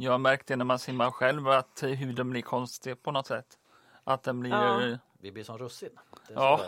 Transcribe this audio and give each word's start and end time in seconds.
Jag 0.00 0.20
märkte 0.20 0.56
när 0.56 0.64
man 0.64 0.78
simmar 0.78 1.10
själv 1.10 1.48
att 1.48 1.82
huden 1.82 2.30
blir 2.30 2.42
konstig 2.42 3.02
på 3.02 3.12
något 3.12 3.26
sätt. 3.26 3.46
Att 4.04 4.22
den 4.22 4.40
blir... 4.40 4.50
Ja. 4.50 4.98
Vi 5.20 5.32
blir 5.32 5.44
som 5.44 5.58
russin. 5.58 5.90
Ja. 6.34 6.60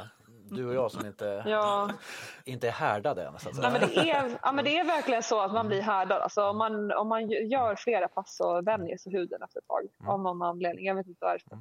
Du 0.50 0.67
och 0.67 0.75
jag 0.75 0.91
som 0.91 1.07
inte, 1.07 1.45
Ja. 1.47 1.91
inte 2.45 2.69
är 2.69 2.73
härdade 2.73 3.25
än. 3.25 3.39
Så 3.39 3.49
att 3.49 3.57
säga. 3.57 3.71
Nej, 3.71 3.81
men 3.81 3.91
det, 3.91 4.11
är, 4.11 4.39
ja, 4.43 4.53
men 4.53 4.65
det 4.65 4.79
är 4.79 4.85
verkligen 4.85 5.23
så 5.23 5.41
att 5.41 5.53
man 5.53 5.69
blir 5.69 5.81
härdad. 5.83 6.23
Alltså, 6.23 6.45
om, 6.45 6.58
man, 6.58 6.93
om 6.93 7.08
man 7.08 7.31
gör 7.31 7.77
flera 7.77 8.09
pass 8.09 8.37
så 8.37 8.62
vänjer 8.62 8.98
sig 8.98 9.12
huden 9.12 9.43
efter 9.43 9.61
ett 9.61 9.67
tag. 9.67 9.89
Av 10.12 10.21
någon 10.21 10.43
anledning. 10.43 10.87
Jag 10.87 10.95
vet 10.95 11.07
inte 11.07 11.25
varför. 11.25 11.59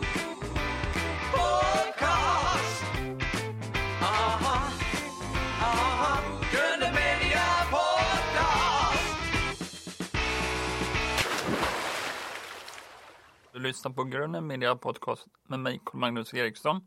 Du 0.00 0.15
lyssnar 13.66 13.92
på 13.92 14.04
Grunden 14.04 14.46
Media 14.46 14.76
Podcast 14.76 15.26
med 15.48 15.58
mig, 15.58 15.80
Magnus 15.92 16.34
Eriksson. 16.34 16.80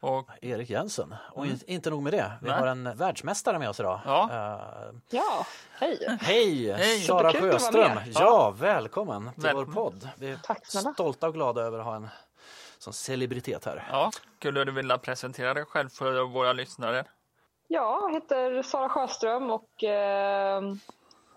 Och 0.00 0.28
Erik 0.42 0.70
Jensen. 0.70 1.14
Och 1.32 1.46
in- 1.46 1.60
inte 1.66 1.90
nog 1.90 2.02
med 2.02 2.12
det, 2.12 2.32
vi 2.42 2.48
Nej. 2.48 2.58
har 2.60 2.66
en 2.66 2.96
världsmästare 2.96 3.58
med 3.58 3.68
oss 3.68 3.80
idag. 3.80 4.00
Ja. 4.04 4.28
Eh, 4.32 4.94
Ja, 5.10 5.46
hej. 5.78 6.16
hej, 6.20 6.72
Hej. 6.72 7.00
Sara 7.00 7.32
Sjöström. 7.32 7.94
med. 7.94 8.08
Ja, 8.14 8.50
välkommen 8.58 9.30
till 9.34 9.42
Välkommen. 9.42 9.74
vår 9.74 9.82
podd. 9.90 10.08
Vi 10.18 10.30
är 10.30 10.36
Tack 10.36 10.66
stolta 10.66 11.26
och 11.28 11.34
glada 11.34 11.62
över 11.62 11.78
att 11.78 11.84
ha 11.84 11.96
en 11.96 12.08
sån 12.78 12.92
celebritet 12.92 13.64
här. 13.64 13.88
ja, 13.92 14.10
skulle 14.38 14.64
du 14.64 14.72
vilja 14.72 14.98
presentera 14.98 15.54
dig 15.54 15.64
själv 15.64 15.88
för 15.88 16.22
våra 16.24 16.52
lyssnare? 16.52 17.04
Ja, 17.68 18.00
jag 18.02 18.14
heter 18.14 18.62
Sara 18.62 18.88
Sjöström 18.88 19.50
och 19.50 19.84
eh, 19.84 20.62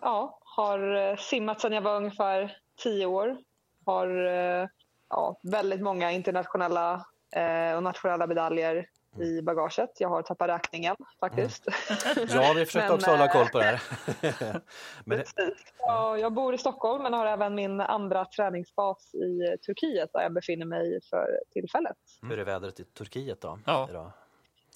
ja, 0.01 0.39
har 0.43 1.15
simmat 1.15 1.61
sedan 1.61 1.73
jag 1.73 1.81
var 1.81 1.95
ungefär 1.95 2.57
tio 2.83 3.05
år. 3.05 3.37
Har 3.85 4.25
eh, 4.27 4.67
ja, 5.09 5.39
väldigt 5.43 5.81
många 5.81 6.11
internationella 6.11 7.05
eh, 7.35 7.75
och 7.75 7.83
nationella 7.83 8.27
medaljer 8.27 8.87
i 9.21 9.41
bagaget. 9.41 9.89
Jag 9.99 10.09
har 10.09 10.21
tappat 10.21 10.49
räkningen 10.49 10.95
faktiskt. 11.19 11.65
Ja, 12.29 12.53
vi 12.55 12.65
försökte 12.65 12.87
Men, 12.87 12.95
också 12.95 13.11
hålla 13.11 13.25
eh, 13.25 13.31
koll 13.31 13.47
på 13.49 13.59
det 13.59 13.65
här. 13.65 13.81
men 15.05 15.17
det, 15.17 15.23
Precis. 15.35 15.73
Ja, 15.79 16.17
jag 16.17 16.33
bor 16.33 16.53
i 16.53 16.57
Stockholm 16.57 17.03
men 17.03 17.13
har 17.13 17.25
även 17.25 17.55
min 17.55 17.81
andra 17.81 18.25
träningsbas 18.25 19.15
i 19.15 19.57
Turkiet 19.65 20.09
där 20.13 20.21
jag 20.21 20.33
befinner 20.33 20.65
mig 20.65 20.99
för 21.09 21.39
tillfället. 21.53 21.97
hur 22.21 22.39
är 22.39 22.45
vädret 22.45 22.79
i 22.79 22.83
Turkiet 22.83 23.41
då? 23.41 23.59
Ja. 23.65 23.87
Idag? 23.89 24.11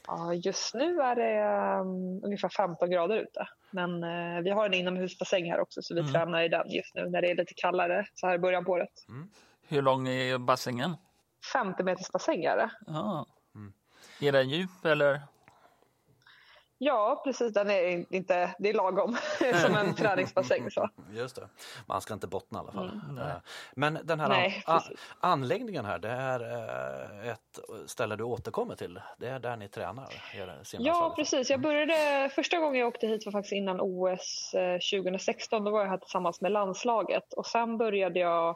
Ja, 0.07 0.33
just 0.33 0.73
nu 0.73 1.01
är 1.01 1.15
det 1.15 1.79
um, 1.81 2.23
ungefär 2.23 2.49
15 2.49 2.89
grader 2.89 3.17
ute. 3.17 3.47
Men 3.71 4.03
eh, 4.03 4.41
vi 4.43 4.49
har 4.49 4.65
en 4.65 4.73
inomhusbassäng 4.73 5.51
här 5.51 5.59
också 5.59 5.81
så 5.81 5.93
vi 5.93 5.99
Mm. 5.99 6.13
tränar 6.13 6.41
i 6.41 6.47
den 6.49 6.69
just 6.69 6.95
nu 6.95 7.09
när 7.09 7.21
det 7.21 7.31
är 7.31 7.35
lite 7.35 7.53
kallare 7.53 8.05
så 8.13 8.27
här 8.27 8.35
i 8.35 8.39
början 8.39 8.65
på 8.65 8.71
året. 8.71 8.89
Hur 9.67 9.81
lång 9.81 10.07
är 10.07 10.37
bassängen? 10.37 10.95
50 11.53 11.83
meters 11.83 12.11
bassäng 12.11 12.43
är 12.43 12.57
det. 12.57 12.69
Ja. 12.87 13.25
Mm. 13.55 13.73
Är 14.21 14.31
den 14.31 14.49
djup 14.49 14.85
eller? 14.85 15.21
Ja, 16.77 17.21
precis. 17.25 17.53
Den 17.53 17.69
är 17.69 18.13
inte, 18.15 18.55
det 18.59 18.69
är 18.69 18.73
lagom 18.73 19.17
som 19.65 19.75
en 19.75 19.95
träningsbassäng. 19.95 20.71
Så. 20.71 20.89
Just 21.11 21.35
det. 21.35 21.47
Man 21.85 22.01
ska 22.01 22.13
inte 22.13 22.27
bottna 22.27 22.59
i 22.59 22.61
alla 22.61 22.71
fall. 22.71 23.01
Nej. 23.11 23.23
Eh, 23.27 23.35
Men 23.75 23.99
den 24.03 24.19
här 24.19 24.29
Nej, 24.29 24.63
an- 24.65 24.79
precis. 24.79 24.99
anläggningen 25.19 25.85
här, 25.85 25.99
det 25.99 26.09
är 26.09 26.39
eh, 27.23 27.29
ett 27.31 27.59
ställe 27.89 28.15
du 28.15 28.23
återkommer 28.23 28.75
till. 28.75 29.01
Det 29.17 29.27
är 29.27 29.39
där 29.39 29.57
ni 29.57 29.69
tränar? 29.69 30.07
Ja, 30.79 31.13
precis. 31.15 31.49
Jag 31.49 31.61
började, 31.61 32.29
första 32.35 32.57
gången 32.59 32.79
jag 32.79 32.87
åkte 32.87 33.07
hit 33.07 33.25
var 33.25 33.31
faktiskt 33.31 33.53
innan 33.53 33.77
OS 33.81 34.53
eh, 34.53 34.79
2016. 35.01 35.63
Då 35.63 35.71
var 35.71 35.81
jag 35.81 35.89
här 35.89 35.97
tillsammans 35.97 36.41
med 36.41 36.51
landslaget. 36.51 37.33
Och 37.33 37.45
sen 37.45 37.77
började 37.77 38.19
jag 38.19 38.49
eh, 38.49 38.55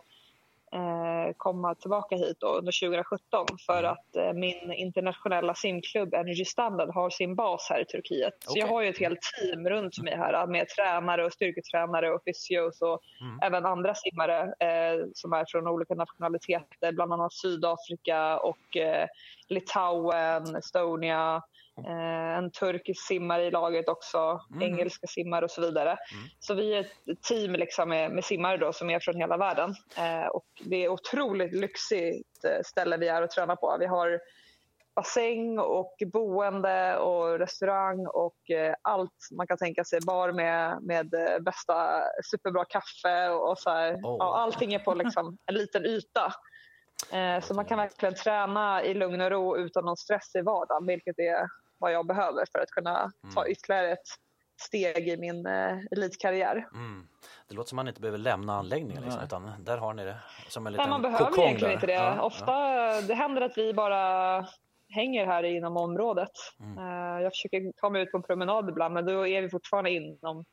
komma 1.38 1.76
tillbaka 1.76 2.16
hit 2.16 2.44
under 2.44 2.88
2017 2.88 3.46
för 3.66 3.84
att 3.84 4.16
eh, 4.16 4.34
min 4.34 4.74
internationella 4.74 5.56
simklubb 5.56 6.14
Energy 6.14 6.46
Standard 6.46 6.90
har 6.90 7.10
sin 7.10 7.36
bas 7.36 7.68
här 7.70 7.82
i 7.82 7.86
Turkiet. 7.86 8.34
Så 8.40 8.52
Okej. 8.52 8.62
jag 8.62 8.68
har 8.68 8.82
ju 8.82 8.90
ett 8.90 9.00
helt 9.00 9.20
team 9.22 9.70
runt 9.70 10.04
mig 10.04 10.18
här 10.18 10.48
med 10.48 10.68
tränare 10.68 11.26
och 11.26 11.34
styrketränare 11.34 12.12
och 12.12 12.22
fysios 12.26 12.82
och 12.82 13.00
även 13.44 13.66
andra 13.66 13.96
simmare 13.96 14.42
eh, 14.42 15.06
som 15.14 15.34
är 15.34 15.46
från 15.48 15.68
olika 15.68 15.96
nationaliteter, 15.96 16.92
bland 16.92 17.14
annat 17.14 17.34
Sydafrika 17.34 18.38
och 18.38 18.78
eh, 18.78 19.08
Litauen, 19.50 20.56
Estonia, 20.56 21.42
eh, 21.86 22.38
en 22.38 22.52
turkisk 22.52 23.08
simmare 23.08 23.44
i 23.44 23.52
laget 23.52 23.90
också, 23.90 24.42
engelska 24.62 25.08
simmare 25.08 25.46
och 25.46 25.52
så 25.52 25.62
vidare. 25.62 25.98
Så 26.40 26.54
vi 26.54 26.74
är 26.74 26.80
ett 26.80 27.22
team 27.22 27.54
liksom 27.54 27.90
med, 27.90 28.12
med 28.12 28.26
simmare 28.26 28.58
då, 28.58 28.74
som 28.74 28.90
är 28.90 29.00
från 29.00 29.16
hela 29.16 29.38
världen. 29.38 29.76
Eh, 29.98 30.28
och 30.28 30.46
det 30.60 30.86
är 30.86 30.90
otroligt 30.90 31.54
lyxigt 31.54 32.46
eh, 32.46 32.62
ställe 32.66 32.98
vi 32.98 33.08
är 33.08 33.22
och 33.22 33.30
tränar 33.30 33.56
på. 33.56 33.78
Vi 33.80 33.86
har 33.86 34.20
bassäng 34.96 35.60
och 35.60 35.96
boende 36.14 36.98
och 36.98 37.40
restaurang 37.40 38.08
och 38.08 38.50
eh, 38.50 38.76
allt 38.82 39.28
man 39.32 39.48
kan 39.48 39.58
tänka 39.58 39.84
sig. 39.84 40.00
Bar 40.06 40.32
med, 40.32 40.82
med 40.82 41.14
eh, 41.14 41.40
bästa 41.40 42.02
superbra 42.32 42.66
kaffe 42.66 43.30
och, 43.30 43.52
och 43.52 43.60
så 43.60 43.70
här. 43.70 44.00
Åh. 44.04 44.16
Ja, 44.20 44.38
allting 44.38 44.74
är 44.74 44.80
på 44.80 44.94
liksom 44.94 45.38
en 45.46 45.56
liten 45.56 45.86
yta. 45.86 46.34
Eh, 47.12 47.42
så 47.42 47.54
man 47.54 47.66
kan 47.66 47.78
verkligen 47.78 48.16
träna 48.16 48.84
i 48.84 48.94
lugn 48.94 49.22
och 49.22 49.32
ro 49.32 49.58
utan 49.58 49.86
någon 49.86 49.98
stress 49.98 50.36
i 50.36 50.42
vardagen, 50.42 50.86
vilket 50.86 51.20
är 51.20 51.48
vad 51.78 51.92
jag 51.92 52.08
behöver 52.08 52.46
för 52.52 52.60
att 52.60 52.70
kunna 52.70 53.12
ta 53.36 53.48
ytterligare 53.48 53.92
ett 53.92 54.08
steg 54.62 55.08
i 55.08 55.18
min 55.18 55.46
eh, 55.46 55.78
elitkarriär. 55.92 56.68
Mm. 56.74 57.08
Det 57.48 57.56
låter 57.56 57.70
som 57.70 57.76
man 57.76 57.88
inte 57.88 58.02
behöver 58.02 58.18
lämna 58.18 58.54
anläggningen 58.54 59.04
liksom, 59.04 59.24
utan 59.24 59.52
där 59.60 59.78
har 59.78 59.94
ni 59.94 60.04
det 60.06 60.18
som 60.48 60.68
en 60.68 60.74
Nej, 60.74 60.78
liten 60.78 60.90
man 60.90 61.02
behöver 61.02 61.40
egentligen 61.40 61.60
där. 61.60 61.74
inte 61.74 61.88
det. 61.88 61.94
Ja, 61.94 62.22
Ofta 62.22 62.52
det 63.02 63.14
händer 63.14 63.42
att 63.42 63.58
vi 63.58 63.74
bara 63.74 64.46
hänger 64.90 65.26
här 65.26 65.44
inom 65.44 65.78
området. 65.78 66.32
Eh, 66.78 67.24
jag 67.24 67.32
försöker 67.32 67.72
ta 67.78 67.90
mig 67.90 68.02
ut 68.02 68.12
på 68.12 68.18
en 68.18 68.24
promenad 68.24 68.70
ibland 68.70 68.94
men 68.94 69.06
då 69.06 69.28
är 69.28 69.42
vi 69.42 69.50
fortfarande 69.50 69.92
inom 69.92 70.46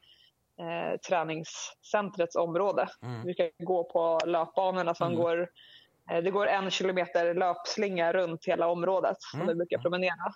eh, 0.61 0.99
träningscentrets 1.09 2.37
område. 2.37 2.89
Mm. 3.03 3.19
Vi 3.19 3.25
brukar 3.25 3.51
gå 3.65 3.85
på 3.85 4.19
löpbanorna 4.27 4.95
som 4.95 5.15
går 5.15 5.49
eh, 6.11 6.23
det 6.23 6.31
går 6.31 6.47
en 6.47 6.71
kilometer 6.71 7.35
löpslinga 7.35 8.13
runt 8.13 8.45
hela 8.45 8.69
området 8.69 9.17
som 9.19 9.47
vi 9.47 9.55
brukar 9.55 9.79
promenera 9.79 10.33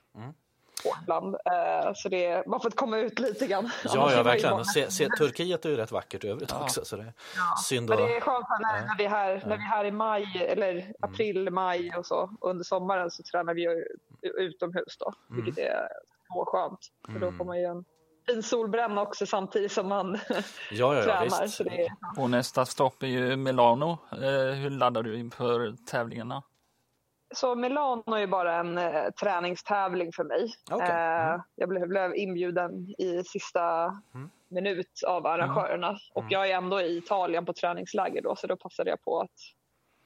Mm. 0.85 0.95
på 0.97 1.03
ibland. 1.03 1.35
Eh, 1.35 1.93
så 1.95 2.09
det, 2.09 2.47
man 2.47 2.61
får 2.61 2.71
komma 2.71 2.99
ut 2.99 3.19
lite 3.19 3.47
grann. 3.47 3.71
Ja, 3.85 4.11
är 4.11 4.17
ja 4.17 4.23
verkligen. 4.23 4.55
bara- 4.55 4.65
Se, 4.65 4.91
se, 4.91 5.09
Turkiet 5.09 5.65
är 5.65 5.69
ju 5.71 5.77
rätt 5.77 5.93
vackert 5.93 6.25
i 6.25 6.29
övrigt 6.29 6.53
också. 6.53 6.85
Så 6.85 6.97
det 6.97 7.03
är 7.03 7.13
synd 7.65 7.89
Men 7.89 7.99
att... 7.99 8.09
det 8.09 8.17
är 8.17 8.21
skönt 8.21 8.47
när, 8.61 8.87
när, 8.87 8.97
vi 8.99 9.05
är 9.05 9.09
här, 9.09 9.43
när 9.47 9.57
vi 9.57 9.63
är 9.63 9.69
här 9.69 9.85
i 9.85 9.91
maj, 9.91 10.47
eller 10.49 10.93
april, 11.01 11.51
maj 11.51 11.93
och 11.97 12.07
så. 12.07 12.31
Under 12.41 12.65
sommaren 12.65 13.11
så 13.11 13.23
tränar 13.23 13.55
vi 13.55 13.85
utomhus 14.39 14.97
då, 14.99 15.13
vilket 15.29 15.59
är 15.59 15.89
så 16.33 16.45
skönt. 16.47 16.79
För 17.13 17.19
då 17.27 17.33
får 17.33 17.45
man 17.45 17.59
ju 17.59 17.65
en 17.65 17.85
fin 18.27 18.43
solbränna 18.43 19.03
också 19.03 19.27
samtidigt 19.27 19.73
som 19.73 19.89
man 19.89 20.13
Ja, 20.29 20.43
ja, 20.71 20.95
ja 20.95 21.03
tränar. 21.05 21.43
visst. 21.43 21.57
Så 21.57 21.63
det 21.65 21.83
är, 21.87 21.89
Och 22.19 22.31
nästa 22.31 22.67
stopp 22.67 23.03
är 23.03 23.07
ju 23.07 23.37
Milano. 23.37 23.99
Eh, 24.13 24.55
hur 24.55 24.71
laddar 24.71 25.03
du 25.03 25.17
inför 25.19 25.75
tävlingarna? 25.91 26.43
Så 27.35 27.55
Milano 27.55 28.15
är 28.15 28.27
bara 28.27 28.55
en 28.57 28.79
eh, 28.79 29.11
träningstävling 29.11 30.13
för 30.13 30.25
mig. 30.25 30.55
Okej. 30.71 30.89
Eh, 30.89 31.41
jag 31.55 31.69
blev, 31.69 31.89
blev 31.89 32.17
inbjuden 32.17 32.95
i 32.99 33.25
sista 33.25 33.93
minut 34.49 35.01
av 35.07 35.27
arrangörerna. 35.27 35.99
Och 36.15 36.25
jag 36.29 36.51
är 36.51 36.55
ändå 36.57 36.81
i 36.81 36.97
Italien 36.97 37.47
på 37.47 37.53
träningsläger 37.53 38.23
då, 38.23 38.37
så 38.37 38.47
då 38.47 38.57
passade 38.57 38.91
jag 38.91 39.03
på 39.03 39.21
att 39.21 39.31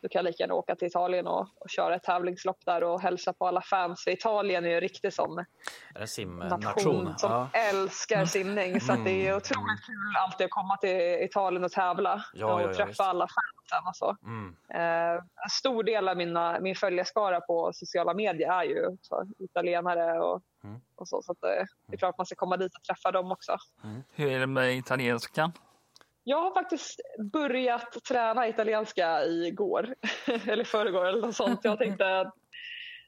då 0.02 0.08
kan 0.08 0.18
jag 0.18 0.24
lika 0.24 0.42
gärna 0.42 0.54
åka 0.54 0.76
till 0.76 0.88
Italien 0.88 1.26
och, 1.26 1.40
och 1.60 1.68
köra 1.70 1.94
ett 1.94 2.02
tävlingslopp 2.02 2.64
där 2.64 2.84
och 2.84 3.00
hälsa 3.00 3.32
på 3.32 3.46
alla 3.46 3.62
fans. 3.62 4.04
För 4.04 4.10
Italien 4.10 4.64
är 4.64 4.68
ju 4.68 4.74
en 4.74 4.80
riktig 4.80 5.12
sån 5.12 5.44
simnation? 6.06 6.60
nation 6.60 7.14
som 7.18 7.30
Ja. 7.30 7.48
Mm. 7.54 7.76
älskar 7.76 8.24
simning. 8.24 8.80
Så 8.80 8.92
att 8.92 9.04
det 9.04 9.28
är 9.28 9.36
otroligt 9.36 9.86
kul 9.86 10.16
alltid 10.18 10.44
att 10.44 10.50
komma 10.50 10.76
till 10.76 11.24
Italien 11.24 11.64
och 11.64 11.72
tävla 11.72 12.24
Ja, 12.34 12.54
och 12.54 12.60
ja, 12.62 12.74
träffa 12.74 13.04
alla 13.04 13.27
fansen 13.28 13.88
och 13.88 13.97
så. 13.97 14.16
Mm. 14.22 14.56
Eh, 14.74 15.22
en 15.44 15.50
stor 15.50 15.82
del 15.82 16.09
av 16.09 16.16
mina, 16.16 16.60
min 16.60 16.74
följarskara 16.77 17.41
på 17.41 17.71
sociala 17.74 18.15
medier 18.15 18.53
är 18.53 18.65
ju 18.65 18.97
så, 19.03 19.27
italienare 19.38 20.21
och, 20.21 20.42
Mm. 20.65 20.80
och 20.97 21.09
så. 21.09 21.22
Så 21.22 21.32
att, 21.32 21.42
eh, 21.44 21.65
det 21.86 21.94
är 21.94 21.98
klart 21.98 22.18
man 22.18 22.27
ska 22.27 22.34
komma 22.34 22.56
dit 22.56 22.74
och 22.77 22.82
träffa 22.82 23.10
dem 23.10 23.32
också. 23.32 23.56
Hur 24.15 24.32
är 24.32 24.41
det 24.41 24.47
med 24.47 24.77
italienskan? 24.77 25.53
Jag 26.24 26.41
har 26.41 26.54
faktiskt 26.54 27.01
börjat 27.33 28.04
träna 28.09 28.48
italienska 28.48 29.24
igår, 29.24 29.95
eller 30.47 30.65
förrgår 30.65 31.07
eller 31.07 31.21
något 31.21 31.36
sånt. 31.36 31.60
Jag 31.65 31.78
tänkte 31.78 32.21
att 32.21 32.34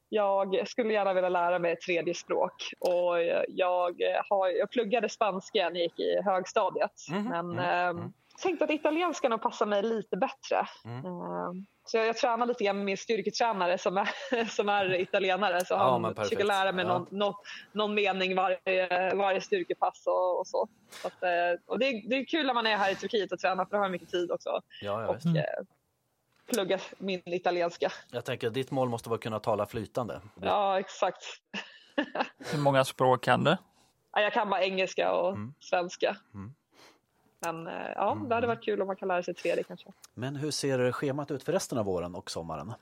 jag 0.09 0.69
skulle 0.69 0.93
gärna 0.93 1.15
vilja 1.15 1.29
lära 1.29 1.59
mig 1.59 1.73
ett 1.73 1.81
tredje 1.81 2.15
språk. 2.15 2.53
Och 2.79 3.23
jag, 3.49 4.03
har, 4.31 4.49
jag 4.49 4.71
pluggade 4.71 5.09
spanska 5.09 5.59
när 5.59 5.81
jag 5.81 5.83
gick 5.83 6.01
i 6.01 6.23
högstadiet. 6.25 6.93
Mhm, 7.11 7.29
Men 7.29 7.51
mm, 7.51 7.59
eh, 7.59 7.89
mm. 7.89 8.13
tänkte 8.43 8.65
att 8.65 8.71
italienska 8.71 9.29
nog 9.29 9.43
passar 9.43 9.67
mig 9.67 9.83
lite 9.83 10.17
bättre. 10.17 10.67
Mm. 10.85 11.67
Så 11.87 11.97
jag, 11.97 12.07
jag 12.07 12.17
tränar 12.17 12.47
lite 12.47 12.65
grann 12.65 12.77
med 12.77 12.85
min 12.85 12.97
styrketränare 12.97 13.79
som 13.79 13.97
är, 13.97 14.09
som 14.51 14.69
är 14.69 14.95
italienare. 15.01 15.65
Så 15.65 15.75
Ja, 15.75 16.01
han 16.03 16.15
försöker 16.15 16.45
lära 16.45 16.73
mig 16.73 16.85
Ja. 16.85 16.93
någon, 16.99 17.07
någon, 17.11 17.35
någon 17.73 17.95
mening 17.95 18.35
varje, 18.37 19.15
varje 19.15 19.41
styrkepass 19.41 20.07
och, 20.07 20.39
och 20.41 20.47
så. 20.47 20.69
så 21.03 21.07
att, 21.09 21.23
eh, 21.23 21.61
och 21.67 21.79
det, 21.79 21.87
är- 21.87 22.09
det 22.09 22.17
är 22.17 22.25
kul 22.25 22.47
när 22.47 22.55
man 22.55 22.67
är 22.67 22.77
här 22.77 22.91
i 22.93 22.95
Turkiet 22.95 23.33
och 23.33 23.39
tränar 23.39 23.65
för 23.65 23.71
då 23.71 23.77
har 23.77 23.83
man 23.85 23.91
mycket 23.91 24.11
tid 24.11 24.31
också. 24.31 24.61
Ja, 24.83 25.07
Och. 25.09 25.25
Mm. 25.27 25.37
eh, 25.37 25.43
plugga 26.53 26.79
min 26.99 27.23
italienska. 27.25 27.93
Jag 28.13 28.25
tänker 28.25 28.51
ditt 28.51 28.71
mål 28.71 28.89
måste 28.89 29.09
vara 29.09 29.17
att 29.17 29.23
kunna 29.23 29.41
tala 29.41 29.67
flytande. 29.67 30.21
Ja, 30.43 30.79
exakt. 30.81 31.25
Hur 32.53 32.59
många 32.59 32.85
språk 32.85 33.25
kan 33.25 33.45
du? 33.45 33.57
Ja, 34.13 34.21
Jag 34.21 34.33
kan 34.33 34.51
bara 34.51 34.63
engelska 34.65 35.13
och 35.13 35.29
Mm. 35.29 35.55
svenska. 35.61 36.17
Mm. 36.35 36.55
Men 37.45 37.67
eh, 37.67 37.93
ja, 37.95 38.19
det 38.29 38.35
hade 38.35 38.47
varit 38.47 38.65
kul 38.65 38.81
om 38.81 38.87
man 38.87 38.97
kan 38.97 39.09
lära 39.09 39.23
sig 39.23 39.33
ett 39.33 39.39
tredje 39.39 39.65
kanske. 39.65 39.93
Men 40.15 40.37
hur 40.37 40.51
ser 40.51 40.93
schemat 40.93 41.31
ut 41.31 41.43
för 41.43 41.53
resten 41.53 41.79
av 41.79 41.85
våren 41.85 42.15
och 42.15 42.31
sommaren? 42.31 42.73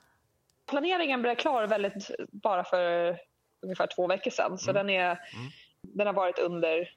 Planeringen 0.71 1.23
blev 1.23 1.35
klar 1.35 1.67
väldigt 1.67 2.11
bara 2.33 2.65
för 2.65 3.17
ungefär 3.63 3.87
två 3.87 4.07
veckor 4.07 4.31
sedan. 4.31 4.59
Så 4.59 4.73
den, 4.73 4.91
är, 4.91 5.19
den 5.83 6.07
har 6.07 6.15
varit 6.15 6.39
under, 6.39 6.91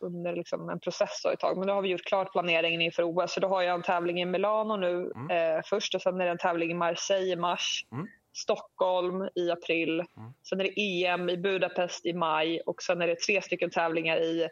under 0.00 0.32
liksom 0.32 0.68
en 0.68 0.80
process 0.80 1.22
då 1.24 1.30
ett 1.30 1.40
tag. 1.40 1.56
Men 1.56 1.66
nu 1.66 1.72
har 1.72 1.82
vi 1.82 1.88
gjort 1.88 2.04
klart 2.04 2.32
planeringen 2.32 2.80
inför 2.80 3.02
OS. 3.02 3.32
Så 3.32 3.40
då 3.40 3.48
har 3.48 3.62
jag 3.62 3.74
en 3.74 3.82
tävling 3.82 4.20
i 4.20 4.24
Milano 4.24 4.76
nu 4.76 5.12
eh, 5.34 5.62
först 5.64 5.94
och 5.94 6.02
sen 6.02 6.20
är 6.20 6.24
det 6.24 6.30
en 6.30 6.38
tävling 6.38 6.70
i 6.70 6.74
Marseille 6.74 7.32
i 7.32 7.36
mars. 7.36 7.86
Mm. 7.92 8.06
Stockholm 8.32 9.28
i 9.34 9.50
april. 9.50 10.04
Sen 10.48 10.60
är 10.60 10.64
det 10.64 11.04
EM 11.04 11.28
i 11.30 11.36
Budapest 11.36 12.06
i 12.06 12.12
maj 12.12 12.60
och 12.60 12.82
sen 12.82 13.02
är 13.02 13.06
det 13.06 13.20
tre 13.20 13.42
stycken 13.42 13.70
tävlingar 13.70 14.16
i 14.16 14.48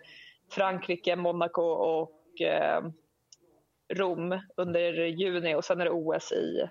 Frankrike, 0.51 1.17
Monaco 1.17 1.63
och 1.63 2.41
eh, 2.41 2.85
Rom 3.95 4.41
under 4.57 4.93
juni 4.93 5.55
och 5.55 5.65
sen 5.65 5.81
är 5.81 5.85
det 5.85 5.91
OS 5.91 6.33
i 6.33 6.69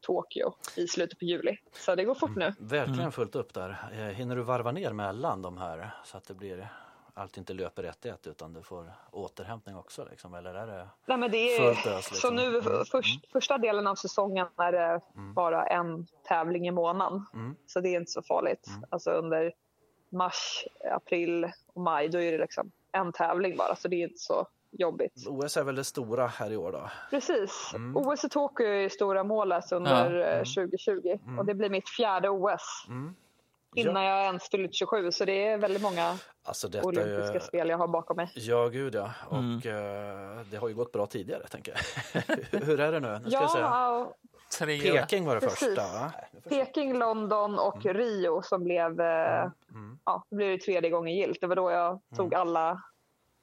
Tokyo 0.00 0.54
i 0.76 0.86
slutet 0.88 1.18
på 1.18 1.24
juli. 1.24 1.56
Så 1.72 1.94
det 1.94 2.04
går 2.04 2.14
fort 2.14 2.36
nu. 2.36 2.52
Verkligen 2.58 3.12
fullt 3.12 3.36
upp 3.36 3.54
där. 3.54 3.76
Eh, 3.92 3.98
Hinner 3.98 4.36
du 4.36 4.42
varva 4.42 4.72
ner 4.72 4.92
mellan 4.92 5.42
de 5.42 5.58
här 5.58 5.90
så 6.04 6.16
att 6.16 6.24
det 6.28 6.34
blir 6.34 6.68
allt 7.14 7.36
inte 7.36 7.54
löper 7.54 7.82
rätt 7.82 8.06
i 8.06 8.08
ett 8.08 8.26
utan 8.26 8.52
du 8.52 8.62
får 8.62 8.92
återhämtning 9.10 9.76
också 9.76 10.06
liksom? 10.10 10.34
Eller 10.34 10.54
är 10.54 10.66
det 10.66 10.88
Nej, 11.06 11.18
men 11.18 11.30
det 11.30 11.56
är, 11.56 11.74
fullt 11.74 11.86
ös? 11.86 12.04
Så 12.06 12.12
Liksom? 12.14 12.34
nu 12.36 12.46
Mm. 12.58 12.84
först, 12.84 13.32
första 13.32 13.58
delen 13.58 13.86
av 13.86 13.94
säsongen 13.94 14.46
är 14.56 14.72
det 14.72 15.00
bara 15.14 15.66
en 15.66 16.06
tävling 16.28 16.66
i 16.68 16.70
månaden. 16.70 17.26
Mm. 17.34 17.56
Så 17.66 17.80
det 17.80 17.88
är 17.88 17.96
inte 18.00 18.10
så 18.12 18.22
farligt. 18.22 18.66
Alltså 18.90 19.10
under 19.10 19.52
mars, 20.08 20.64
april 20.90 21.50
och 21.74 21.82
maj 21.82 22.08
då 22.08 22.20
är 22.20 22.32
det 22.32 22.38
liksom 22.38 22.70
en 22.92 23.12
tävling 23.12 23.56
bara 23.56 23.76
så 23.76 23.88
det 23.88 23.96
är 23.96 24.02
inte 24.02 24.18
så 24.18 24.46
jobbigt. 24.70 25.12
OS 25.28 25.56
är 25.56 25.64
väl 25.64 25.74
det 25.74 25.84
stora 25.84 26.26
här 26.26 26.50
i 26.52 26.56
år 26.56 26.72
då? 26.72 26.90
Precis. 27.10 27.70
Mm. 27.74 27.96
OS 27.96 28.24
i 28.24 28.28
Tokyo 28.28 28.66
är 28.66 28.88
stora 28.88 29.24
målet 29.24 29.72
under 29.72 30.14
Ja. 30.14 30.26
eh, 30.26 30.38
2020 30.38 31.18
och 31.38 31.46
det 31.46 31.54
blir 31.54 31.70
mitt 31.70 31.88
fjärde 31.88 32.28
OS 32.28 32.84
Mm. 32.88 33.14
innan 33.74 34.04
jag 34.04 34.24
ens 34.24 34.50
fyllt 34.50 34.74
27 34.74 35.10
så 35.12 35.24
det 35.24 35.46
är 35.46 35.58
väldigt 35.58 35.82
många 35.82 36.16
Alltså 36.44 36.68
olympiska 36.82 37.34
ju... 37.34 37.40
spel 37.40 37.68
jag 37.68 37.78
har 37.78 37.88
bakom 37.88 38.16
mig. 38.16 38.30
Ja, 38.34 38.68
gud 38.68 38.94
ja. 38.94 39.10
Och 39.28 39.38
Mm. 39.38 39.56
eh, 39.56 40.44
det 40.50 40.56
har 40.56 40.68
ju 40.68 40.74
gått 40.74 40.92
bra 40.92 41.06
tidigare, 41.06 41.46
tänker 41.48 41.72
jag. 41.72 42.22
Hur 42.66 42.80
är 42.80 42.92
det 42.92 43.00
nu? 43.00 43.20
nu 43.24 43.30
ska 43.30 43.40
jag 43.40 43.50
säga. 43.50 43.64
Ja. 43.64 44.12
Peking 44.58 45.24
var 45.26 45.34
det 45.34 45.40
Precis. 45.40 45.58
första, 45.68 45.82
va? 45.82 46.12
Peking, 46.48 46.98
London 46.98 47.58
och 47.58 47.84
Rio 47.86 48.42
som 48.42 48.64
blev, 48.64 49.00
eh, 49.00 49.48
Mm. 49.76 49.98
ja, 50.04 50.24
det 50.30 50.36
blev 50.36 50.48
det 50.50 50.64
tredje 50.64 50.90
gången 50.90 51.14
gilt. 51.14 51.40
Det 51.40 51.46
var 51.46 51.56
då 51.56 51.70
jag 51.70 52.00
tog 52.16 52.34
alla, 52.34 52.70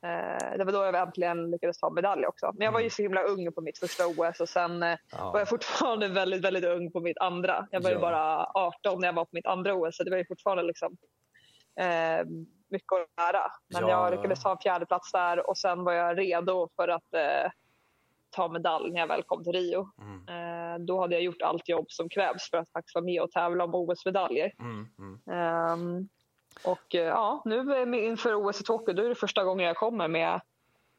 eh, 0.06 0.58
det 0.58 0.64
var 0.64 0.72
då 0.72 0.84
jag 0.84 0.96
äntligen 0.96 1.52
lyckades 1.52 1.80
ta 1.80 1.90
medalj 1.90 2.26
också. 2.26 2.52
Men 2.56 2.66
jag 2.66 2.72
var 2.72 2.80
ju 2.80 2.90
så 2.90 3.02
himla 3.02 3.24
ung 3.24 3.52
på 3.54 3.62
mitt 3.62 3.80
första 3.80 4.08
OS 4.08 4.40
och 4.40 4.50
sen 4.50 4.84
eh, 4.84 4.98
Ja. 5.12 5.32
var 5.32 5.40
jag 5.40 5.50
fortfarande 5.50 6.08
väldigt, 6.08 6.42
väldigt 6.46 6.66
ung 6.66 6.92
på 6.92 7.00
mitt 7.00 7.18
andra. 7.18 7.68
Jag 7.72 7.82
var 7.82 7.90
ju 7.90 7.96
Ja. 7.96 8.02
bara 8.02 8.46
18 8.54 9.00
när 9.00 9.08
jag 9.08 9.14
var 9.14 9.26
på 9.26 9.30
mitt 9.34 9.46
andra 9.48 9.74
OS 9.76 9.98
så 9.98 10.04
det 10.04 10.12
var 10.12 10.18
ju 10.18 10.26
fortfarande 10.26 10.64
liksom 10.64 10.98
eh, 11.80 12.26
mycket 12.70 12.92
att 12.94 13.24
lära. 13.34 13.52
Men 13.74 13.82
Ja. 13.82 13.90
jag 13.90 14.12
lyckades 14.12 14.44
ta 14.44 14.52
en 14.52 14.58
fjärde 14.64 14.86
plats 14.86 15.12
där 15.12 15.50
och 15.50 15.58
sen 15.58 15.84
var 15.84 15.94
jag 15.94 16.18
redo 16.20 16.70
för 16.76 16.88
att 16.88 17.14
eh, 17.14 17.52
ta 18.36 18.48
medalj 18.48 18.92
när 18.92 19.00
jag 19.00 19.08
väl 19.08 19.24
kom 19.24 19.44
till 19.44 19.54
Rio. 19.54 19.90
Mm. 20.02 20.28
Eh, 20.28 20.86
då 20.86 21.02
hade 21.02 21.16
jag 21.16 21.24
gjort 21.24 21.42
allt 21.42 21.70
jobb 21.70 21.86
som 21.92 22.10
krävs 22.10 22.50
för 22.50 22.58
att 22.58 22.72
faktiskt 22.72 22.96
vara 22.96 23.06
med 23.06 23.22
och 23.22 23.32
tävla 23.32 23.64
om 23.64 23.76
OS-medaljer. 23.76 24.52
Mm. 24.60 24.88
Mm. 25.00 25.20
Ehm, 25.40 26.10
och 26.66 26.96
eh, 26.96 27.02
ja, 27.02 27.42
nu 27.46 27.98
inför 28.06 28.36
OS 28.36 28.62
i 28.62 28.64
Tokyo 28.64 28.94
då 28.94 29.04
är 29.04 29.10
det 29.10 29.16
första 29.16 29.44
gången 29.44 29.66
jag 29.66 29.78
kommer 29.78 30.08
med 30.08 30.42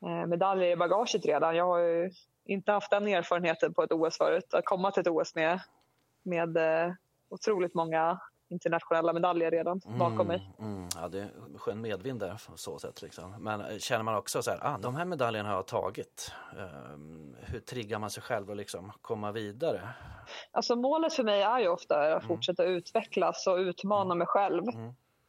eh, 0.02 0.26
medaljer 0.26 0.70
i 0.70 0.76
bagaget 0.76 1.26
redan. 1.26 1.56
Jag 1.56 1.66
har 1.66 1.78
ju 1.78 2.10
inte 2.44 2.72
haft 2.72 2.90
den 2.90 3.08
erfarenheten 3.08 3.74
på 3.74 3.82
ett 3.82 3.92
OS 3.92 4.18
förut. 4.18 4.54
Att 4.54 4.64
komma 4.64 4.90
till 4.90 5.00
ett 5.00 5.06
OS 5.06 5.34
med, 5.34 5.60
med 6.22 6.56
eh, 6.56 6.92
otroligt 7.28 7.74
många 7.74 8.20
internationella 8.48 9.12
medaljer 9.12 9.50
redan 9.50 9.80
bakom 9.98 10.26
mig. 10.26 10.50
Mm, 10.58 10.88
ja, 10.94 11.08
det 11.08 11.18
är 11.18 11.58
skön 11.58 11.80
medvind 11.80 12.20
där 12.20 12.40
på 12.50 12.56
så 12.56 12.78
sätt. 12.78 13.02
Liksom. 13.02 13.34
Men 13.38 13.78
känner 13.78 14.04
man 14.04 14.14
också 14.14 14.42
så 14.42 14.50
här, 14.50 14.58
ah, 14.62 14.78
de 14.78 14.96
här 14.96 15.04
medaljerna 15.04 15.48
har 15.48 15.56
jag 15.56 15.66
tagit. 15.66 16.32
Ehm, 16.58 17.36
hur 17.40 17.60
triggar 17.60 17.98
man 17.98 18.10
sig 18.10 18.22
själv 18.22 18.50
att 18.50 18.56
liksom 18.56 18.92
komma 19.02 19.32
vidare? 19.32 19.88
Alltså 20.50 20.76
målet 20.76 21.14
för 21.14 21.24
mig 21.24 21.42
är 21.42 21.58
ju 21.58 21.68
ofta 21.68 22.16
att 22.16 22.24
fortsätta 22.24 22.64
utvecklas 22.64 23.46
och 23.46 23.56
utmana 23.56 24.14
mig 24.14 24.26
själv. 24.26 24.62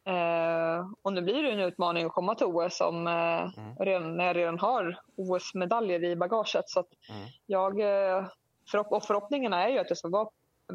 Mm. 0.06 0.78
Eh, 0.78 0.86
och 1.02 1.12
nu 1.12 1.22
blir 1.22 1.42
det 1.42 1.50
en 1.50 1.60
utmaning 1.60 2.06
att 2.06 2.12
komma 2.12 2.34
till 2.34 2.46
OS 2.46 2.76
som, 2.76 3.06
eh, 3.06 3.48
redan, 3.84 4.16
när 4.16 4.24
jag 4.24 4.36
redan 4.36 4.58
har 4.58 4.98
OS-medaljer 5.16 6.04
i 6.04 6.16
bagaget. 6.16 6.68
Så 6.68 6.80
Mm. 6.80 7.28
jag, 7.46 7.80
eh, 7.80 8.26
förhopp- 8.72 8.92
och 8.92 9.02
förhoppningarna 9.02 9.64
är 9.64 9.68
ju 9.68 9.78
att 9.78 9.88
det 9.88 9.96
ska 9.96 10.08
vara 10.08 10.28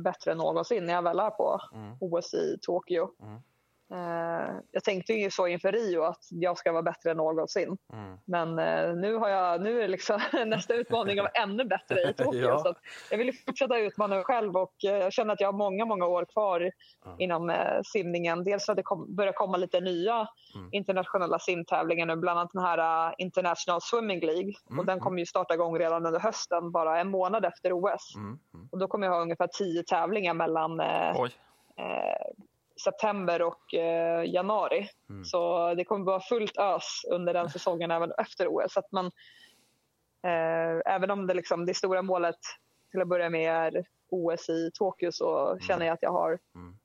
bättre 0.04 0.32
än 0.32 0.38
någonsin 0.38 0.86
när 0.86 0.94
jag 0.94 1.02
väl 1.02 1.20
är 1.20 1.30
på 1.30 1.60
Mm. 1.74 1.98
OS 2.02 2.34
i 2.34 2.58
Tokyo. 2.62 3.10
Mm. 3.22 3.42
Eh, 3.92 4.56
jag 4.72 4.84
tänkte 4.84 5.14
ju 5.14 5.32
så 5.32 5.48
inför 5.48 5.72
Rio 5.72 6.04
att 6.04 6.24
jag 6.30 6.58
ska 6.58 6.72
vara 6.72 6.82
bättre 6.84 7.12
än 7.12 7.18
någonsin. 7.18 7.78
Mm. 7.94 8.18
Men 8.26 8.60
eh, 8.60 8.96
nu, 8.96 9.16
har 9.16 9.30
jag, 9.30 9.62
nu 9.62 9.82
är 9.82 9.88
liksom 9.88 10.20
nästa 10.46 10.74
utmaning 10.74 11.20
att 11.20 11.24
vara 11.24 11.44
ännu 11.44 11.64
bättre 11.66 12.02
i 12.10 12.14
Tokyo. 12.14 12.42
Ja. 12.48 12.60
Så 12.60 12.74
jag 13.12 13.18
vill 13.18 13.34
fortsätta 13.46 13.78
utmana 13.78 14.16
mig 14.16 14.24
själv 14.24 14.58
och 14.58 14.74
eh, 14.86 14.92
jag 14.98 15.14
känner 15.14 15.34
att 15.34 15.42
jag 15.42 15.48
har 15.48 15.58
många, 15.58 15.86
många 15.86 16.06
år 16.06 16.26
kvar 16.26 16.72
inom 17.18 17.50
eh, 17.50 17.82
simningen. 17.84 18.44
Dels 18.44 18.66
för 18.66 18.74
att 18.74 18.78
det 18.78 18.84
kom, 18.84 19.16
börjar 19.16 19.34
komma 19.34 19.58
lite 19.58 19.80
nya 19.80 20.28
Mm. 20.56 20.70
internationella 20.72 21.40
simtävlingar 21.40 22.06
nu, 22.06 22.16
bland 22.16 22.40
annat 22.40 22.52
den 22.54 22.62
här 22.64 23.16
International 23.18 23.82
Swimming 23.82 24.20
League. 24.20 24.54
Mm, 24.70 24.80
Och 24.80 24.86
den 24.86 25.00
kommer 25.00 25.20
ju 25.20 25.26
starta 25.26 25.54
igång 25.54 25.80
redan 25.80 26.06
under 26.06 26.20
hösten, 26.20 26.72
bara 26.72 27.00
en 27.00 27.10
månad 27.10 27.46
efter 27.46 27.74
OS. 27.74 28.16
Mm. 28.16 28.40
Mm. 28.54 28.70
Och 28.72 28.78
då 28.80 28.88
kommer 28.88 29.08
jag 29.08 29.14
ha 29.14 29.22
ungefär 29.22 29.48
tio 29.48 29.84
tävlingar 29.84 30.34
mellan 30.34 30.82
Oj. 31.16 31.32
September 32.84 33.42
och 33.42 33.74
eh, 33.74 34.24
januari. 34.34 34.90
Mm. 35.10 35.26
Så 35.26 35.74
det 35.74 35.84
kommer 35.84 36.06
vara 36.06 36.20
fullt 36.22 36.58
ös 36.58 37.02
under 37.12 37.34
den 37.34 37.50
säsongen 37.50 37.92
även 37.92 38.12
efter 38.18 38.48
OS. 38.48 38.74
Så 38.74 38.80
att 38.80 38.92
man, 38.92 39.06
eh, 40.24 40.94
även 40.94 41.12
om 41.12 41.28
det, 41.28 41.34
liksom, 41.34 41.66
det 41.66 41.74
stora 41.74 42.02
målet 42.02 42.40
till 42.92 43.02
att 43.02 43.08
börja 43.08 43.30
med 43.30 43.76
är 43.76 43.86
OS 44.10 44.50
i 44.50 44.72
Tokyo 44.74 45.12
så 45.12 45.58
känner 45.62 45.86
jag 45.86 45.94
att 45.94 46.02
jag 46.02 46.12
har 46.12 46.40
Mm. 46.56 46.76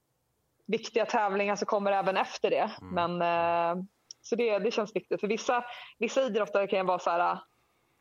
viktiga 0.67 1.07
tävlingar 1.07 1.57
som 1.57 1.67
kommer 1.67 1.93
även 1.93 2.17
efter 2.17 2.51
det. 2.51 2.71
Mm. 2.83 2.95
Men, 2.95 3.23
eh, 3.23 3.85
så 4.23 4.37
det, 4.37 4.59
det 4.59 4.71
känns 4.71 4.97
viktigt. 4.97 5.21
För 5.21 5.29
vissa, 5.29 5.65
vissa 5.99 6.23
idrottare 6.23 6.67
kan 6.67 6.87
vara 6.87 6.99
så 6.99 7.11
här, 7.11 7.39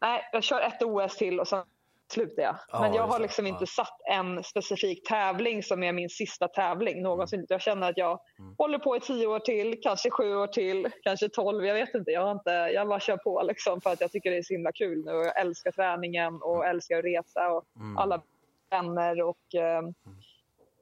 nej 0.02 0.30
jag 0.32 0.44
kör 0.44 0.62
ett 0.62 0.84
OS 0.84 1.18
till 1.18 1.40
och 1.40 1.48
sen 1.48 1.66
slutar 2.14 2.44
jag. 2.44 2.56
Ja, 2.72 2.82
Men 2.82 2.94
jag 2.94 3.08
har 3.08 3.20
liksom 3.20 3.48
inte 3.48 3.68
satt 3.68 4.02
en 4.12 4.44
specifik 4.44 5.08
tävling 5.08 5.64
som 5.64 5.84
är 5.84 5.92
min 5.94 6.10
sista 6.10 6.48
tävling 6.48 7.02
någonsin. 7.02 7.46
Jag 7.50 7.62
känner 7.62 7.90
att 7.90 7.98
jag 7.98 8.20
Mm. 8.40 8.56
håller 8.58 8.80
på 8.80 8.96
i 8.96 9.00
tio 9.00 9.28
år 9.28 9.40
till, 9.40 9.80
kanske 9.82 10.10
sju 10.10 10.36
år 10.36 10.48
till, 10.48 10.88
kanske 11.04 11.30
tolv. 11.30 11.66
Jag 11.66 11.74
vet 11.74 11.94
inte. 11.96 12.12
Jag, 12.12 12.22
har 12.22 12.32
inte, 12.32 12.50
jag 12.52 12.88
bara 12.88 13.00
kör 13.00 13.18
på 13.18 13.42
liksom 13.44 13.82
för 13.82 13.90
att 13.90 14.02
jag 14.02 14.12
tycker 14.12 14.32
det 14.32 14.38
är 14.38 14.44
så 14.44 14.54
himla 14.54 14.72
kul 14.72 15.06
nu. 15.06 15.12
Och 15.12 15.26
jag 15.26 15.40
älskar 15.40 15.72
träningen 15.72 16.42
och 16.42 16.66
älskar 16.66 16.98
att 17.00 17.06
resa 17.06 17.50
och 17.52 17.64
Mm. 17.76 17.98
alla 17.98 18.22
vänner 18.70 19.22
och 19.22 19.56
eh, 19.56 19.82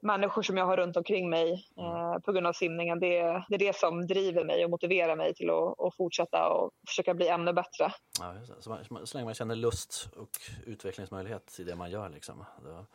människor 0.04 0.42
som 0.42 0.56
jag 0.56 0.66
har 0.66 0.76
runt 0.76 0.96
omkring 0.96 1.30
mig 1.30 1.66
eh, 1.78 2.18
på 2.24 2.32
grund 2.32 2.46
av 2.46 2.52
simningen. 2.52 3.00
Det, 3.00 3.18
är- 3.18 3.44
det 3.48 3.54
är 3.54 3.58
det 3.58 3.76
som 3.76 4.06
driver 4.06 4.44
mig 4.44 4.64
och 4.64 4.70
motiverar 4.70 5.16
mig 5.16 5.34
till 5.34 5.50
att, 5.50 5.80
att 5.80 5.96
fortsätta 5.96 6.48
och 6.48 6.70
försöka 6.88 7.14
bli 7.14 7.28
ännu 7.28 7.52
bättre. 7.52 7.92
Ja, 8.20 8.34
så, 8.60 8.70
man, 8.70 9.06
så 9.06 9.16
länge 9.18 9.24
man 9.24 9.34
känner 9.34 9.54
lust 9.56 10.08
och 10.16 10.28
utvecklingsmöjlighet 10.66 11.56
i 11.60 11.64
det 11.64 11.76
man 11.76 11.90
gör. 11.90 12.08
Liksom. 12.08 12.44
Då, 12.64 12.86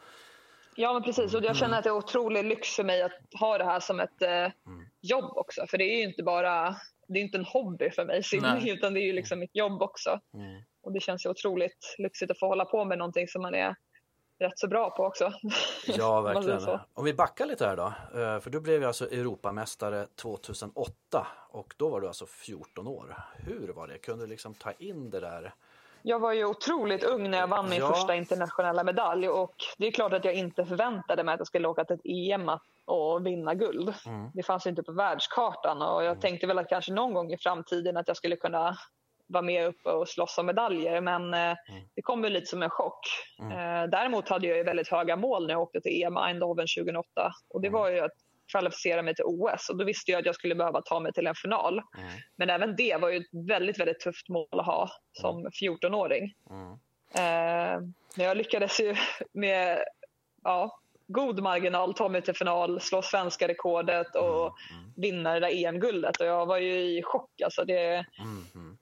Ja, 0.75 0.93
men 0.93 1.03
precis. 1.03 1.33
Och 1.33 1.43
jag 1.43 1.55
känner 1.55 1.77
att 1.77 1.83
det 1.83 1.89
är 1.89 1.95
otrolig 1.97 2.45
lyx 2.45 2.69
för 2.75 2.83
mig 2.83 3.01
att 3.01 3.11
ha 3.39 3.57
det 3.57 3.63
här 3.65 3.79
som 3.79 3.99
ett 3.99 4.21
eh, 4.21 4.47
jobb 5.01 5.37
också. 5.37 5.65
För 5.67 5.77
det 5.77 5.83
är 5.83 5.97
ju 5.97 6.03
inte 6.03 6.23
bara 6.23 6.75
det 7.07 7.19
är 7.19 7.23
inte 7.23 7.37
en 7.37 7.45
hobby 7.45 7.89
för 7.89 8.05
mig, 8.05 8.23
simning, 8.23 8.69
utan 8.69 8.93
det 8.93 8.99
är 8.99 9.05
ju 9.05 9.13
liksom 9.13 9.39
mitt 9.39 9.55
jobb 9.55 9.81
också. 9.81 10.19
mm. 10.33 10.61
Och 10.83 10.91
det 10.93 10.99
känns 10.99 11.25
ju 11.25 11.29
otroligt 11.29 11.95
lyxigt 11.97 12.31
att 12.31 12.39
få 12.39 12.47
hålla 12.47 12.65
på 12.65 12.85
med 12.85 12.97
någonting 12.97 13.27
som 13.27 13.41
man 13.41 13.55
är 13.55 13.75
rätt 14.39 14.59
så 14.59 14.67
bra 14.67 14.89
på 14.89 15.03
också. 15.03 15.33
Ja, 15.87 16.21
verkligen. 16.33 16.79
Om 16.93 17.05
vi 17.05 17.13
backar 17.13 17.45
lite 17.45 17.65
här 17.65 17.75
då. 17.75 17.93
Eh, 18.19 18.39
för 18.39 18.49
du 18.49 18.59
blev 18.59 18.81
ju 18.81 18.87
alltså 18.87 19.11
Europamästare 19.11 20.07
2008 20.15 21.27
och 21.49 21.73
då 21.77 21.89
var 21.89 22.01
du 22.01 22.07
alltså 22.07 22.25
14 22.25 22.87
år. 22.87 23.17
Hur 23.37 23.67
var 23.67 23.87
det? 23.87 23.97
Kunde 23.97 24.25
du 24.25 24.29
liksom 24.29 24.53
ta 24.53 24.71
in 24.71 25.09
det 25.09 25.19
där? 25.19 25.53
Jag 26.01 26.19
var 26.19 26.33
ju 26.33 26.45
otroligt 26.45 27.03
ung 27.03 27.31
när 27.31 27.37
jag 27.37 27.47
vann 27.47 27.69
min 27.69 27.79
ja. 27.79 27.87
första 27.87 28.15
internationella 28.15 28.83
medalj 28.83 29.29
och 29.29 29.55
det 29.77 29.87
är 29.87 29.91
klart 29.91 30.13
att 30.13 30.25
jag 30.25 30.33
inte 30.33 30.65
förväntade 30.65 31.23
mig 31.23 31.33
att 31.33 31.39
jag 31.39 31.47
skulle 31.47 31.67
åka 31.67 31.85
till 31.85 31.95
ett 31.95 32.05
EM 32.05 32.51
och 32.85 33.25
vinna 33.25 33.53
guld. 33.53 33.93
Mm. 34.05 34.31
Det 34.33 34.43
fanns 34.43 34.67
inte 34.67 34.83
på 34.83 34.91
världskartan 34.91 35.81
och 35.81 36.03
jag 36.03 36.11
mm. 36.11 36.19
tänkte 36.19 36.47
väl 36.47 36.59
att 36.59 36.69
kanske 36.69 36.93
någon 36.93 37.13
gång 37.13 37.31
i 37.31 37.37
framtiden 37.37 37.97
att 37.97 38.07
jag 38.07 38.17
skulle 38.17 38.35
kunna 38.35 38.77
vara 39.29 39.41
med 39.41 39.67
uppe 39.67 39.89
och 39.89 40.09
slåss 40.09 40.37
om 40.37 40.45
medaljer 40.45 41.01
men 41.01 41.33
eh, 41.33 41.39
mm. 41.39 41.57
det 41.95 42.01
kom 42.01 42.21
väl 42.21 42.33
lite 42.33 42.45
som 42.45 42.63
en 42.63 42.69
chock. 42.69 42.99
Mm. 43.39 43.51
Eh, 43.51 43.89
däremot 43.89 44.29
hade 44.29 44.47
jag 44.47 44.63
väldigt 44.63 44.87
höga 44.87 45.15
mål 45.15 45.47
när 45.47 45.53
jag 45.53 45.61
åkte 45.61 45.81
till 45.81 46.03
EM 46.03 46.17
Eindhoven 46.17 46.67
2008 46.77 47.31
och 47.49 47.61
det 47.61 47.67
mm. 47.67 47.79
var 47.79 47.89
ju 47.89 47.99
att 47.99 48.11
kvalificera 48.51 49.01
mig 49.01 49.15
till 49.15 49.25
OS 49.25 49.69
och 49.69 49.77
då 49.77 49.85
visste 49.85 50.11
jag 50.11 50.19
att 50.19 50.25
jag 50.25 50.35
skulle 50.35 50.55
behöva 50.55 50.81
ta 50.81 50.99
mig 50.99 51.13
till 51.13 51.27
en 51.27 51.35
final. 51.35 51.81
Mm. 51.97 52.09
Men 52.35 52.49
även 52.49 52.75
det 52.75 52.97
var 53.01 53.09
ju 53.09 53.17
ett 53.17 53.47
väldigt, 53.47 53.79
väldigt 53.79 53.99
tufft 53.99 54.29
mål 54.29 54.47
att 54.51 54.65
ha 54.65 54.89
som 55.13 55.47
14-åring. 55.47 56.33
Mm. 56.49 56.71
Eh, 57.15 57.81
men 58.15 58.25
jag 58.25 58.37
lyckades 58.37 58.79
ju 58.79 58.95
med 59.33 59.83
ja, 60.43 60.79
god 61.07 61.39
marginal 61.39 61.93
ta 61.93 62.09
mig 62.09 62.21
till 62.21 62.35
final, 62.35 62.81
slå 62.81 63.01
svenska 63.01 63.47
rekordet 63.47 64.15
och 64.15 64.45
mm. 64.45 64.83
mm. 64.83 64.93
vinna 64.95 65.33
det 65.33 65.39
där 65.39 65.65
EM-guldet. 65.65 66.19
Och 66.19 66.25
jag 66.25 66.45
var 66.45 66.57
ju 66.57 66.73
i 66.73 67.03
chock. 67.03 67.41
Alltså 67.41 67.65
det, 67.65 68.05
mm. 68.19 68.77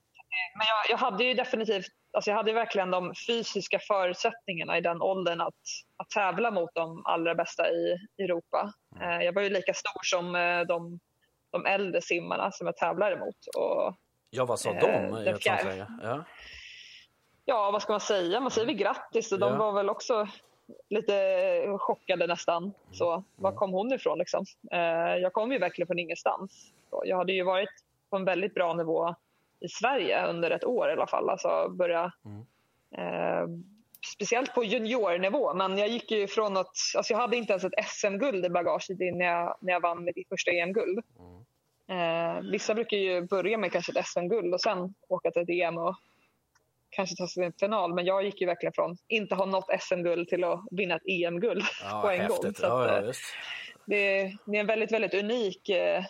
Mm. 0.58 0.68
Men 0.68 0.68
jag, 0.68 0.90
jag, 0.90 0.98
hade 0.98 1.24
ju 1.24 1.34
definitivt, 1.34 1.88
alltså 2.14 2.32
jag 2.32 2.38
hade 2.38 2.54
verkligen 2.54 2.92
de 2.92 3.14
fysiska 3.28 3.80
förutsättningarna 3.80 4.78
i 4.78 4.82
den 4.82 5.02
åldern 5.02 5.42
att, 5.42 5.54
att 5.98 6.10
tävla 6.10 6.52
mot 6.52 6.70
de 6.74 7.06
allra 7.06 7.36
bästa 7.36 7.70
i 7.70 7.98
Europa. 8.18 8.74
Mm. 8.96 9.10
Eh, 9.10 9.26
jag 9.26 9.34
var 9.34 9.42
ju 9.42 9.50
lika 9.50 9.74
stor 9.74 10.04
som 10.04 10.36
eh, 10.36 10.62
de, 10.62 11.00
de 11.52 11.66
äldre 11.66 12.02
simmarna 12.02 12.52
som 12.52 12.68
jag 12.68 12.78
tävlade 12.78 13.20
mot. 13.20 13.56
Och, 13.56 13.96
ja, 14.30 14.46
vad 14.46 14.60
sa 14.60 14.74
de? 14.74 14.88
Eh, 14.88 15.36
ja. 16.04 16.24
ja, 17.46 17.72
vad 17.72 17.82
ska 17.82 17.94
man 17.94 18.00
säga? 18.00 18.40
Man 18.40 18.52
säger 18.52 18.68
väl 18.68 18.76
grattis 18.76 19.32
och 19.32 19.40
de 19.40 19.54
ja. 19.54 19.58
var 19.58 19.72
väl 19.72 19.90
också 19.90 20.28
lite 20.90 21.78
chockade 21.80 22.28
nästan. 22.28 22.64
Mm. 22.64 22.74
Så, 22.92 23.24
var 23.36 23.52
kom 23.52 23.72
hon 23.72 23.94
ifrån 23.94 24.18
liksom? 24.20 24.46
Eh, 24.72 25.16
jag 25.22 25.34
kom 25.34 25.52
ju 25.52 25.60
verkligen 25.60 25.88
från 25.88 26.00
ingenstans. 26.00 26.74
Så 26.90 27.02
jag 27.06 27.18
hade 27.18 27.34
ju 27.34 27.44
varit 27.44 27.70
på 28.10 28.16
en 28.16 28.26
väldigt 28.26 28.54
bra 28.54 28.74
nivå 28.74 29.16
i 29.60 29.68
Sverige 29.68 30.28
under 30.28 30.52
ett 30.52 30.66
år 30.66 30.90
i 30.90 30.94
alla 30.94 31.08
fall. 31.08 31.30
Alltså 31.30 31.70
börja, 31.70 32.12
mm. 32.26 32.46
eh, 32.98 33.48
speciellt 34.16 34.54
på 34.54 34.64
juniornivå. 34.64 35.54
Men 35.54 35.78
jag 35.78 35.88
gick 35.88 36.12
ju 36.12 36.28
från 36.28 36.58
att, 36.58 36.76
alltså 36.98 37.14
jag 37.14 37.20
hade 37.20 37.38
inte 37.38 37.54
ens 37.54 37.64
ett 37.64 37.86
SM-guld 37.86 38.46
i 38.46 38.50
bagaget 38.50 39.00
när 39.00 39.26
jag, 39.26 39.58
när 39.62 39.74
jag 39.74 39.82
vann 39.82 40.04
mitt 40.04 40.28
första 40.30 40.52
EM-guld. 40.52 41.00
Mm. 41.20 41.44
Eh, 41.90 42.42
vissa 42.52 42.74
brukar 42.74 42.98
ju 42.98 43.22
börja 43.22 43.58
med 43.58 43.72
kanske 43.72 44.00
ett 44.00 44.08
SM-guld 44.08 44.54
och 44.54 44.62
sen 44.62 44.94
åka 45.08 45.32
till 45.32 45.42
ett 45.42 45.50
EM 45.50 45.78
och 45.78 45.96
kanske 46.90 47.16
ta 47.16 47.28
sig 47.28 47.34
till 47.34 47.44
en 47.44 47.54
final. 47.60 47.94
Men 47.94 48.06
jag 48.06 48.24
gick 48.24 48.42
ju 48.42 48.48
verkligen 48.48 48.74
från 48.74 48.98
inte 49.08 49.36
ha 49.36 49.46
något 49.46 49.70
SM-guld 49.80 50.30
till 50.30 50.44
att 50.44 50.64
vinna 50.72 50.96
ett 50.96 51.08
EM-guld 51.08 51.64
ja, 51.84 52.02
på 52.04 52.10
en 52.10 52.22
häftigt. 52.22 52.44
gång. 52.44 52.54
Så 52.54 52.66
ja, 52.66 52.88
ja, 52.88 53.08
eh, 53.08 53.14
det, 53.86 54.22
är 54.22 54.56
en 54.56 54.68
väldigt, 54.68 54.92
väldigt 54.92 55.14
unik 55.14 55.70
Eh, 55.70 56.04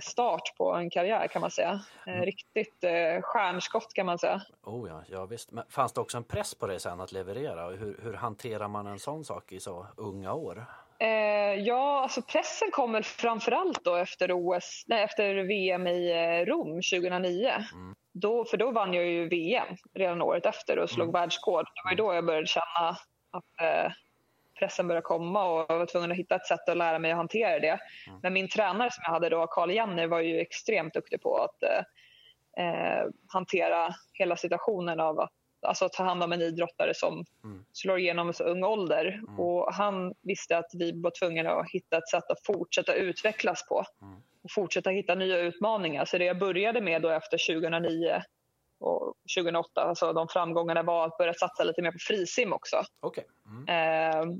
start 0.00 0.56
på 0.56 0.72
en 0.72 0.90
karriär 0.90 1.26
kan 1.26 1.40
man 1.40 1.50
säga. 1.50 1.80
Eh, 2.06 2.12
mm. 2.12 2.24
Riktigt 2.24 2.84
eh, 2.84 3.22
stjärnskott 3.22 3.94
kan 3.94 4.06
man 4.06 4.18
säga. 4.18 4.42
Oh 4.62 4.88
ja, 4.88 5.02
ja 5.08 5.26
visst. 5.26 5.52
Men 5.52 5.64
fanns 5.68 5.92
det 5.92 6.00
också 6.00 6.16
en 6.16 6.24
press 6.24 6.54
på 6.54 6.66
dig 6.66 6.80
sen 6.80 7.00
att 7.00 7.12
leverera? 7.12 7.68
Hur, 7.68 8.00
hur 8.02 8.12
hanterar 8.12 8.68
man 8.68 8.86
en 8.86 8.98
sån 8.98 9.24
sak 9.24 9.52
i 9.52 9.60
så 9.60 9.86
unga 9.96 10.32
år? 10.32 10.66
Eh, 10.98 11.54
ja, 11.54 12.02
alltså 12.02 12.22
pressen 12.22 12.70
kom 12.70 12.92
väl 12.92 13.04
framförallt 13.04 13.84
då 13.84 13.96
efter, 13.96 14.32
OS, 14.32 14.84
nej, 14.86 15.02
efter 15.02 15.34
VM 15.34 15.86
i 15.86 16.14
Rom 16.44 16.68
2009. 16.68 17.50
Mm. 17.72 17.94
Då, 18.12 18.44
för 18.44 18.56
då 18.56 18.70
vann 18.70 18.94
jag 18.94 19.06
ju 19.06 19.28
VM 19.28 19.76
redan 19.94 20.22
året 20.22 20.46
efter 20.46 20.78
och 20.78 20.90
slog 20.90 21.08
mm. 21.08 21.20
världsrekord. 21.20 21.64
Det 21.64 21.90
var 21.90 21.96
då 21.96 22.14
jag 22.14 22.26
började 22.26 22.46
känna 22.46 22.88
att 23.30 23.60
eh, 23.60 23.92
pressen 24.62 24.88
började 24.88 25.04
komma 25.04 25.44
och 25.44 25.66
jag 25.68 25.78
var 25.78 25.86
tvungen 25.86 26.12
att 26.12 26.18
hitta 26.18 26.34
ett 26.34 26.46
sätt 26.46 26.68
att 26.68 26.76
lära 26.76 26.98
mig 26.98 27.10
att 27.10 27.16
hantera 27.16 27.58
det. 27.58 27.78
Mm. 28.06 28.20
Men 28.22 28.32
min 28.32 28.48
tränare 28.48 28.90
som 28.90 29.02
jag 29.06 29.12
hade 29.12 29.28
då, 29.28 29.46
Carl 29.46 29.70
Jenny, 29.70 30.06
var 30.06 30.20
ju 30.20 30.40
extremt 30.40 30.94
duktig 30.94 31.22
på 31.22 31.36
att 31.36 31.62
eh, 31.62 32.66
eh, 32.66 33.04
hantera 33.26 33.94
hela 34.12 34.36
situationen 34.36 35.00
av 35.00 35.20
att 35.20 35.30
alltså, 35.62 35.88
ta 35.88 36.02
hand 36.02 36.22
om 36.22 36.32
en 36.32 36.42
idrottare 36.42 36.94
som 36.94 37.24
mm. 37.44 37.64
slår 37.72 37.98
igenom 37.98 38.30
i 38.30 38.32
så 38.32 38.44
ung 38.44 38.64
ålder. 38.64 39.04
Mm. 39.06 39.40
Och 39.40 39.74
han 39.74 40.14
visste 40.22 40.58
att 40.58 40.70
vi 40.74 40.92
var 41.02 41.12
tvungna 41.18 41.50
att 41.50 41.70
hitta 41.70 41.96
ett 41.96 42.08
sätt 42.08 42.30
att 42.30 42.46
fortsätta 42.46 42.94
utvecklas 42.94 43.68
på 43.68 43.84
mm. 44.02 44.14
och 44.42 44.50
fortsätta 44.50 44.90
hitta 44.90 45.14
nya 45.14 45.38
utmaningar. 45.38 46.04
Så 46.04 46.18
det 46.18 46.24
jag 46.24 46.38
började 46.38 46.80
med 46.80 47.02
då 47.02 47.08
efter 47.08 47.54
2009 47.54 48.22
och 48.82 49.14
2008, 49.36 49.82
alltså 49.82 50.12
de 50.12 50.28
framgångarna 50.28 50.82
var 50.82 51.06
att 51.06 51.18
börja 51.18 51.34
satsa 51.34 51.64
lite 51.64 51.82
mer 51.82 51.92
på 51.92 51.98
frisim 52.00 52.52
också. 52.52 52.82
Okay. 53.00 53.24
Mm. 53.46 53.68
Eh, 53.68 54.36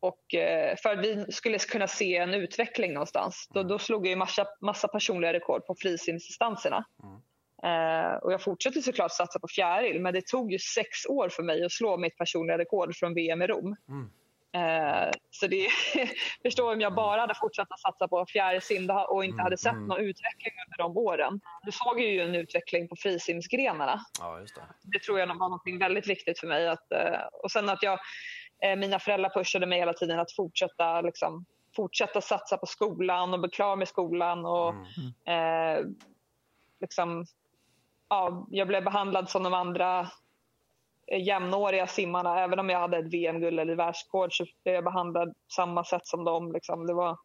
och 0.00 0.34
eh, 0.34 0.76
för 0.82 0.92
att 0.92 1.04
vi 1.04 1.32
skulle 1.32 1.58
kunna 1.58 1.86
se 1.86 2.16
en 2.16 2.34
utveckling 2.34 2.92
någonstans. 2.92 3.48
Då, 3.50 3.62
då 3.62 3.78
slog 3.78 4.06
jag 4.06 4.18
massa, 4.18 4.46
massa 4.60 4.88
personliga 4.88 5.32
rekord 5.32 5.66
på 5.66 5.74
frisimsdistanserna. 5.78 6.84
Mm. 7.02 7.20
Eh, 7.62 8.14
och 8.16 8.32
jag 8.32 8.42
fortsatte 8.42 8.82
såklart 8.82 9.12
satsa 9.12 9.38
på 9.38 9.48
fjäril 9.48 10.00
men 10.00 10.14
det 10.14 10.26
tog 10.26 10.52
ju 10.52 10.58
sex 10.58 11.06
år 11.08 11.28
för 11.28 11.42
mig 11.42 11.64
att 11.64 11.72
slå 11.72 11.96
mitt 11.96 12.16
personliga 12.16 12.58
rekord 12.58 12.96
från 12.96 13.14
VM 13.14 13.42
i 13.42 13.46
Rom. 13.46 13.76
Mm. 13.88 14.10
Eh, 14.54 15.10
så 15.30 15.46
det 15.46 15.68
förstår 16.42 16.72
om 16.72 16.80
jag 16.80 16.94
bara 16.94 17.20
hade 17.20 17.34
fortsatt 17.34 17.72
att 17.72 17.80
satsa 17.80 18.08
på 18.08 18.26
fjärilsim 18.26 18.90
och 19.08 19.24
inte 19.24 19.34
mm, 19.34 19.44
hade 19.44 19.56
sett 19.56 19.72
mm. 19.72 19.86
någon 19.86 20.00
utveckling 20.00 20.52
under 20.66 20.78
de 20.78 20.96
åren. 20.96 21.40
Du 21.62 21.72
såg 21.72 22.00
ju 22.00 22.20
en 22.20 22.34
utveckling 22.34 22.88
på 22.88 22.96
frisimsgrenarna. 22.96 24.00
Ja, 24.20 24.40
just 24.40 24.54
det. 24.54 24.62
det 24.82 24.98
tror 24.98 25.18
jag 25.18 25.26
var 25.26 25.48
något 25.48 25.80
väldigt 25.80 26.08
viktigt 26.08 26.38
för 26.38 26.46
mig. 26.46 26.68
Att, 26.68 26.92
eh, 26.92 27.20
och 27.42 27.50
sen 27.50 27.68
att 27.68 27.82
jag 27.82 27.98
Eh, 28.62 28.76
mina 28.76 28.98
föräldrar 28.98 29.30
pushade 29.30 29.66
mig 29.66 29.78
hela 29.78 29.92
tiden 29.92 30.20
att 30.20 30.32
fortsätta, 30.32 31.00
liksom, 31.00 31.44
fortsätta 31.76 32.20
satsa 32.20 32.56
på 32.56 32.66
skolan 32.66 33.34
och 33.34 33.40
bli 33.40 33.50
klar 33.50 33.76
med 33.76 33.88
skolan. 33.88 34.46
Och, 34.46 34.74
mm. 34.74 35.78
eh, 35.78 35.84
liksom, 36.80 37.26
ja, 38.08 38.46
jag 38.50 38.68
blev 38.68 38.84
behandlad 38.84 39.30
som 39.30 39.42
de 39.42 39.54
andra 39.54 40.10
jämnåriga 41.18 41.86
simmarna. 41.86 42.40
Även 42.40 42.58
om 42.58 42.68
jag 42.68 42.80
hade 42.80 42.98
ett 42.98 43.12
VM-guld 43.12 43.60
eller 43.60 43.76
världsrekord 43.76 44.36
så 44.36 44.44
blev 44.64 44.74
jag 44.74 44.84
behandlad 44.84 45.34
samma 45.56 45.84
sätt 45.84 46.06
som 46.06 46.24
dem. 46.24 46.52
Liksom. 46.52 46.86
Det 46.86 46.94
var, 46.94 47.16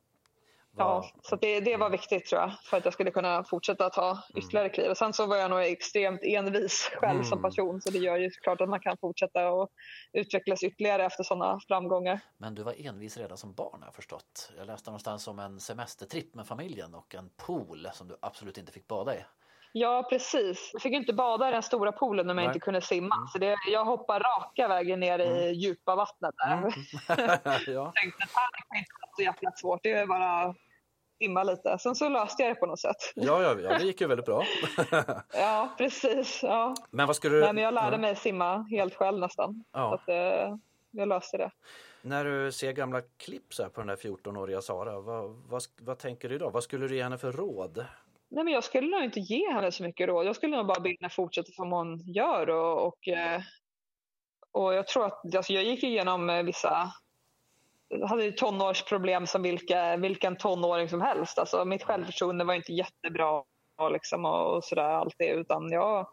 Ja, 0.77 1.09
så 1.23 1.35
det, 1.35 1.59
det 1.59 1.77
var 1.77 1.89
viktigt 1.89 2.25
tror 2.25 2.41
jag 2.41 2.51
för 2.63 2.77
att 2.77 2.85
jag 2.85 2.93
skulle 2.93 3.11
kunna 3.11 3.43
fortsätta 3.43 3.89
ta 3.89 4.09
mm. 4.09 4.21
ytterligare 4.35 4.69
kliv. 4.69 4.89
Och 4.89 4.97
sen 4.97 5.13
så 5.13 5.25
var 5.25 5.35
jag 5.35 5.49
nog 5.49 5.59
extremt 5.59 6.23
envis 6.23 6.91
själv 6.99 7.11
mm. 7.11 7.23
som 7.23 7.41
person 7.41 7.81
så 7.81 7.89
det 7.89 7.97
gör 7.97 8.17
ju 8.17 8.29
klart 8.29 8.61
att 8.61 8.69
man 8.69 8.79
kan 8.79 8.97
fortsätta 8.97 9.49
och 9.49 9.69
utvecklas 10.13 10.63
ytterligare 10.63 11.05
efter 11.05 11.23
sådana 11.23 11.59
framgångar. 11.67 12.19
Men 12.37 12.55
du 12.55 12.63
var 12.63 12.73
envis 12.77 13.17
redan 13.17 13.37
som 13.37 13.53
barn 13.53 13.79
har 13.79 13.87
jag 13.87 13.95
förstått. 13.95 14.51
Jag 14.57 14.67
läste 14.67 14.89
någonstans 14.89 15.27
om 15.27 15.39
en 15.39 15.59
semestertripp 15.59 16.35
med 16.35 16.47
familjen 16.47 16.95
och 16.95 17.15
en 17.15 17.29
pool 17.45 17.87
som 17.93 18.07
du 18.07 18.17
absolut 18.21 18.57
inte 18.57 18.71
fick 18.71 18.87
bada 18.87 19.15
i. 19.15 19.19
Ja, 19.71 20.07
precis. 20.09 20.69
Jag 20.73 20.81
fick 20.81 20.93
inte 20.93 21.13
bada 21.13 21.49
i 21.49 21.51
den 21.51 21.63
stora 21.63 21.91
poolen 21.91 22.29
om 22.29 22.37
jag 22.37 22.47
inte 22.47 22.59
kunde 22.59 22.81
simma. 22.81 23.15
Mm. 23.15 23.27
Så 23.27 23.37
det, 23.37 23.55
jag 23.71 23.85
hoppade 23.85 24.19
raka 24.19 24.67
vägen 24.67 24.99
ner 24.99 25.19
i 25.19 25.27
mm. 25.27 25.53
djupa 25.53 25.95
vattnet. 25.95 26.35
Där. 26.37 26.57
Mm. 26.57 26.71
ja. 27.67 27.93
tänkte 27.95 28.23
att 28.23 28.51
det 28.53 28.63
kan 28.67 28.77
inte 28.77 28.93
vara 29.01 29.11
så 29.15 29.21
jäkla 29.21 29.51
svårt. 29.51 29.79
Det 29.83 29.91
är 29.91 30.05
bara 30.05 30.55
simma 31.21 31.43
lite. 31.43 31.77
Sen 31.79 31.95
så 31.95 32.09
löste 32.09 32.43
jag 32.43 32.51
det 32.51 32.59
på 32.59 32.65
något 32.65 32.79
sätt. 32.79 33.13
Ja, 33.15 33.41
ja, 33.41 33.59
ja 33.59 33.77
det 33.77 33.83
gick 33.83 34.01
ju 34.01 34.07
väldigt 34.07 34.25
bra. 34.25 34.43
ja, 35.33 35.75
precis. 35.77 36.43
Ja. 36.43 36.75
Men 36.91 37.07
vad 37.07 37.15
ska 37.15 37.29
du... 37.29 37.41
Nej, 37.41 37.53
men 37.53 37.63
jag 37.63 37.73
lärde 37.73 37.97
mig 37.97 38.15
simma 38.15 38.67
helt 38.71 38.95
själv 38.95 39.19
nästan. 39.19 39.63
Ja. 39.71 39.89
Så 39.89 39.93
att, 39.95 40.09
eh, 40.09 40.55
jag 40.91 41.07
löste 41.07 41.37
det. 41.37 41.51
När 42.01 42.25
du 42.25 42.51
ser 42.51 42.71
gamla 42.71 43.01
klipp 43.17 43.53
så 43.53 43.69
på 43.69 43.81
den 43.81 43.87
där 43.87 43.95
14-åriga 43.95 44.61
Sara, 44.61 44.99
vad, 44.99 45.29
vad, 45.29 45.63
vad 45.81 45.99
tänker 45.99 46.29
du 46.29 46.37
då? 46.37 46.49
Vad 46.49 46.63
skulle 46.63 46.87
du 46.87 46.95
ge 46.95 47.03
henne 47.03 47.17
för 47.17 47.31
råd? 47.31 47.85
Nej, 48.29 48.43
men 48.43 48.53
jag 48.53 48.63
skulle 48.63 48.87
nog 48.87 49.03
inte 49.03 49.19
ge 49.19 49.51
henne 49.51 49.71
så 49.71 49.83
mycket 49.83 50.07
råd. 50.07 50.25
Jag 50.25 50.35
skulle 50.35 50.57
nog 50.57 50.67
bara 50.67 50.79
be 50.79 50.95
henne 50.99 51.09
fortsätta 51.09 51.51
som 51.51 51.71
hon 51.71 51.97
gör. 51.97 52.49
Och, 52.49 52.87
och, 52.87 53.07
eh, 53.07 53.41
och 54.51 54.73
jag 54.73 54.87
tror 54.87 55.05
att 55.05 55.35
alltså 55.35 55.53
jag 55.53 55.63
gick 55.63 55.83
igenom 55.83 56.29
eh, 56.29 56.43
vissa 56.43 56.91
jag 57.89 58.07
hade 58.07 58.31
tonårsproblem 58.31 59.27
som 59.27 59.41
vilka, 59.41 59.97
vilken 59.97 60.37
tonåring 60.37 60.89
som 60.89 61.01
helst. 61.01 61.39
Alltså, 61.39 61.65
mitt 61.65 61.83
självförtroende 61.83 62.43
var 62.43 62.53
inte 62.53 62.73
jättebra 62.73 63.43
liksom, 63.91 64.25
och, 64.25 64.55
och 64.55 64.63
sådär 64.63 64.83
alltid. 64.83 65.29
Utan 65.29 65.71
jag, 65.71 66.07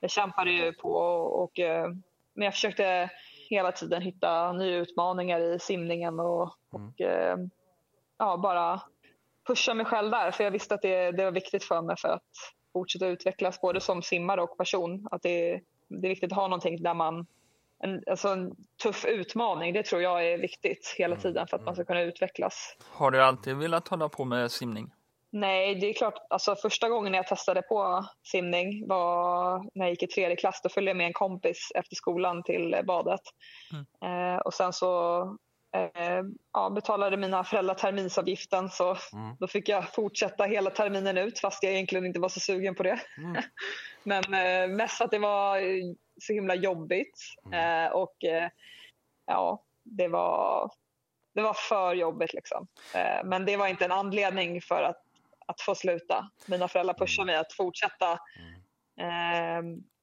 jag 0.00 0.10
kämpade 0.10 0.50
ju 0.50 0.72
på. 0.72 0.92
Och, 0.92 1.42
och, 1.42 1.58
eh, 1.58 1.88
men 2.34 2.44
jag 2.44 2.54
försökte 2.54 3.10
hela 3.50 3.72
tiden 3.72 4.02
hitta 4.02 4.52
nya 4.52 4.76
utmaningar 4.76 5.40
i 5.40 5.58
simningen 5.58 6.20
och, 6.20 6.54
mm. 6.74 6.88
och 6.88 7.00
eh, 7.00 7.36
ja, 8.18 8.36
bara 8.36 8.80
pusha 9.46 9.74
mig 9.74 9.86
själv 9.86 10.10
där. 10.10 10.30
För 10.30 10.44
jag 10.44 10.50
visste 10.50 10.74
att 10.74 10.82
det, 10.82 11.12
det 11.12 11.24
var 11.24 11.32
viktigt 11.32 11.64
för 11.64 11.82
mig 11.82 11.96
för 11.98 12.08
att 12.08 12.22
fortsätta 12.72 13.06
utvecklas 13.06 13.60
både 13.60 13.80
som 13.80 14.02
simmare 14.02 14.42
och 14.42 14.58
person. 14.58 15.08
Att 15.10 15.22
det, 15.22 15.60
det 15.88 16.06
är 16.06 16.08
viktigt 16.08 16.32
att 16.32 16.38
ha 16.38 16.48
någonting 16.48 16.82
där 16.82 16.94
man 16.94 17.26
en, 17.84 18.02
alltså 18.10 18.28
en 18.28 18.52
tuff 18.82 19.04
utmaning. 19.04 19.72
Det 19.72 19.82
tror 19.82 20.02
jag 20.02 20.26
är 20.26 20.38
viktigt 20.38 20.94
hela 20.98 21.14
mm, 21.14 21.22
tiden 21.22 21.46
för 21.46 21.56
att 21.56 21.64
man 21.64 21.74
ska 21.74 21.80
mm. 21.80 21.86
kunna 21.86 22.00
utvecklas. 22.00 22.76
Har 22.92 23.10
du 23.10 23.22
alltid 23.22 23.56
velat 23.56 23.88
hålla 23.88 24.08
på 24.08 24.24
med 24.24 24.50
simning? 24.50 24.92
Nej, 25.30 25.74
det 25.74 25.86
är 25.86 25.94
klart. 25.94 26.14
Alltså, 26.30 26.56
första 26.56 26.88
gången 26.88 27.14
jag 27.14 27.26
testade 27.26 27.62
på 27.62 28.04
simning 28.22 28.88
var 28.88 29.58
när 29.74 29.84
jag 29.84 29.90
gick 29.90 30.02
i 30.02 30.06
tredje 30.06 30.36
klass. 30.36 30.60
Då 30.62 30.68
följde 30.68 30.90
jag 30.90 30.96
med 30.96 31.06
en 31.06 31.12
kompis 31.12 31.72
efter 31.74 31.96
skolan 31.96 32.42
till 32.42 32.76
badet. 32.86 33.20
Mm. 33.72 34.34
Eh, 34.34 34.38
och 34.38 34.54
sen 34.54 34.72
så 34.72 35.22
eh, 35.84 36.22
ja, 36.52 36.70
betalade 36.70 37.16
mina 37.16 37.44
föräldrar 37.44 37.74
terminsavgiften 37.74 38.70
så 38.70 38.96
mm. 39.12 39.36
då 39.40 39.46
fick 39.46 39.68
jag 39.68 39.94
fortsätta 39.94 40.44
hela 40.44 40.70
terminen 40.70 41.18
ut 41.18 41.38
fast 41.38 41.62
jag 41.62 41.72
egentligen 41.72 42.06
inte 42.06 42.20
var 42.20 42.28
så 42.28 42.40
sugen 42.40 42.74
på 42.74 42.82
det. 42.82 43.00
Mm. 43.18 43.42
Men 44.02 44.34
eh, 44.34 44.76
mest 44.76 45.00
att 45.00 45.10
det 45.10 45.18
var 45.18 45.60
så 46.20 46.32
himla 46.32 46.54
jobbigt 46.54 47.18
mm. 47.46 47.84
eh, 47.86 47.92
och 47.92 48.24
eh, 48.24 48.48
ja, 49.26 49.62
det 49.82 50.08
var, 50.08 50.70
det 51.34 51.42
var 51.42 51.54
för 51.54 51.94
jobbigt 51.94 52.34
liksom. 52.34 52.66
Eh, 52.94 53.24
men 53.24 53.44
det 53.44 53.56
var 53.56 53.66
inte 53.66 53.84
en 53.84 53.92
anledning 53.92 54.60
för 54.60 54.82
att, 54.82 55.02
att 55.46 55.60
få 55.60 55.74
sluta. 55.74 56.30
Mina 56.46 56.68
föräldrar 56.68 56.94
pushade 56.94 57.22
mm. 57.22 57.32
mig 57.32 57.40
att 57.40 57.52
fortsätta 57.52 58.06
mm. 58.06 58.55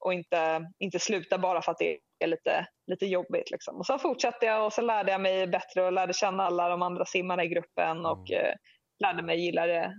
Och 0.00 0.14
inte, 0.14 0.70
inte 0.78 0.98
sluta 0.98 1.38
bara 1.38 1.62
för 1.62 1.72
att 1.72 1.78
det 1.78 1.98
är 2.18 2.26
lite, 2.26 2.66
lite 2.86 3.06
jobbigt. 3.06 3.50
Liksom. 3.50 3.76
Och 3.76 3.86
så 3.86 3.98
fortsatte 3.98 4.46
jag 4.46 4.66
och 4.66 4.72
så 4.72 4.82
lärde 4.82 5.12
jag 5.12 5.20
mig 5.20 5.46
bättre 5.46 5.82
och 5.82 5.92
lärde 5.92 6.12
känna 6.12 6.44
alla 6.44 6.68
de 6.68 6.82
andra 6.82 7.04
simmarna 7.04 7.44
i 7.44 7.48
gruppen 7.48 8.06
och 8.06 8.30
mm. 8.30 8.58
lärde 8.98 9.22
mig 9.22 9.40
gilla 9.44 9.66
det, 9.66 9.94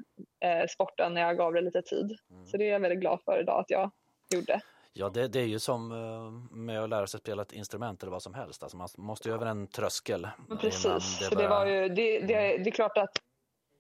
eh, 0.46 0.68
sporten 0.70 1.14
när 1.14 1.22
jag 1.22 1.38
gav 1.38 1.54
det 1.54 1.62
lite 1.62 1.82
tid. 1.82 2.18
Mm. 2.32 2.46
Så 2.46 2.58
det 2.58 2.64
är 2.64 2.72
jag 2.72 2.80
väldigt 2.80 3.00
glad 3.00 3.20
för 3.26 3.40
idag 3.42 3.60
att 3.60 3.70
jag 3.70 3.92
gjorde. 4.36 4.62
Ja, 4.94 5.10
det, 5.10 5.28
det, 5.28 5.40
är 5.40 5.46
ju 5.46 5.60
som 5.60 5.92
eh, 5.92 6.58
med 6.58 6.84
att 6.84 6.90
lära 6.90 7.08
sig 7.08 7.20
spela 7.20 7.42
ett 7.42 7.52
instrument 7.52 8.04
eller 8.04 8.12
vad 8.12 8.24
som 8.24 8.34
helst. 8.34 8.64
Alltså 8.64 8.78
man 8.78 8.88
måste 8.98 9.30
ju 9.30 9.36
över 9.36 9.46
en 9.46 9.68
tröskel. 9.68 10.28
Precis, 10.62 11.20
det, 11.20 11.26
för 11.26 11.36
det, 11.36 11.48
var 11.48 11.66
ju, 11.66 11.90
det, 11.90 12.20
det, 12.20 12.58
det 12.58 12.70
är 12.70 12.72
klart 12.72 12.98
att 12.98 13.18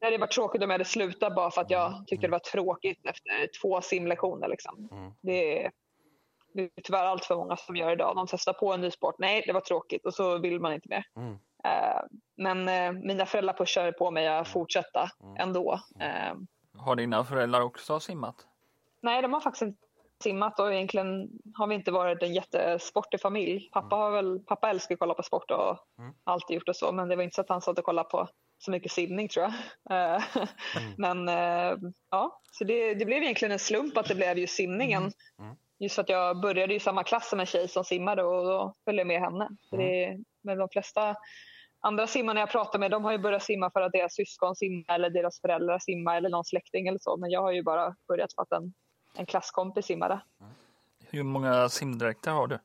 det 0.05 0.12
hade 0.12 0.21
varit 0.21 0.31
tråkigt 0.31 0.63
om 0.63 0.69
jag 0.69 0.74
hade 0.74 0.85
slutat 0.85 1.35
bara 1.35 1.51
för 1.51 1.62
att 1.62 1.69
jag 1.69 1.91
mm. 1.91 2.05
tyckte 2.05 2.27
det 2.27 2.31
var 2.31 2.39
tråkigt 2.39 3.05
efter 3.05 3.50
två 3.62 3.81
simlektioner. 3.81 4.47
Liksom. 4.47 4.89
Mm. 4.91 5.12
Det, 5.21 5.71
det 6.53 6.62
är 6.63 6.69
tyvärr 6.83 7.05
allt 7.05 7.25
för 7.25 7.35
många 7.35 7.57
som 7.57 7.75
gör 7.75 7.91
idag. 7.91 8.15
De 8.15 8.27
testar 8.27 8.53
på 8.53 8.74
en 8.74 8.81
ny 8.81 8.91
sport. 8.91 9.15
Nej, 9.19 9.43
det 9.47 9.53
var 9.53 9.62
tråkigt 9.62 10.05
och 10.05 10.13
så 10.13 10.38
vill 10.38 10.59
man 10.59 10.74
inte 10.74 10.89
mer. 10.89 11.05
Mm. 11.15 11.31
Uh, 11.31 12.01
men 12.35 12.69
uh, 12.69 13.01
mina 13.03 13.25
föräldrar 13.25 13.53
pushade 13.53 13.91
på 13.91 14.12
mig 14.12 14.27
att 14.27 14.33
mm. 14.33 14.45
fortsätta 14.45 15.09
mm. 15.24 15.35
ändå. 15.38 15.74
Uh, 15.74 16.39
har 16.77 16.95
dina 16.95 17.24
föräldrar 17.24 17.62
också 17.62 18.00
simmat? 18.00 18.35
Nej, 19.01 19.21
de 19.21 19.33
har 19.33 19.39
faktiskt 19.39 19.62
inte 19.62 19.79
simmat 20.24 20.59
och 20.59 20.74
egentligen 20.74 21.29
har 21.55 21.67
vi 21.67 21.75
inte 21.75 21.91
varit 21.91 22.24
en 22.24 22.33
jättesportig 22.33 23.21
familj. 23.21 23.69
Pappa, 23.74 23.95
har 23.95 24.12
väl, 24.12 24.39
pappa 24.39 24.69
älskar 24.69 24.95
att 24.95 25.00
kolla 25.00 25.13
på 25.13 25.24
sport 25.24 25.51
och 25.51 25.77
mm. 26.00 26.13
alltid 26.24 26.55
gjort 26.55 26.65
det 26.65 26.74
så 26.74 26.91
men 26.91 27.09
det 27.09 27.15
var 27.15 27.24
inte 27.24 27.35
så 27.35 27.41
att 27.41 27.50
han 27.50 27.62
satt 27.62 27.79
och 27.79 27.85
kollade 27.85 28.09
på 28.09 28.27
så 28.57 28.71
mycket 28.71 28.91
simning 28.91 29.27
tror 29.29 29.45
jag. 29.45 30.24
mm. 30.77 30.93
Men 30.97 31.27
ja, 32.12 32.41
så 32.51 32.63
det, 32.63 32.93
det, 32.93 33.05
blev 33.05 33.24
egentligen 33.24 33.51
en 33.51 33.59
slump 33.59 33.97
att 33.97 34.07
det 34.07 34.15
blev 34.15 34.38
just 34.38 34.55
simningen. 34.55 35.03
Mm. 35.03 35.13
mm. 35.39 35.55
Just 35.79 35.95
för 35.95 36.01
att 36.01 36.09
jag 36.09 36.41
började 36.41 36.74
i 36.74 36.79
samma 36.79 37.03
klass 37.03 37.29
som 37.29 37.39
en 37.39 37.45
tjej 37.45 37.67
som 37.67 37.83
simmade 37.83 38.24
och 38.24 38.45
då 38.45 38.74
följde 38.85 39.00
jag 39.00 39.07
med 39.07 39.21
henne. 39.21 39.50
Så 39.69 39.77
det, 39.77 40.05
mm. 40.05 40.25
men 40.43 40.57
de 40.57 40.69
flesta 40.69 41.15
andra 41.79 42.07
simmarna 42.07 42.39
jag 42.39 42.51
pratar 42.51 42.79
med 42.79 42.91
de 42.91 43.03
har 43.03 43.12
ju 43.12 43.17
börjat 43.17 43.43
simma 43.43 43.71
för 43.71 43.81
att 43.81 43.91
deras 43.91 44.13
syskon 44.13 44.55
simmar 44.55 44.95
eller 44.95 45.09
deras 45.09 45.41
föräldrar 45.41 45.79
simmar 45.79 46.17
eller 46.17 46.29
någon 46.29 46.45
släkting 46.45 46.88
eller 46.88 47.00
så. 47.00 47.17
Men 47.17 47.31
jag 47.31 47.41
har 47.41 47.51
ju 47.51 47.63
bara 47.63 47.95
börjat 48.07 48.33
för 48.33 48.41
att 48.41 48.51
en, 48.51 48.74
en 49.15 49.25
klasskompis 49.25 49.85
simmade. 49.85 50.21
Mm. 50.41 50.53
Hur 51.09 51.24
många 51.24 51.69
simdräkter 51.69 52.31
har 52.31 52.47
du? 52.47 52.59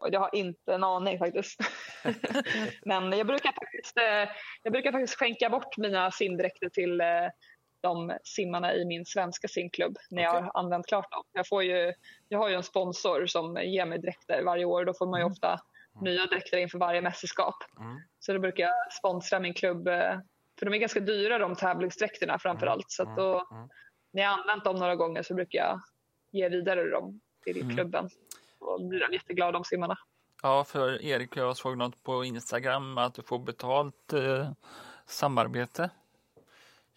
Jag 0.00 0.20
har 0.20 0.34
inte 0.34 0.74
en 0.74 0.84
aning 0.84 1.18
faktiskt. 1.18 1.60
Men 2.84 3.12
jag 3.12 3.26
brukar 3.26 3.52
faktiskt, 3.52 3.98
eh, 3.98 4.34
jag 4.62 4.72
brukar 4.72 4.92
faktiskt 4.92 5.18
skänka 5.18 5.50
bort 5.50 5.76
mina 5.76 6.10
simdräkter 6.10 6.68
till 6.68 7.00
eh, 7.00 7.06
de 7.80 8.18
simmarna 8.24 8.74
i 8.74 8.84
min 8.84 9.06
svenska 9.06 9.48
simklubb 9.48 9.96
när 10.10 10.28
okay. 10.28 10.36
jag 10.36 10.42
har 10.42 10.60
använt 10.60 10.86
klart 10.86 11.12
dem. 11.12 11.22
Jag, 11.32 11.48
får 11.48 11.62
ju, 11.62 11.92
jag 12.28 12.38
har 12.38 12.48
ju 12.48 12.54
en 12.54 12.62
sponsor 12.62 13.26
som 13.26 13.56
ger 13.56 13.86
mig 13.86 13.98
dräkter 13.98 14.42
varje 14.42 14.64
år. 14.64 14.84
Då 14.84 14.94
får 14.94 15.06
man 15.06 15.20
ju 15.20 15.22
mm. 15.22 15.32
ofta 15.32 15.48
mm. 15.48 16.04
nya 16.04 16.26
dräkter 16.26 16.58
inför 16.58 16.78
varje 16.78 17.00
mästerskap. 17.00 17.56
Mm. 17.80 18.00
Så 18.18 18.32
då 18.32 18.38
brukar 18.38 18.64
jag 18.64 18.92
sponsra 18.92 19.40
min 19.40 19.54
klubb. 19.54 19.88
Eh, 19.88 20.18
för 20.58 20.66
de 20.66 20.74
är 20.74 20.78
ganska 20.78 21.00
dyra 21.00 21.38
de 21.38 21.56
tävlingsdräkterna 21.56 22.38
framför 22.38 22.66
mm. 22.66 22.72
allt. 22.72 22.90
Så 22.90 23.04
då, 23.04 23.34
mm. 23.34 23.56
Mm. 23.56 23.68
när 24.12 24.22
jag 24.22 24.30
har 24.30 24.38
använt 24.38 24.64
dem 24.64 24.76
några 24.76 24.96
gånger 24.96 25.22
så 25.22 25.34
brukar 25.34 25.58
jag 25.58 25.80
ge 26.30 26.48
vidare 26.48 26.90
dem 26.90 27.20
till 27.44 27.74
klubben. 27.74 28.08
Och 28.60 28.88
blir 28.88 29.00
de 29.00 29.12
jätteglada 29.12 29.52
de 29.52 29.64
simmarna. 29.64 29.98
Ja, 30.42 30.64
för 30.64 31.02
Erik, 31.02 31.36
jag 31.36 31.56
såg 31.56 31.78
något 31.78 32.02
på 32.02 32.24
Instagram 32.24 32.98
att 32.98 33.14
du 33.14 33.22
får 33.22 33.38
betalt 33.38 34.12
eh, 34.12 34.50
samarbete 35.06 35.90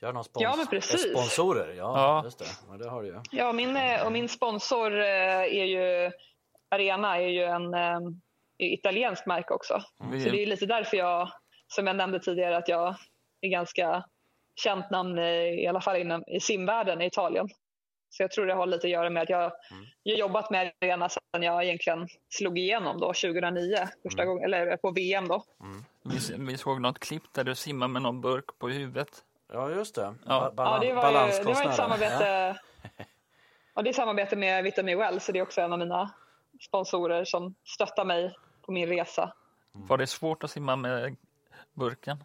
Gör 0.01 0.13
någon 0.13 0.23
spons 0.23 0.43
ja, 0.43 0.55
men 0.57 0.67
precis. 0.67 1.11
sponsorer, 1.11 1.73
ja, 1.73 1.97
ja. 1.97 2.21
just 2.23 2.39
det. 2.39 2.45
Ja, 2.69 2.77
det 2.77 2.89
har 2.89 3.01
du 3.01 3.07
ju. 3.07 3.21
Ja, 3.31 3.51
min, 3.53 3.75
eh, 3.75 4.05
och 4.05 4.11
min 4.11 4.29
sponsor 4.29 4.99
eh, 4.99 5.05
är 5.41 5.65
ju 5.65 6.11
Arena 6.69 7.17
är 7.17 7.27
ju 7.27 7.43
en 7.43 7.73
är 7.73 7.95
eh, 7.95 8.01
italiensk 8.57 9.25
märke 9.25 9.53
också. 9.53 9.83
Mm. 10.03 10.19
Så 10.21 10.29
det 10.29 10.43
är 10.43 10.45
lite 10.45 10.65
därför 10.65 10.97
jag, 10.97 11.31
som 11.67 11.87
jag 11.87 11.95
nämnde 11.95 12.19
tidigare, 12.19 12.57
att 12.57 12.67
jag 12.67 12.95
är 13.41 13.49
ganska 13.49 14.03
känt 14.55 14.91
namn 14.91 15.19
i, 15.19 15.63
i 15.63 15.67
alla 15.67 15.81
fall 15.81 15.97
inom 15.97 16.23
i 16.27 16.39
simvärlden 16.39 17.01
i 17.01 17.05
Italien. 17.05 17.47
Så 18.11 18.23
jag 18.23 18.31
tror 18.31 18.45
det 18.45 18.53
har 18.53 18.65
lite 18.65 18.87
att 18.87 18.91
göra 18.91 19.09
med 19.09 19.23
att 19.23 19.29
jag, 19.29 19.43
mm. 19.71 19.85
jag 20.03 20.17
jobbat 20.17 20.49
med 20.49 20.71
Arena 20.81 21.09
sedan 21.09 21.43
jag 21.43 21.63
egentligen 21.63 22.07
slog 22.29 22.57
igenom 22.59 22.99
då 22.99 23.07
2009, 23.07 23.87
första 24.03 24.21
mm. 24.21 24.33
gången, 24.33 24.53
eller 24.53 24.77
på 24.77 24.91
VM 24.91 25.27
då. 25.27 25.43
Mm. 25.61 25.83
Vi, 26.03 26.19
vi 26.37 26.57
såg 26.57 26.81
något 26.81 26.99
klipp 26.99 27.23
där 27.33 27.43
du 27.43 27.55
simmar 27.55 27.87
med 27.87 28.01
någon 28.01 28.21
burk 28.21 28.45
på 28.59 28.69
huvudet. 28.69 29.23
Ja, 29.53 29.69
just 29.69 29.95
det. 29.95 30.15
Ja, 30.25 30.53
ja 30.57 30.79
det, 30.79 30.93
var 30.93 31.27
ju, 31.27 31.43
det 31.43 31.53
var 31.53 31.69
ett 31.69 31.75
samarbete. 31.75 32.27
Ja. 32.27 32.55
ja, 33.75 33.81
det 33.81 33.89
är 33.89 33.93
samarbete 33.93 34.35
med 34.35 34.63
Vitamin 34.63 34.97
Well, 34.97 35.19
så 35.19 35.31
det 35.31 35.39
är 35.39 35.43
också 35.43 35.61
en 35.61 35.73
av 35.73 35.79
mina 35.79 36.11
sponsorer 36.61 37.25
som 37.25 37.55
stöttar 37.63 38.05
mig 38.05 38.35
på 38.65 38.71
min 38.71 38.87
resa. 38.87 39.33
Mm. 39.75 39.87
Var 39.87 39.97
det 39.97 40.07
svårt 40.07 40.43
att 40.43 40.51
simma 40.51 40.75
med 40.75 41.15
burken? 41.73 42.23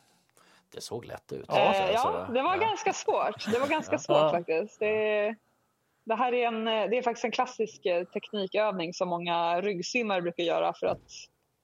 Det 0.75 0.81
såg 0.81 1.05
lätt 1.05 1.33
ut. 1.33 1.47
Ja, 1.49 1.75
eh, 1.75 1.91
ja 1.91 2.27
det 2.33 2.43
var 2.43 2.55
ja. 2.55 2.61
ganska 2.61 2.93
svårt. 2.93 3.53
Det 3.53 3.59
var 3.59 3.67
ganska 3.67 3.99
svårt 3.99 4.17
ja. 4.17 4.31
faktiskt. 4.31 4.81
Det, 4.81 5.37
det 6.07 6.15
här 6.15 6.33
är, 6.33 6.47
en, 6.47 6.65
det 6.65 6.99
är 6.99 7.03
faktiskt 7.03 7.25
en 7.25 7.31
klassisk 7.31 7.87
eh, 7.87 8.05
teknikövning 8.05 8.95
som 8.95 9.09
många 9.09 9.61
ryggsimmare 9.61 10.23
brukar 10.23 10.45
göra 10.45 10.75
för 10.75 10.87
att 10.87 11.11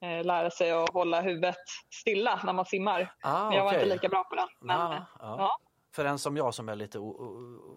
eh, 0.03 0.25
lära 0.25 0.51
sig 0.51 0.71
att 0.71 0.93
hålla 0.93 1.21
huvudet 1.21 1.57
stilla 1.95 2.41
när 2.45 2.53
man 2.53 2.65
simmar. 2.65 3.15
Ah, 3.23 3.49
men 3.49 3.57
jag 3.57 3.65
var 3.65 3.75
inte 3.75 3.87
lika 3.87 4.09
bra 4.09 4.25
på 4.25 4.35
den. 4.35 4.49
Men, 4.61 4.81
ah, 4.81 5.07
ah. 5.21 5.37
Ja. 5.39 5.59
För 5.95 6.05
en 6.05 6.19
som 6.19 6.37
jag 6.37 6.55
som 6.55 6.69
är 6.69 6.77
lite 6.77 6.99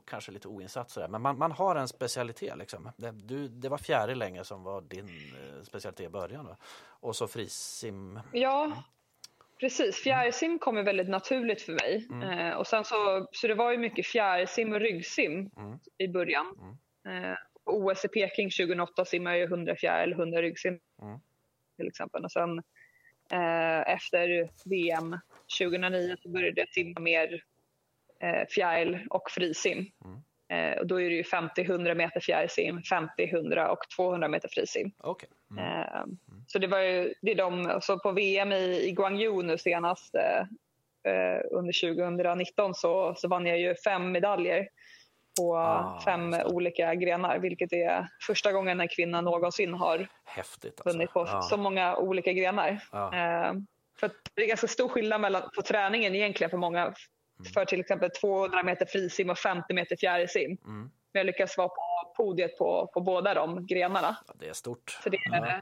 kanske 0.06 0.32
lite 0.32 0.48
oinsatt 0.48 0.90
sådär. 0.90 1.08
Men 1.08 1.22
man, 1.22 1.38
man 1.38 1.52
har 1.52 1.76
en 1.76 1.88
specialitet 1.88 2.58
liksom. 2.58 2.92
Det, 2.98 3.12
du, 3.12 3.48
det 3.48 3.70
var 3.70 3.78
fjäril 3.78 4.18
länge 4.18 4.44
som 4.44 4.64
var 4.64 4.82
din 4.82 5.06
eh, 5.08 5.64
specialitet 5.64 6.06
i 6.06 6.10
början. 6.10 6.46
Då. 6.46 6.56
Och 6.88 7.16
så 7.16 7.28
frisim. 7.28 8.20
Ja, 8.32 8.64
mm. 8.64 8.78
Precis, 9.60 10.04
fjärrsim 10.04 10.60
kommer 10.60 10.84
väldigt 10.84 11.10
naturligt 11.10 11.62
för 11.62 11.74
mig. 11.74 12.08
Mm. 12.12 12.30
Eh, 12.30 12.54
och 12.54 12.68
sen 12.68 12.84
så, 12.84 13.28
så 13.32 13.48
det 13.48 13.56
var 13.56 13.72
ju 13.72 13.78
mycket 13.78 14.08
fjärrsim 14.08 14.74
och 14.74 14.80
ryggsim 14.80 15.50
mm. 15.58 15.80
i 15.98 16.08
början. 16.08 16.46
Mm. 17.06 17.24
Eh, 17.24 17.38
OS 17.64 18.06
i 18.06 18.08
Peking 18.08 18.50
2008 18.50 19.06
simmade 19.06 19.38
jag 19.38 19.52
100 19.52 19.76
fjäril, 19.76 20.14
100 20.14 20.42
ryggsim. 20.42 20.80
Mm 21.02 21.20
till 21.76 21.88
exempel. 21.88 22.24
Och 22.24 22.32
sen 22.32 22.58
eh, 23.32 23.94
efter 23.94 24.50
VM 24.66 25.20
2009 25.60 26.16
så 26.22 26.30
började 26.30 26.62
jag 26.62 26.70
simma 26.70 27.00
mer 27.00 27.44
eh, 28.20 28.48
fjäril 28.50 29.08
och 29.10 29.32
frisim. 29.32 29.92
Mm. 30.06 30.22
Eh, 30.48 30.80
och 30.80 30.88
då 30.88 31.02
är 31.02 31.10
det 31.10 31.16
ju 31.16 31.24
50-100 31.24 31.96
meter 31.96 32.20
fjärilsim, 32.20 32.80
50-100 32.80 33.68
och 33.68 33.80
200 33.96 34.28
meter 34.28 34.50
frisim. 34.52 34.92
Okay. 35.00 35.30
Eh, 36.46 36.48
så 36.48 36.60
det 36.60 36.68
var 36.68 36.80
ju 36.80 37.14
det 37.22 37.32
är 37.32 37.36
de, 37.36 37.80
så 37.82 38.00
på 38.00 38.12
VM 38.12 38.52
i, 38.52 38.88
i 38.88 38.92
Guangzhou 38.92 39.42
nu 39.42 39.58
senast 39.58 40.16
eh, 40.16 41.40
under 41.52 41.96
2019 41.96 42.74
så, 42.74 43.14
så 43.18 43.28
vann 43.28 43.46
jag 43.46 43.60
ju 43.60 43.76
fem 43.76 44.12
medaljer 44.12 44.68
på 45.40 45.58
ah, 45.58 46.02
fem 46.06 46.36
olika 46.46 46.96
grenar, 46.96 47.40
vilket 47.40 47.74
är 47.74 48.08
första 48.28 48.52
gången 48.52 48.82
en 48.82 48.88
kvinna 48.88 49.22
någonsin 49.22 49.74
har 49.74 50.08
Häftigt, 50.26 50.74
alltså. 50.80 50.90
vunnit 50.90 51.14
på 51.14 51.20
ah. 51.20 51.42
så 51.42 51.58
många 51.58 51.98
olika 51.98 52.34
grenar. 52.34 52.80
Ah. 52.90 53.16
Eh, 53.16 53.54
för 54.00 54.12
det 54.34 54.44
är 54.44 54.48
ganska 54.48 54.68
stor 54.68 54.90
skillnad 54.90 55.22
mellan, 55.22 55.50
på 55.56 55.62
träningen 55.62 56.16
egentligen 56.16 56.50
för 56.50 56.58
många. 56.58 56.82
Mm. 56.82 56.96
För 57.54 57.66
till 57.66 57.80
exempel 57.80 58.10
200 58.10 58.64
meter 58.64 58.86
frisim 58.86 59.30
och 59.30 59.38
50 59.38 59.74
meter 59.74 59.96
fjärilsim. 59.96 60.58
Mm. 60.66 60.82
Men 60.82 61.20
jag 61.20 61.26
lyckas 61.26 61.58
vara 61.58 61.68
på 61.68 62.14
podiet 62.18 62.58
på, 62.58 62.92
på 62.94 63.02
båda 63.02 63.34
de 63.34 63.68
grenarna. 63.68 64.18
Ja, 64.28 64.34
det 64.40 64.50
är 64.50 64.54
stort. 64.54 65.00
Så 65.04 65.10
det 65.10 65.18
är, 65.18 65.62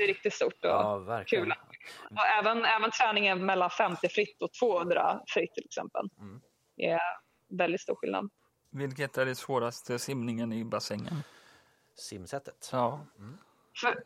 det 0.00 0.04
är 0.04 0.08
riktigt 0.08 0.34
stort 0.34 0.64
och 0.64 0.70
ja, 0.70 1.24
kul. 1.26 1.54
Och 2.10 2.26
även, 2.38 2.64
även 2.64 2.90
träningen 2.90 3.46
mellan 3.46 3.70
50 3.70 4.08
fritt 4.08 4.42
och 4.42 4.52
200 4.52 5.20
fritt 5.26 5.54
till 5.54 5.64
exempel. 5.64 6.08
Mm. 6.18 6.40
är 6.76 7.00
väldigt 7.48 7.80
stor 7.80 7.94
skillnad. 7.94 8.30
Vilket 8.70 9.18
är 9.18 9.26
det 9.26 9.34
svåraste 9.34 9.98
simningen 9.98 10.52
i 10.52 10.64
bassängen? 10.64 11.22
Simsättet? 11.96 12.68
Ja. 12.72 13.06
Mm. 13.18 13.38
För, 13.80 14.02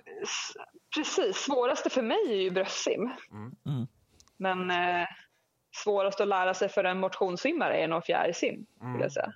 precis, 0.94 1.37
svåraste 1.37 1.90
för 1.90 2.02
mig 2.02 2.30
är 2.30 2.42
ju 2.42 2.50
bröstsim. 2.50 3.11
Mm. 3.30 3.57
Mm. 3.66 3.87
Men 4.37 4.70
eh, 4.70 5.07
svårast 5.85 6.20
att 6.20 6.28
lära 6.28 6.54
sig 6.54 6.68
för 6.68 6.85
en 6.85 7.00
motionssimmare 7.00 7.76
är 7.76 7.88
nog 7.88 8.04
fjärilsim. 8.04 8.66
Mm. 8.80 9.00
Jag 9.00 9.12
säga. 9.12 9.33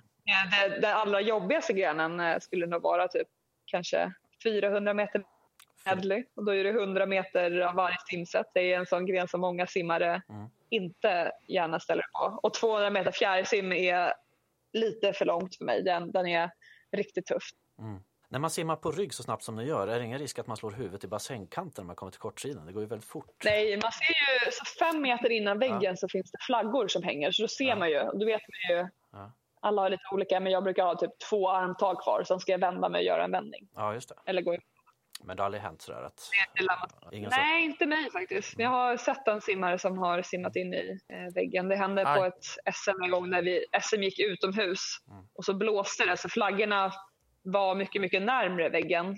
Det, 0.51 0.79
den 0.81 0.97
allra 0.97 1.21
jobbigaste 1.21 1.73
grenen 1.73 2.19
eh, 2.19 2.39
skulle 2.39 2.65
nog 2.65 2.81
vara 2.81 3.07
typ 3.07 3.27
kanske 3.65 4.13
400 4.43 4.93
meter 4.93 5.23
medley 5.95 6.23
och 6.35 6.45
då 6.45 6.55
är 6.55 6.63
det 6.63 6.69
100 6.69 7.05
meter 7.05 7.59
av 7.59 7.75
varje 7.75 7.97
simsätt. 8.09 8.47
Det 8.53 8.73
är 8.73 8.79
en 8.79 8.85
sån 8.85 9.05
gren 9.05 9.27
som 9.27 9.41
många 9.41 9.67
simmare 9.67 10.21
mm. 10.29 10.49
inte 10.69 11.31
gärna 11.47 11.79
ställer 11.79 12.03
på. 12.13 12.39
Och 12.43 12.53
200 12.53 12.89
meter 12.89 13.11
fjärilsim 13.11 13.71
är 13.71 14.13
lite 14.73 15.13
för 15.13 15.25
långt 15.25 15.55
för 15.55 15.65
mig. 15.65 15.83
Den, 15.83 16.11
den 16.11 16.27
är 16.27 16.51
riktigt 16.91 17.25
tuff. 17.25 17.43
Mm. 17.79 17.99
När 18.31 18.39
man 18.39 18.49
simmar 18.49 18.75
på 18.75 18.91
rygg 18.91 19.13
så 19.13 19.23
snabbt 19.23 19.43
som 19.43 19.55
ni 19.55 19.63
gör, 19.63 19.87
är 19.87 19.99
det 19.99 20.05
ingen 20.05 20.19
risk 20.19 20.39
att 20.39 20.47
man 20.47 20.57
slår 20.57 20.71
huvudet 20.71 21.03
i 21.03 21.07
bassängkanten 21.07 21.83
när 21.83 21.87
man 21.87 21.95
kommer 21.95 22.11
till 22.11 22.19
kortsidan? 22.19 22.65
Det 22.65 22.73
går 22.73 22.83
ju 22.83 22.89
väldigt 22.89 23.09
fort. 23.09 23.43
Nej, 23.45 23.79
man 23.83 23.91
ser 23.91 24.45
ju 24.45 24.51
så 24.51 24.65
fem 24.79 25.01
meter 25.01 25.29
innan 25.29 25.59
väggen 25.59 25.81
ja. 25.81 25.95
så 25.95 26.07
finns 26.07 26.31
det 26.31 26.37
flaggor 26.41 26.87
som 26.87 27.03
hänger, 27.03 27.31
så 27.31 27.41
då 27.41 27.47
ser 27.47 27.65
ja. 27.65 27.75
man 27.75 27.89
ju. 27.89 27.99
Då 27.99 28.25
vet 28.25 28.41
man 28.41 28.77
ju. 28.77 28.87
Ja. 29.11 29.31
Alla 29.61 29.81
har 29.81 29.89
lite 29.89 30.03
olika, 30.11 30.39
men 30.39 30.51
jag 30.51 30.63
brukar 30.63 30.83
ha 30.83 30.95
typ 30.95 31.11
två 31.29 31.49
armtag 31.49 32.01
kvar, 32.03 32.23
sen 32.23 32.39
ska 32.39 32.51
jag 32.51 32.59
vända 32.59 32.89
mig 32.89 32.99
och 32.99 33.05
göra 33.05 33.23
en 33.23 33.31
vändning. 33.31 33.69
Ja, 33.75 33.93
just 33.93 34.09
det. 34.09 34.15
Eller 34.25 34.41
gå 34.41 34.53
in. 34.53 34.61
Men 35.23 35.37
det 35.37 35.41
har 35.41 35.45
aldrig 35.45 35.63
hänt 35.63 35.81
sådär 35.81 36.01
att... 36.03 36.21
Ingen 37.11 37.29
Nej, 37.29 37.61
så... 37.61 37.65
inte 37.65 37.85
mig 37.85 38.11
faktiskt. 38.11 38.59
Jag 38.59 38.69
har 38.69 38.97
sett 38.97 39.27
en 39.27 39.41
simmare 39.41 39.79
som 39.79 39.97
har 39.97 40.21
simmat 40.21 40.55
in 40.55 40.73
i 40.73 40.99
eh, 41.07 41.33
väggen. 41.33 41.69
Det 41.69 41.75
hände 41.75 42.07
Aj. 42.07 42.19
på 42.19 42.25
ett 42.25 42.75
SM 42.75 43.03
en 43.03 43.11
gång 43.11 43.29
när 43.29 43.41
vi, 43.41 43.65
SM 43.81 44.03
gick 44.03 44.19
utomhus 44.19 44.79
mm. 45.11 45.23
och 45.33 45.45
så 45.45 45.53
blåste 45.53 46.05
det 46.05 46.17
så 46.17 46.29
flaggorna 46.29 46.91
var 47.43 47.75
mycket, 47.75 48.01
mycket 48.01 48.21
närmre 48.21 48.69
väggen. 48.69 49.17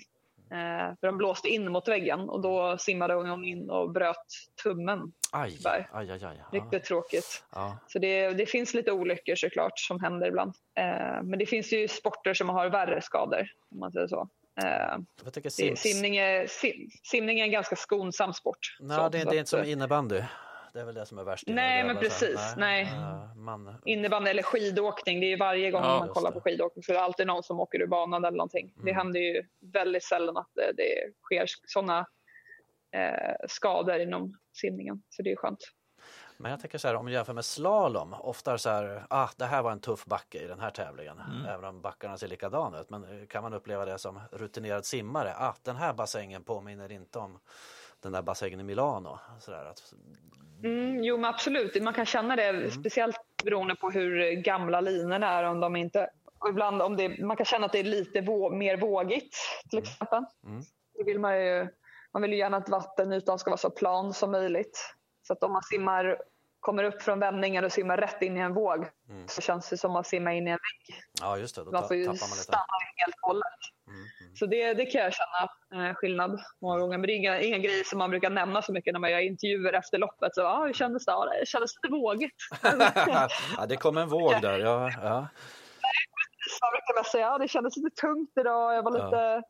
Eh, 0.51 0.95
för 0.99 1.07
de 1.07 1.17
blåste 1.17 1.49
in 1.49 1.71
mot 1.71 1.87
väggen 1.87 2.19
och 2.19 2.41
då 2.41 2.77
simmade 2.77 3.13
hon 3.13 3.43
in 3.45 3.69
och 3.69 3.91
bröt 3.91 4.27
tummen. 4.63 5.13
Aj, 5.31 5.57
aj, 5.63 5.87
aj, 5.91 6.23
aj. 6.23 6.43
Riktigt 6.51 6.83
tråkigt. 6.83 7.43
Ja. 7.51 7.77
Så 7.87 7.99
det, 7.99 8.29
det, 8.29 8.45
finns 8.45 8.73
lite 8.73 8.91
olyckor 8.91 9.35
såklart 9.35 9.79
som 9.79 9.99
händer 9.99 10.27
ibland. 10.27 10.53
Eh, 10.75 11.23
men 11.23 11.39
det 11.39 11.45
finns 11.45 11.73
ju 11.73 11.87
sporter 11.87 12.33
som 12.33 12.49
har 12.49 12.69
värre 12.69 13.01
skador 13.01 13.47
om 13.71 13.79
man 13.79 13.91
säger 13.91 14.07
så. 14.07 14.29
Eh, 14.63 15.75
simning, 15.75 16.17
är, 16.17 16.47
sim, 16.47 16.89
simning 17.03 17.39
är 17.39 17.43
en 17.43 17.51
ganska 17.51 17.75
skonsam 17.75 18.33
sport. 18.33 18.77
Nej, 18.79 18.97
så, 18.97 19.09
det, 19.09 19.21
är, 19.21 19.25
det 19.25 19.35
är 19.35 19.39
inte 19.39 19.49
som 19.49 19.63
innebandy. 19.63 20.21
Det 20.73 20.79
är 20.79 20.85
väl 20.85 20.95
det 20.95 21.05
som 21.05 21.17
är 21.17 21.23
värst. 21.23 21.43
Nej, 21.47 21.83
men 21.83 21.97
precis. 21.97 22.53
Nej. 22.57 22.83
nej. 22.83 22.93
Uh, 22.93 23.35
man... 23.35 23.81
Innebandy 23.85 24.29
eller 24.29 24.43
skidåkning. 24.43 25.19
Det 25.19 25.33
är 25.33 25.37
varje 25.37 25.71
gång 25.71 25.83
ja, 25.83 25.99
man 25.99 26.09
kollar 26.09 26.31
på 26.31 26.41
skidåkning 26.41 26.83
så 26.83 26.91
är 26.91 26.93
det 26.93 27.01
alltid 27.01 27.27
någon 27.27 27.43
som 27.43 27.59
åker 27.59 27.81
ur 27.81 27.87
banan 27.87 28.25
eller 28.25 28.37
någonting. 28.37 28.73
Mm. 28.73 28.85
Det 28.85 28.93
händer 28.93 29.19
ju 29.19 29.43
väldigt 29.73 30.03
sällan 30.03 30.37
att 30.37 30.49
det, 30.55 30.71
det 30.77 31.13
sker 31.21 31.45
sådana 31.67 32.07
eh, 32.95 33.35
skador 33.47 33.99
inom 33.99 34.33
simningen. 34.53 35.03
Så 35.09 35.21
det 35.21 35.31
är 35.31 35.35
skönt. 35.35 35.59
Men 36.41 36.51
jag 36.51 36.59
tänker 36.59 36.77
så 36.77 36.87
här 36.87 36.95
om 36.95 37.05
du 37.05 37.11
jämför 37.11 37.33
med 37.33 37.45
slalom, 37.45 38.15
ofta 38.19 38.57
så 38.57 38.69
här, 38.69 39.05
ah, 39.09 39.29
det 39.37 39.45
här 39.45 39.61
var 39.61 39.71
en 39.71 39.79
tuff 39.79 40.05
backe 40.05 40.39
i 40.39 40.47
den 40.47 40.59
här 40.59 40.69
tävlingen, 40.69 41.19
mm. 41.19 41.45
även 41.45 41.65
om 41.65 41.81
backarna 41.81 42.17
ser 42.17 42.27
likadana 42.27 42.79
ut. 42.79 42.89
Men 42.89 43.27
kan 43.27 43.43
man 43.43 43.53
uppleva 43.53 43.85
det 43.85 43.97
som 43.97 44.19
rutinerad 44.31 44.85
simmare, 44.85 45.33
ah, 45.37 45.55
den 45.63 45.75
här 45.75 45.93
bassängen 45.93 46.43
påminner 46.43 46.91
inte 46.91 47.19
om 47.19 47.39
den 48.01 48.11
där 48.11 48.21
bassängen 48.21 48.59
i 48.59 48.63
Milano. 48.63 49.19
Så 49.39 49.51
där, 49.51 49.65
att... 49.65 49.93
mm, 50.63 51.03
jo 51.03 51.17
men 51.17 51.29
absolut, 51.29 51.83
man 51.83 51.93
kan 51.93 52.05
känna 52.05 52.35
det 52.35 52.49
mm. 52.49 52.71
speciellt 52.71 53.17
beroende 53.43 53.75
på 53.75 53.89
hur 53.89 54.31
gamla 54.31 54.81
linorna 54.81 55.27
är. 55.27 55.43
Om 55.43 55.59
de 55.59 55.75
inte, 55.75 56.09
ibland 56.49 56.81
om 56.81 56.97
det, 56.97 57.23
man 57.23 57.37
kan 57.37 57.45
känna 57.45 57.65
att 57.65 57.71
det 57.71 57.79
är 57.79 57.83
lite 57.83 58.21
vå, 58.21 58.49
mer 58.49 58.77
vågigt 58.77 59.35
till 59.69 59.79
mm. 59.79 59.89
exempel. 59.89 60.23
Mm. 60.45 60.61
Det 60.97 61.03
vill 61.03 61.19
man, 61.19 61.37
ju, 61.37 61.67
man 62.13 62.21
vill 62.21 62.31
ju 62.31 62.37
gärna 62.37 62.57
att 62.57 62.69
vattenytan 62.69 63.39
ska 63.39 63.49
vara 63.49 63.57
så 63.57 63.69
plan 63.69 64.13
som 64.13 64.31
möjligt. 64.31 64.95
Så 65.31 65.33
att 65.33 65.43
om 65.43 65.53
man 65.53 65.63
simmar 65.63 66.17
kommer 66.59 66.83
upp 66.83 67.01
från 67.01 67.19
vändningen 67.19 67.65
och 67.65 67.71
simmar 67.71 67.97
rätt 67.97 68.21
in 68.21 68.37
i 68.37 68.39
en 68.39 68.53
våg 68.53 68.85
mm. 69.09 69.27
så 69.27 69.41
känns 69.41 69.69
det 69.69 69.77
som 69.77 69.95
att 69.95 70.07
simma 70.07 70.33
in 70.33 70.47
i 70.47 70.51
en 70.51 70.57
vägg. 70.57 71.03
Ja, 71.21 71.37
just 71.37 71.55
det. 71.55 71.63
Då 71.63 71.71
man 71.71 71.87
får 71.87 71.97
ju 71.97 72.07
man 72.07 72.17
stanna 72.17 72.65
helt 72.95 73.15
och 73.21 73.27
hållet. 73.27 73.59
Mm, 73.87 73.99
mm. 73.99 74.35
Så 74.35 74.45
det, 74.45 74.73
det 74.73 74.85
kan 74.85 75.01
jag 75.01 75.13
känna 75.13 75.89
eh, 75.89 75.95
skillnad 75.95 76.41
många 76.61 76.79
gånger. 76.79 76.97
Men 76.97 77.07
det 77.07 77.13
är 77.13 77.15
inga, 77.15 77.39
inga 77.39 77.57
grejer 77.57 77.83
som 77.83 77.99
man 77.99 78.09
brukar 78.09 78.29
nämna 78.29 78.61
så 78.61 78.73
mycket 78.73 78.93
när 78.93 78.99
man 78.99 79.11
gör 79.11 79.19
intervjuer 79.19 79.73
efter 79.73 79.97
loppet. 79.97 80.35
Så, 80.35 80.47
ah, 80.47 80.65
hur 80.65 80.73
kändes 80.73 81.05
det? 81.05 81.11
Ja, 81.11 81.25
det 81.39 81.45
kändes 81.45 81.71
lite 81.75 81.91
vågigt. 81.91 82.37
ja, 83.57 83.65
det 83.67 83.75
kom 83.77 83.97
en 83.97 84.09
våg 84.09 84.41
där. 84.41 84.59
Ja, 84.59 84.91
ja. 85.03 85.27
Man 86.61 86.71
brukar 86.71 87.03
säga 87.03 87.27
att 87.27 87.33
ja, 87.33 87.37
det 87.37 87.47
kändes 87.47 87.77
lite 87.77 88.01
tungt 88.01 88.31
idag. 88.39 88.75
Jag 88.75 88.83
var 88.83 88.91
lite... 88.91 89.17
Ja 89.17 89.41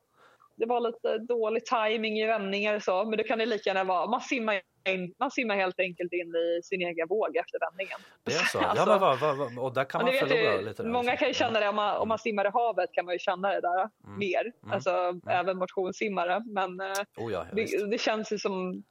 det 0.62 0.68
var 0.68 0.80
lite 0.80 1.18
dålig 1.18 1.66
timing 1.66 2.20
i 2.20 2.26
vändningar 2.26 2.76
och 2.76 2.84
så, 2.84 3.06
men 3.06 3.18
det 3.18 3.24
kan 3.24 3.40
det 3.40 3.46
lika 3.46 3.70
gärna 3.70 3.84
vara. 3.84 4.08
Man 4.08 4.22
simmar, 4.22 4.62
in, 4.90 5.14
man 5.20 5.32
simmar 5.32 5.56
helt 5.56 5.80
enkelt 5.80 6.14
in 6.14 6.36
i 6.36 6.62
sin 6.64 6.82
egen 6.82 7.08
våg 7.08 7.38
efter 7.38 7.60
vändningen. 7.60 8.00
Det 8.24 8.32
är 8.32 8.36
så? 8.36 8.60
alltså, 8.60 8.82
ja, 8.82 8.86
men 8.86 9.00
vad, 9.00 9.20
vad, 9.20 9.38
vad, 9.38 9.60
och 9.60 9.74
där 9.74 9.84
kan 9.84 10.06
man 10.06 10.14
förlora 10.14 10.56
ju, 10.56 10.62
lite. 10.62 10.84
Där, 10.84 10.90
många 10.90 11.02
liksom. 11.02 11.18
kan 11.18 11.28
ju 11.28 11.34
känna 11.34 11.60
det, 11.60 11.70
om 11.70 11.76
man, 11.76 11.98
om 11.98 12.08
man 12.08 12.20
simmar 12.20 12.46
i 12.46 12.50
havet 12.54 12.92
kan 12.92 13.06
man 13.06 13.16
ju 13.16 13.20
känna 13.20 13.50
det 13.50 13.62
där 13.62 13.90
mm. 14.06 14.20
mer. 14.20 14.42
Mm. 14.64 14.74
Alltså 14.74 14.90
mm. 14.90 15.22
även 15.28 15.58
motionssimmare. 15.58 16.44
Men 16.46 16.80
eh, 16.80 16.94
oh 17.18 17.32
ja, 17.32 17.46
det, 17.54 17.92
det, 17.92 18.02
känns 18.02 18.32
ju 18.32 18.38
som, 18.38 18.84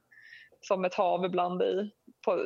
som 0.61 0.85
ett 0.85 0.95
hav 0.95 1.25
ibland 1.25 1.61
i 1.61 1.91
på 2.25 2.43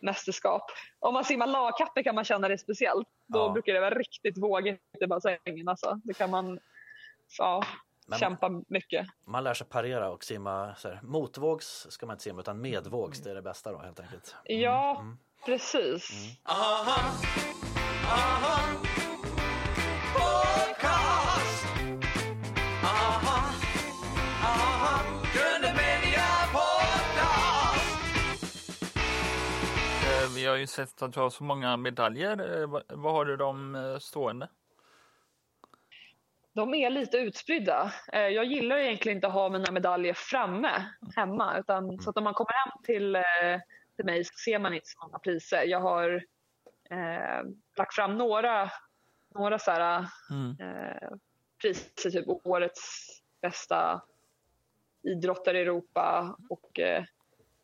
mästerskap. 0.00 0.62
Om 0.98 1.14
man 1.14 1.24
simmar 1.24 1.46
lagkapper 1.46 2.02
kan 2.02 2.14
man 2.14 2.24
känna 2.24 2.48
det 2.48 2.58
speciellt. 2.58 3.08
Då 3.26 3.38
ja. 3.38 3.52
brukar 3.52 3.74
det 3.74 3.80
vara 3.80 3.94
riktigt 3.94 4.38
vågigt 4.38 4.80
i 5.00 5.06
bassängen. 5.06 5.68
Alltså. 5.68 6.00
Det 6.04 6.14
kan 6.14 6.30
man, 6.30 6.58
ja, 7.38 7.62
men 8.10 8.18
kämpa 8.18 8.62
mycket. 8.68 9.06
Man 9.24 9.44
lär 9.44 9.54
sig 9.54 9.66
parera 9.66 10.10
och 10.10 10.24
simma 10.24 10.74
så 10.74 10.88
här, 10.88 11.00
motvågs 11.02 11.86
ska 11.90 12.06
man 12.06 12.14
inte 12.14 12.22
simma 12.22 12.40
utan 12.40 12.60
medvågs, 12.60 13.22
det 13.22 13.30
är 13.30 13.34
det 13.34 13.42
bästa 13.42 13.72
då 13.72 13.78
helt 13.78 14.00
enkelt. 14.00 14.36
Mm. 14.44 14.62
Ja, 14.62 15.00
mm. 15.00 15.18
precis. 15.46 16.10
Mm. 16.10 16.36
Aha, 16.44 17.12
aha. 18.04 18.60
Eh, 30.20 30.34
vi 30.34 30.46
har 30.46 30.56
ju 30.56 30.66
sett 30.66 31.02
att 31.02 31.12
du 31.12 31.20
har 31.20 31.30
så 31.30 31.44
många 31.44 31.76
medaljer. 31.76 32.62
Eh, 32.62 32.68
vad 32.88 33.12
har 33.12 33.24
du 33.24 33.36
dem 33.36 33.74
eh, 33.74 33.98
stående? 33.98 34.48
De 36.60 36.74
är 36.74 36.90
lite 36.90 37.16
utspridda. 37.16 37.92
Eh, 38.12 38.20
jag 38.28 38.44
gillar 38.44 38.76
egentligen 38.76 39.16
inte 39.18 39.26
att 39.26 39.32
ha 39.32 39.48
mina 39.48 39.72
medaljer 39.72 40.14
framme 40.14 40.84
hemma. 41.16 41.58
Utan, 41.58 41.84
mm. 41.84 41.98
Så 41.98 42.10
att 42.10 42.16
om 42.16 42.24
man 42.24 42.34
kommer 42.34 42.52
hem 42.52 42.82
till, 42.84 43.16
eh, 43.16 43.60
till 43.96 44.04
mig 44.04 44.24
så 44.24 44.34
ser 44.34 44.58
man 44.58 44.74
inte 44.74 44.86
så 44.86 44.98
många 45.06 45.18
priser. 45.18 45.62
Jag 45.64 45.80
har 45.80 46.24
eh, 46.90 47.44
lagt 47.76 47.94
fram 47.94 48.18
några, 48.18 48.70
några 49.34 49.58
så 49.58 49.70
här, 49.70 50.06
mm. 50.30 50.56
eh, 50.60 51.08
priser, 51.62 52.10
typ 52.10 52.26
årets 52.28 53.08
bästa 53.42 54.02
idrottare 55.02 55.58
i 55.58 55.62
Europa 55.62 56.36
och 56.48 56.78
eh, 56.78 57.04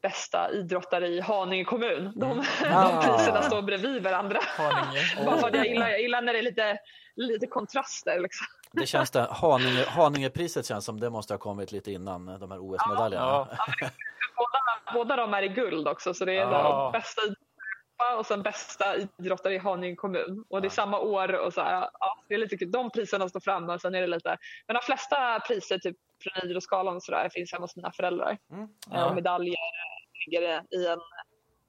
bästa 0.03 0.51
idrottare 0.53 1.09
i 1.09 1.21
Haninge 1.21 1.65
kommun. 1.65 2.13
De, 2.17 2.31
mm. 2.31 2.45
ah. 2.65 3.03
de 3.03 3.17
priserna 3.17 3.43
står 3.43 3.63
bredvid 3.63 4.03
varandra. 4.03 4.41
Bara 5.27 5.39
för 5.39 5.49
att 5.49 5.55
jag 5.55 5.67
gillar, 5.67 5.89
jag 5.89 6.01
gillar 6.01 6.23
när 6.23 6.33
det 6.33 6.39
är 6.39 6.43
lite, 6.43 6.79
lite 7.15 7.47
kontraster. 7.47 8.21
Liksom. 8.21 8.47
Det 8.73 8.87
känns 8.87 9.11
det. 9.11 9.29
Haninge, 9.31 9.85
Haningepriset 9.89 10.67
känns 10.67 10.85
som 10.85 11.01
det 11.01 11.11
måste 11.11 11.35
ha 11.35 11.39
kommit 11.39 11.73
lite 11.73 11.93
innan 11.93 12.27
de 12.27 12.51
här 12.51 12.59
OS-medaljerna. 12.59 13.27
Ja, 13.27 13.49
ja. 13.81 13.91
båda, 14.37 14.95
båda 14.95 15.17
de 15.17 15.35
är 15.35 15.43
i 15.43 15.49
guld 15.49 15.89
också 15.89 16.15
så 16.15 16.25
det 16.25 16.33
är 16.33 16.51
ja. 16.51 16.91
bästa 16.93 17.23
och 18.19 18.27
sen 18.27 18.43
bästa 18.43 18.97
idrottare 19.19 19.55
i 19.55 19.59
Haninge 19.59 19.97
kommun. 19.97 20.45
Och 20.49 20.63
det 20.63 20.69
är 20.69 20.71
samma 20.71 20.99
år 20.99 21.47
och 21.47 21.53
så 21.53 21.61
här, 21.61 21.89
ja, 22.01 22.19
det 22.29 22.35
är 22.35 22.39
lite 22.39 22.57
kul. 22.57 22.71
De 22.71 22.91
priserna 22.91 23.29
står 23.29 23.41
framme 23.41 23.75
och 23.75 23.81
sen 23.81 23.95
är 23.95 24.01
det 24.01 24.07
lite, 24.07 24.39
men 24.67 24.75
de 24.75 24.81
flesta 24.83 25.41
priser 25.41 25.79
typ 25.79 25.97
från 26.23 26.51
Idrottsgalan 26.51 26.97
och 26.97 27.03
sådär 27.03 27.29
finns 27.33 27.53
hemma 27.53 27.65
hos 27.65 27.77
mina 27.77 27.93
föräldrar. 27.93 28.39
Mm. 28.53 28.69
Ja. 28.91 29.05
Och 29.05 29.15
medaljer 29.15 29.57
ligger 30.27 30.63
i 30.71 30.87
en 30.87 31.01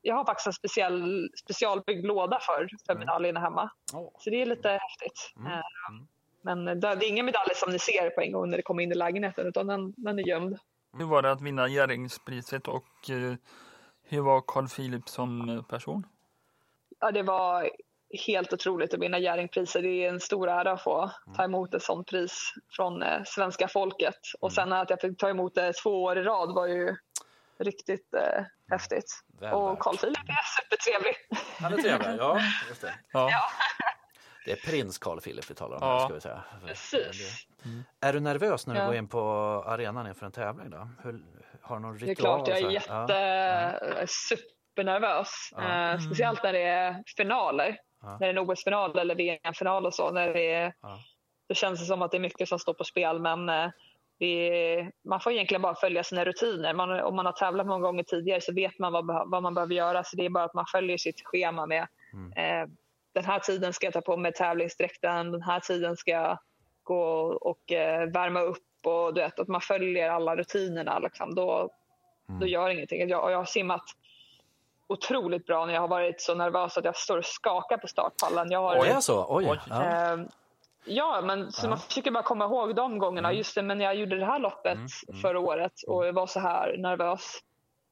jag 0.02 0.16
har 0.16 0.26
faktiskt 0.26 0.48
en 0.48 0.54
speciell, 0.54 1.30
specialbyggd 1.44 2.06
låda 2.06 2.40
för, 2.40 2.68
för 2.86 2.94
mm. 2.94 3.00
medaljerna 3.00 3.40
hemma. 3.40 3.72
Oh. 3.94 4.10
Så 4.20 4.30
det 4.30 4.42
är 4.42 4.46
lite 4.46 4.70
häftigt. 4.70 5.34
Mm. 5.38 5.52
Mm. 5.52 6.08
Men 6.48 6.80
det 6.80 6.88
är 6.88 7.08
ingen 7.08 7.26
medalj 7.26 7.56
som 7.56 7.72
ni 7.72 7.80
ser 7.80 8.10
på 8.10 8.22
en 8.22 8.32
gång 8.32 8.50
när 8.50 8.58
det 8.58 8.64
kommer 8.64 8.84
in 8.84 8.92
i 8.92 8.96
lägenheten 8.96 9.48
utan 9.48 9.68
den, 9.68 9.94
den 9.98 10.20
är 10.20 10.28
gömd. 10.28 10.58
Hur 10.98 11.06
var 11.06 11.22
det 11.22 11.32
att 11.32 11.42
vinna 11.42 11.68
Jerringspriset 11.68 12.68
och 12.68 13.10
eh, 13.10 13.36
hur 14.04 14.22
var 14.22 14.44
Carl 14.48 14.68
Philip 14.68 15.10
som 15.10 15.50
eh, 15.50 15.64
person? 15.64 16.08
Ja, 17.00 17.12
det 17.12 17.24
var 17.24 17.70
helt 18.28 18.54
otroligt 18.54 18.94
att 18.94 19.00
vinna 19.00 19.20
Jerringpriset. 19.20 19.82
Det 19.82 20.06
är 20.06 20.10
en 20.10 20.20
stor 20.20 20.50
ära 20.50 20.72
att 20.72 20.84
få 20.84 21.12
ta 21.36 21.44
emot 21.44 21.74
ett 21.74 21.84
sånt 21.84 22.08
pris 22.08 22.54
från 22.76 23.04
eh, 23.04 23.24
svenska 23.26 23.68
folket. 23.68 24.20
Och 24.40 24.54
sen 24.54 24.74
att 24.74 24.90
jag 24.90 25.02
fick 25.02 25.18
ta 25.18 25.30
emot 25.30 25.56
det 25.56 25.74
två 25.74 26.04
år 26.04 26.18
i 26.18 26.24
rad 26.24 26.56
var 26.56 26.68
ju 26.68 26.96
riktigt 27.60 28.14
eh, 28.14 28.44
häftigt. 28.72 29.24
Väl 29.40 29.54
och 29.54 29.80
Carl 29.80 29.98
Philip 29.98 30.18
är 30.18 30.62
supertrevlig. 30.62 31.16
Han 31.60 31.74
är 31.74 31.78
trevlig, 31.78 32.20
ja. 32.20 32.42
Just 32.70 32.82
det. 32.82 32.94
ja. 33.14 33.30
ja. 33.32 33.50
Det 34.48 34.54
är 34.54 34.72
prins 34.72 34.98
Carl 34.98 35.22
Philip 35.22 35.52
vi 35.52 35.56
talar 35.56 35.78
om 35.78 35.84
ja. 35.84 36.00
här, 36.00 36.06
ska 36.06 36.14
vi 36.14 36.22
säga. 36.22 36.44
Precis. 36.66 37.48
Mm. 37.66 37.84
Är 38.02 38.14
du 38.14 38.20
nervös 38.20 38.68
när 38.68 38.74
du 38.74 38.80
ja. 38.80 38.86
går 38.86 38.96
in 38.96 39.08
på 39.08 39.20
arenan 39.68 40.08
inför 40.08 40.26
en 40.26 40.32
tävling? 40.32 40.70
Då? 40.70 40.90
Hur, 41.04 41.24
har 41.62 41.76
du 41.76 41.82
någon 41.82 41.98
ritual? 41.98 42.08
Det 42.08 42.12
är 42.12 42.16
klart, 42.16 42.48
jag 42.48 42.58
är 42.58 42.70
jätte, 42.70 43.14
ja. 44.00 44.08
supernervös. 44.08 45.30
Ja. 45.56 45.94
Uh, 45.94 46.00
speciellt 46.00 46.44
när 46.44 46.54
det 46.54 46.62
är 46.62 47.04
finaler. 47.18 47.78
När 48.04 48.20
det 48.20 48.26
är 48.26 48.30
en 48.30 48.38
OS-final 48.38 48.98
eller 48.98 49.16
VM-final 49.16 49.86
och 49.86 49.94
så. 49.94 50.12
När 50.12 50.34
det 50.34 50.54
är, 50.54 50.74
Då 51.50 51.56
känns 51.56 51.80
det 51.80 51.86
som 51.86 52.02
att 52.02 52.12
det 52.12 52.18
är 52.18 52.22
mycket 52.22 52.50
som 52.50 52.60
står 52.60 52.74
på 52.74 52.84
spel. 52.84 53.20
Men 53.20 53.50
uh, 53.50 53.70
är, 54.20 54.92
man 55.10 55.20
får 55.20 55.32
egentligen 55.32 55.62
bara 55.62 55.76
följa 55.76 56.04
sina 56.04 56.26
rutiner. 56.26 56.74
Man, 56.74 57.02
om 57.02 57.16
man 57.16 57.26
har 57.26 57.34
tävlat 57.34 57.68
många 57.68 57.82
gånger 57.82 58.04
tidigare 58.04 58.42
så 58.42 58.54
vet 58.54 58.80
man 58.80 58.94
vad, 58.94 59.30
vad 59.30 59.44
man 59.44 59.54
behöver 59.54 59.76
göra. 59.76 60.04
Så 60.04 60.18
det 60.18 60.26
är 60.26 60.30
bara 60.30 60.44
att 60.44 60.54
man 60.54 60.66
följer 60.72 60.98
sitt 60.98 61.22
schema 61.26 61.66
med 61.66 61.88
mm. 62.14 62.34
eh, 62.34 62.68
den 63.18 63.26
här 63.26 63.40
tiden 63.40 63.74
ska 63.74 63.86
jag 63.86 63.94
ta 63.94 64.02
på 64.02 64.18
mig 64.18 64.34
tävlingsdräkten, 64.34 65.32
den 65.32 65.42
här 65.42 65.60
tiden 65.60 65.98
ska 65.98 66.12
jag 66.12 66.40
gå 66.84 67.02
och 67.42 67.72
eh, 67.72 68.10
värma 68.10 68.42
upp 68.42 68.64
och 68.84 69.14
du 69.14 69.22
vet, 69.22 69.40
att 69.40 69.48
man 69.48 69.62
följer 69.62 70.10
alla 70.10 70.36
rutinerna. 70.36 71.00
Liksom, 71.00 71.36
då, 71.36 71.70
mm. 72.30 72.40
då 72.40 72.48
gör 72.48 72.70
ingenting. 72.70 73.10
Jag, 73.10 73.32
jag 73.32 73.38
har 73.38 73.46
simmat 73.46 73.84
otroligt 74.88 75.46
bra 75.46 75.66
när 75.66 75.74
jag 75.74 75.82
har 75.82 75.88
varit 75.88 76.22
så 76.22 76.36
nervös 76.36 76.78
att 76.78 76.86
jag 76.86 76.96
står 76.96 77.18
och 77.18 77.26
skakar 77.26 77.78
på 77.78 77.88
startpallen. 77.88 78.52
Jag 78.52 78.62
har, 78.62 78.80
Oj, 78.82 78.90
alltså. 78.90 79.26
Oj. 79.30 79.60
Ja. 79.70 80.14
Eh, 80.14 80.18
Ja, 80.90 81.22
men 81.24 81.52
så 81.52 81.66
ja. 81.66 81.70
man 81.70 81.80
försöker 81.80 82.12
bara 82.12 82.24
komma 82.24 82.46
ihåg 82.46 82.76
de 82.76 83.00
gångerna. 83.00 83.28
Mm. 83.28 83.38
Just 83.38 83.56
det, 83.56 83.62
men 83.62 83.80
jag 83.82 83.96
gjorde 83.96 84.18
det 84.18 84.26
här 84.26 84.40
loppet 84.40 84.74
mm. 84.74 84.88
Mm. 85.08 85.22
förra 85.22 85.40
året 85.40 85.74
och 85.88 86.08
jag 86.08 86.14
var 86.14 86.28
så 86.28 86.40
här 86.40 86.78
nervös 86.78 87.40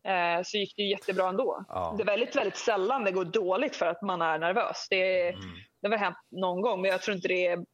eh, 0.06 0.44
så 0.44 0.58
gick 0.58 0.74
det 0.76 0.84
jättebra 0.84 1.30
ändå. 1.30 1.66
Ja. 1.70 1.94
Det 1.98 2.04
är 2.04 2.06
väldigt, 2.06 2.36
väldigt 2.36 2.58
sällan 2.58 3.04
det 3.04 3.12
går 3.12 3.26
dåligt 3.26 3.76
för 3.76 3.86
att 3.86 4.02
man 4.02 4.22
är 4.22 4.40
nervös. 4.40 4.88
Det, 4.90 5.28
mm. 5.28 5.42
det 5.82 5.88
har 5.88 5.98
hänt 5.98 6.18
någon 6.32 6.62
gång, 6.62 6.82
men 6.82 6.92
jag 6.92 7.02
tror 7.02 7.16
inte 7.16 7.28
det 7.28 7.48
är 7.48 7.66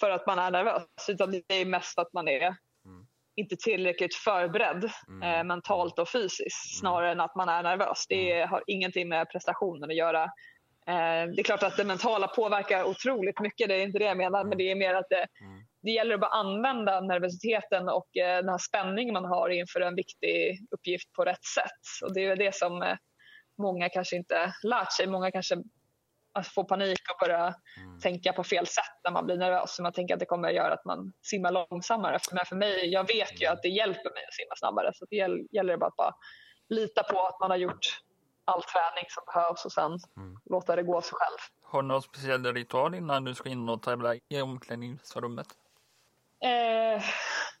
för 0.00 0.10
att 0.10 0.26
man 0.26 0.38
är 0.38 0.50
nervös 0.50 0.82
utan 1.08 1.30
det 1.30 1.42
är 1.48 1.64
mest 1.64 1.94
för 1.94 2.02
att 2.02 2.12
man 2.12 2.28
är 2.28 2.42
mm. 2.42 3.06
inte 3.36 3.56
tillräckligt 3.56 4.14
förberedd 4.14 4.90
mm. 5.08 5.22
eh, 5.22 5.44
mentalt 5.44 5.98
och 5.98 6.08
fysiskt 6.08 6.78
snarare 6.78 7.12
än 7.12 7.20
att 7.20 7.34
man 7.34 7.48
är 7.48 7.62
nervös. 7.62 8.06
Det 8.08 8.42
har 8.42 8.62
ingenting 8.66 9.08
med 9.08 9.30
prestationen 9.30 9.90
att 9.90 9.96
göra. 9.96 10.22
Eh, 10.86 11.30
det 11.34 11.40
är 11.40 11.42
klart 11.42 11.62
att 11.62 11.76
det 11.76 11.84
mentala 11.84 12.28
påverkar 12.28 12.84
otroligt 12.84 13.40
mycket, 13.40 13.68
det 13.68 13.74
är 13.74 13.82
inte 13.82 13.98
det 13.98 14.04
jag 14.04 14.16
menar, 14.16 14.44
men 14.44 14.58
det 14.58 14.70
är 14.70 14.74
mer 14.74 14.94
att 14.94 15.08
det, 15.08 15.26
mm. 15.40 15.63
Det 15.84 15.90
gäller 15.90 16.14
att 16.14 16.20
bara 16.20 16.30
använda 16.30 17.00
nervositeten 17.00 17.88
och 17.88 18.16
eh, 18.16 18.36
den 18.36 18.48
här 18.48 18.58
spänningen 18.58 19.12
man 19.12 19.24
har 19.24 19.48
inför 19.48 19.80
en 19.80 19.94
viktig 19.94 20.66
uppgift 20.70 21.12
på 21.12 21.24
rätt 21.24 21.44
sätt. 21.44 22.04
Och 22.04 22.14
det 22.14 22.24
är 22.24 22.36
det 22.36 22.54
som 22.54 22.82
eh, 22.82 22.96
många 23.58 23.88
kanske 23.88 24.16
inte 24.16 24.54
lärt 24.62 24.92
sig. 24.92 25.06
Många 25.06 25.30
kanske 25.30 25.56
alltså, 26.32 26.52
får 26.52 26.64
panik 26.64 27.00
och 27.10 27.26
börjar 27.26 27.54
mm. 27.76 28.00
tänka 28.00 28.32
på 28.32 28.44
fel 28.44 28.66
sätt 28.66 28.94
när 29.04 29.10
man 29.10 29.26
blir 29.26 29.36
nervös. 29.36 29.76
Så 29.76 29.82
man 29.82 29.92
tänker 29.92 30.14
att 30.14 30.20
det 30.20 30.26
kommer 30.26 30.48
att 30.48 30.54
göra 30.54 30.74
att 30.74 30.84
man 30.84 31.12
simmar 31.22 31.52
långsammare. 31.52 32.18
Men 32.32 32.44
för 32.44 32.56
mig, 32.56 32.92
jag 32.92 33.06
vet 33.06 33.42
ju 33.42 33.46
att 33.46 33.62
det 33.62 33.68
hjälper 33.68 34.10
mig 34.14 34.24
att 34.28 34.34
simma 34.34 34.56
snabbare. 34.56 34.90
Så 34.94 35.06
det 35.10 35.16
gäller 35.52 35.76
bara 35.76 35.86
att 35.86 35.96
bara 35.96 36.14
lita 36.68 37.02
på 37.02 37.26
att 37.26 37.40
man 37.40 37.50
har 37.50 37.58
gjort 37.58 38.00
all 38.44 38.62
träning 38.62 39.06
som 39.08 39.22
behövs 39.34 39.64
och 39.64 39.72
sen 39.72 39.98
mm. 40.16 40.38
låta 40.44 40.76
det 40.76 40.82
gå 40.82 40.96
av 40.96 41.00
sig 41.00 41.12
själv. 41.14 41.38
Har 41.62 41.82
du 41.82 41.88
någon 41.88 42.02
speciell 42.02 42.54
ritual 42.54 42.94
innan 42.94 43.24
du 43.24 43.34
ska 43.34 43.48
in 43.48 43.68
och 43.68 43.82
tävla 43.82 44.14
i 44.14 44.40
omklädningsrummet? 44.42 45.46
Eh, 46.40 47.02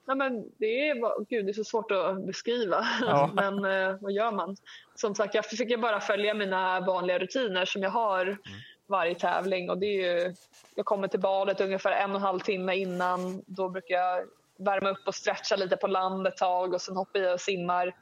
nej 0.06 0.16
men 0.16 0.44
det 0.58 0.88
är, 0.88 1.24
gud, 1.28 1.46
det 1.46 1.50
är 1.50 1.52
så 1.52 1.64
svårt 1.64 1.90
att 1.90 2.26
beskriva. 2.26 2.86
Ja. 3.00 3.30
men 3.34 3.64
eh, 3.64 3.96
vad 4.00 4.12
gör 4.12 4.32
man? 4.32 4.56
Som 4.94 5.14
sagt, 5.14 5.34
jag 5.34 5.46
försöker 5.46 5.76
bara 5.76 6.00
följa 6.00 6.34
mina 6.34 6.80
vanliga 6.80 7.18
rutiner 7.18 7.64
som 7.64 7.82
jag 7.82 7.90
har 7.90 8.22
mm. 8.22 8.38
varje 8.86 9.14
tävling. 9.14 9.70
Och 9.70 9.78
det 9.78 9.86
är 9.86 10.14
ju, 10.14 10.34
jag 10.74 10.86
kommer 10.86 11.08
till 11.08 11.20
badet 11.20 11.60
ungefär 11.60 11.92
en 11.92 12.10
och 12.10 12.16
en 12.16 12.22
halv 12.22 12.40
timme 12.40 12.76
innan. 12.76 13.42
Då 13.46 13.68
brukar 13.68 13.94
jag 13.94 14.24
värma 14.58 14.90
upp 14.90 15.06
och 15.06 15.14
stretcha 15.14 15.56
lite 15.56 15.76
på 15.76 15.86
land 15.86 16.26
ett 16.26 16.36
tag 16.36 16.74
och 16.74 16.80
sen 16.80 16.96
hoppar 16.96 17.20
jag 17.20 17.34
och 17.34 17.40
simmar 17.40 17.94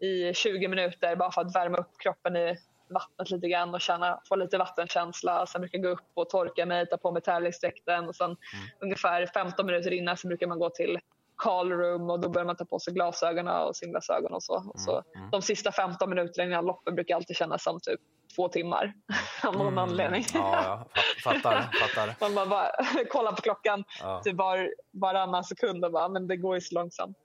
i 0.00 0.34
20 0.34 0.68
minuter 0.68 1.16
bara 1.16 1.30
för 1.30 1.40
att 1.40 1.54
värma 1.54 1.78
upp 1.78 1.98
kroppen 1.98 2.36
i 2.36 2.56
vattnet 2.92 3.30
lite 3.30 3.48
grann 3.48 3.74
och 3.74 3.80
känna, 3.80 4.20
få 4.28 4.36
lite 4.36 4.58
vattenkänsla. 4.58 5.46
Sen 5.46 5.60
brukar 5.60 5.78
jag 5.78 5.84
gå 5.84 5.90
upp 5.90 6.10
och 6.14 6.30
torka 6.30 6.66
mig, 6.66 6.88
ta 6.88 6.96
på 6.96 7.12
mig 7.12 7.22
tävlingsdräkten 7.22 8.08
och 8.08 8.16
sen 8.16 8.26
mm. 8.26 8.38
ungefär 8.80 9.26
15 9.26 9.66
minuter 9.66 9.92
innan 9.92 10.16
så 10.16 10.28
brukar 10.28 10.46
man 10.46 10.58
gå 10.58 10.70
till 10.70 10.98
call 11.36 11.72
room 11.72 12.10
och 12.10 12.20
då 12.20 12.28
börjar 12.28 12.46
man 12.46 12.56
ta 12.56 12.64
på 12.64 12.78
sig 12.78 12.94
glasögonen 12.94 13.56
och 13.56 13.76
simglasögon 13.76 14.32
och 14.32 14.42
så. 14.42 14.70
Och 14.74 14.80
så 14.80 14.90
mm. 14.92 15.04
mm. 15.16 15.30
De 15.30 15.42
sista 15.42 15.72
15 15.72 16.10
minuterna 16.10 16.44
innan 16.44 16.66
loppet 16.66 16.94
brukar 16.94 17.16
alltid 17.16 17.36
kännas 17.36 17.62
som 17.62 17.80
typ 17.80 18.00
två 18.36 18.48
timmar 18.48 18.92
av 19.42 19.52
någon 19.52 19.66
mm. 19.66 19.78
anledning. 19.78 20.24
Ja, 20.34 20.86
ja. 20.94 21.02
Fattar, 21.24 21.70
fattar. 21.80 22.14
Man 22.20 22.34
bara, 22.34 22.46
bara 22.46 22.70
kollar 23.10 23.32
på 23.32 23.42
klockan 23.42 23.84
ja. 24.00 24.20
typ 24.24 24.36
var, 24.36 24.70
varannan 24.90 25.44
sekund 25.44 25.84
och 25.84 25.92
bara, 25.92 26.08
men 26.08 26.28
det 26.28 26.36
går 26.36 26.54
ju 26.54 26.60
så 26.60 26.74
långsamt. 26.74 27.16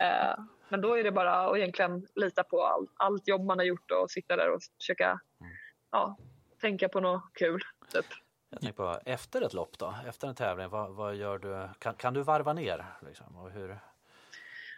Uh, 0.00 0.44
men 0.68 0.80
då 0.80 0.98
är 0.98 1.04
det 1.04 1.12
bara 1.12 1.34
att 1.34 1.56
egentligen 1.56 2.06
lita 2.14 2.44
på 2.44 2.66
all, 2.66 2.86
allt 2.96 3.28
jobb 3.28 3.44
man 3.44 3.58
har 3.58 3.64
gjort 3.64 3.90
och 3.90 4.10
sitta 4.10 4.36
där 4.36 4.50
och 4.50 4.62
försöka 4.78 5.04
mm. 5.40 5.52
ja, 5.90 6.16
tänka 6.60 6.88
på 6.88 7.00
något 7.00 7.22
kul. 7.32 7.62
Typ. 7.92 8.06
Jag 8.60 8.76
på, 8.76 9.00
efter 9.04 9.42
ett 9.42 9.52
lopp 9.52 9.78
då, 9.78 9.94
efter 10.08 10.28
en 10.28 10.34
tävling, 10.34 10.68
vad, 10.68 10.90
vad 10.90 11.14
gör 11.14 11.38
du? 11.38 11.68
Kan, 11.78 11.94
kan, 11.94 12.14
du 12.14 12.22
varva 12.22 12.52
ner? 12.52 12.84
Liksom, 13.02 13.36
och 13.36 13.50
hur, 13.50 13.78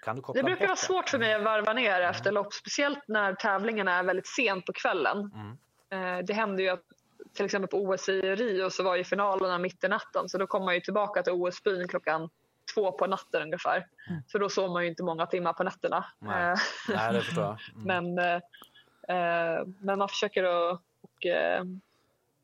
kan 0.03 0.17
du 0.17 0.23
det 0.35 0.43
brukar 0.43 0.67
vara 0.67 0.77
svårt 0.77 1.09
för 1.09 1.19
mig 1.19 1.35
att 1.35 1.43
varva 1.43 1.73
ner 1.73 2.01
mm. 2.01 2.11
efter 2.11 2.33
lopp, 2.33 2.53
speciellt 2.53 3.09
när 3.09 3.35
tävlingarna 3.35 3.93
är 3.95 4.03
väldigt 4.03 4.27
sent 4.27 4.67
på 4.67 4.73
kvällen. 4.73 5.31
Mm. 5.35 6.19
Eh, 6.19 6.25
det 6.25 6.33
händer 6.33 6.65
ju 6.65 6.69
att 6.71 6.83
till 7.33 7.45
exempel 7.45 7.69
på 7.69 7.83
OS 7.83 8.09
i 8.09 8.21
Rio 8.21 8.71
så 8.71 8.83
var 8.83 8.97
ju 8.97 9.05
finalerna 9.05 9.59
mitt 9.59 9.85
i 9.85 9.89
natten 9.89 10.29
så 10.29 10.39
då 10.39 10.47
kom 10.47 10.65
man 10.65 10.75
ju 10.75 10.81
tillbaka 10.81 11.23
till 11.23 11.33
OS-byn 11.33 11.89
klockan 11.89 12.31
två 12.75 12.93
på 12.93 13.07
natten 13.07 13.43
ungefär. 13.43 13.87
Mm. 14.09 14.23
Så 14.27 14.39
då 14.39 14.49
sov 14.49 14.71
man 14.71 14.83
ju 14.83 14.89
inte 14.89 15.03
många 15.03 15.27
timmar 15.27 15.53
på 15.53 15.65
nätterna. 15.65 16.05
Nej, 16.19 16.53
eh, 16.53 16.59
Nej 16.89 17.13
det 17.13 17.21
förstår 17.21 17.45
jag. 17.45 17.59
Mm. 17.75 18.15
men, 18.15 18.19
eh, 18.19 18.41
eh, 19.17 19.67
men 19.81 19.99
man 19.99 20.09
försöker 20.09 20.45
att 20.45 20.81
och, 21.17 21.27
eh, 21.27 21.65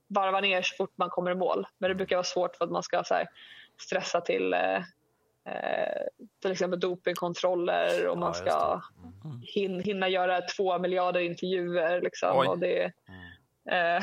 varva 0.08 0.40
ner 0.40 0.62
så 0.62 0.76
fort 0.76 0.92
man 0.96 1.10
kommer 1.10 1.30
i 1.30 1.34
mål. 1.34 1.66
Men 1.78 1.88
det 1.88 1.94
brukar 1.94 2.16
vara 2.16 2.24
svårt 2.24 2.56
för 2.56 2.64
att 2.64 2.70
man 2.70 2.82
ska 2.82 3.04
så 3.04 3.14
här, 3.14 3.28
stressa 3.80 4.20
till 4.20 4.54
eh, 4.54 4.76
eh 5.46 6.02
till 6.42 6.52
exempel 6.52 6.80
dopingkontroller 6.80 8.06
och 8.06 8.18
man 8.18 8.34
ska 8.34 8.80
mm. 9.24 9.42
hin, 9.42 9.80
hinna 9.80 10.08
göra 10.08 10.40
två 10.40 10.78
miljarder 10.78 11.20
intervjuer. 11.20 12.00
Liksom, 12.00 12.36
och 12.36 12.58
det, 12.58 12.92
mm. 13.08 14.02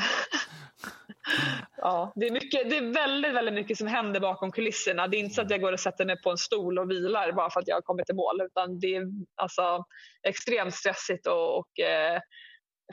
Ja, 1.76 2.12
det 2.16 2.26
är, 2.26 2.30
mycket, 2.30 2.70
det 2.70 2.76
är 2.76 2.94
väldigt, 2.94 3.34
väldigt 3.34 3.54
mycket 3.54 3.78
som 3.78 3.86
händer 3.86 4.20
bakom 4.20 4.52
kulisserna. 4.52 5.08
Det 5.08 5.16
är 5.16 5.18
inte 5.18 5.34
så 5.34 5.42
att 5.42 5.50
jag 5.50 5.60
går 5.60 5.72
och 5.72 5.80
sätter 5.80 6.04
mig 6.04 6.22
på 6.22 6.30
en 6.30 6.38
stol 6.38 6.78
och 6.78 6.90
vilar 6.90 7.32
bara 7.32 7.50
för 7.50 7.60
att 7.60 7.68
jag 7.68 7.76
har 7.76 7.82
kommit 7.82 8.10
i 8.10 8.12
mål. 8.12 8.40
Utan 8.40 8.80
det 8.80 8.96
är 8.96 9.02
alltså 9.36 9.84
extremt 10.28 10.74
stressigt 10.74 11.26
och, 11.26 11.58
och 11.58 11.80
eh, 11.80 12.20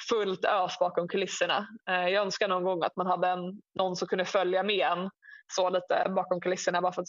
fullt 0.10 0.46
ös 0.46 0.80
bakom 0.80 1.08
kulisserna. 1.08 1.68
Eh, 1.90 2.08
jag 2.08 2.26
önskar 2.26 2.48
någon 2.48 2.64
gång 2.64 2.84
att 2.84 2.96
man 2.96 3.08
hade 3.08 3.28
en, 3.28 3.62
någon 3.80 3.96
som 3.96 4.08
kunde 4.08 4.26
följa 4.26 4.64
med 4.64 4.88
en 4.88 5.10
så 5.56 5.70
lite 5.70 6.12
bakom 6.16 6.42
kulisserna 6.42 6.82
bara 6.82 6.94
för 6.94 7.02
att 7.02 7.08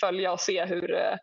följa 0.00 0.32
och 0.32 0.40
se 0.40 0.64
hur, 0.64 0.94
eh, 0.94 1.16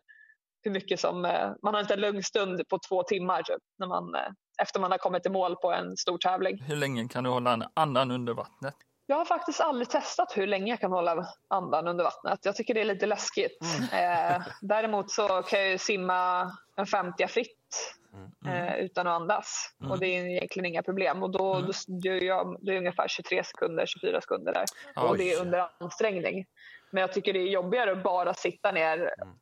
hur 0.63 0.71
mycket 0.71 0.99
som... 0.99 1.25
Eh, 1.25 1.51
man 1.63 1.73
har 1.73 1.81
inte 1.81 1.93
en 1.93 2.01
lugn 2.01 2.23
stund 2.23 2.67
på 2.69 2.79
två 2.89 3.03
timmar 3.03 3.43
typ, 3.43 3.61
när 3.79 3.87
man, 3.87 4.15
eh, 4.15 4.31
efter 4.61 4.79
man 4.79 4.91
har 4.91 4.97
kommit 4.97 5.25
i 5.25 5.29
mål 5.29 5.55
på 5.55 5.71
en 5.71 5.97
stor 5.97 6.17
tävling. 6.17 6.61
Hur 6.63 6.75
länge 6.75 7.07
kan 7.07 7.23
du 7.23 7.29
hålla 7.29 7.69
andan 7.73 8.11
under 8.11 8.33
vattnet? 8.33 8.75
Jag 9.11 9.17
har 9.17 9.25
faktiskt 9.25 9.61
aldrig 9.61 9.89
testat 9.89 10.37
hur 10.37 10.47
länge 10.47 10.71
jag 10.71 10.79
kan 10.79 10.91
hålla 10.91 11.27
andan 11.47 11.87
under 11.87 12.03
vattnet. 12.03 12.39
Jag 12.43 12.55
tycker 12.55 12.73
det 12.73 12.81
är 12.81 12.85
lite 12.85 13.05
läskigt. 13.05 13.59
Mm. 13.91 14.35
Eh, 14.35 14.41
däremot 14.61 15.11
så 15.11 15.27
kan 15.41 15.69
jag 15.69 15.79
simma 15.79 16.51
en 16.75 16.85
50 16.85 17.27
fritt 17.27 17.95
mm. 18.43 18.57
eh, 18.57 18.75
utan 18.75 19.07
att 19.07 19.21
andas. 19.21 19.75
Mm. 19.79 19.91
Och 19.91 19.99
det 19.99 20.07
är 20.07 20.25
egentligen 20.25 20.65
inga 20.65 20.83
problem. 20.83 21.23
Och 21.23 21.29
då, 21.29 21.53
mm. 21.53 21.65
då, 21.65 21.73
då, 21.87 22.09
jag, 22.09 22.57
det 22.61 22.71
är 22.71 22.77
ungefär 22.77 23.07
23 23.07 23.43
sekunder, 23.43 23.85
24 23.85 24.21
sekunder 24.21 24.53
där. 24.53 24.65
Oj. 24.95 25.09
Och 25.09 25.17
det 25.17 25.33
är 25.33 25.41
under 25.41 25.69
ansträngning. 25.79 26.45
Men 26.91 27.01
jag 27.01 27.13
tycker 27.13 27.33
det 27.33 27.39
är 27.39 27.47
jobbigare 27.47 27.91
att 27.91 28.03
bara 28.03 28.33
sitta 28.33 28.71
ner 28.71 28.97
mm. 28.97 29.33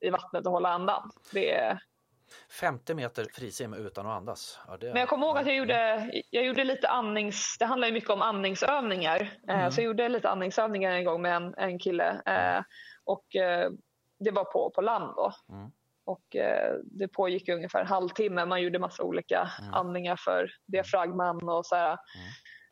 i 0.00 0.10
vattnet 0.10 0.46
och 0.46 0.52
hålla 0.52 0.68
andan. 0.68 1.10
Det 1.32 1.50
är, 1.50 1.82
50 2.60 2.94
meter 2.94 3.26
frisim 3.34 3.74
utan 3.74 4.06
att 4.06 4.16
andas. 4.16 4.60
Ja, 4.68 4.76
det... 4.76 4.86
Men 4.86 4.96
jag 4.96 5.08
kommer 5.08 5.26
ihåg 5.26 5.38
att 5.38 5.46
jag 5.46 5.56
gjorde, 5.56 6.10
jag 6.30 6.44
gjorde 6.44 6.64
lite 6.64 6.88
andnings... 6.88 7.56
Det 7.58 7.64
handlar 7.64 7.88
ju 7.88 7.94
mycket 7.94 8.10
om 8.10 8.22
andningsövningar. 8.22 9.20
Eh, 9.48 9.58
mm. 9.58 9.70
Så 9.70 9.80
jag 9.80 9.86
gjorde 9.86 10.08
lite 10.08 10.28
andningsövningar 10.28 10.92
en 10.92 11.04
gång 11.04 11.22
med 11.22 11.36
en, 11.36 11.54
en 11.54 11.78
kille. 11.78 12.22
Eh, 12.26 12.62
och 13.04 13.36
eh, 13.36 13.70
det 14.18 14.30
var 14.30 14.44
på, 14.44 14.70
på 14.74 14.80
land 14.80 15.12
då. 15.16 15.32
Mm. 15.48 15.70
Och 16.04 16.36
det 16.82 17.08
pågick 17.08 17.48
ungefär 17.48 17.80
en 17.80 17.86
halvtimme. 17.86 18.44
Man 18.44 18.62
gjorde 18.62 18.78
massa 18.78 19.02
olika 19.02 19.50
mm. 19.60 19.74
andningar 19.74 20.16
för 20.16 20.50
diafragman 20.66 21.48
och 21.48 21.66
så 21.66 21.76
här, 21.76 21.98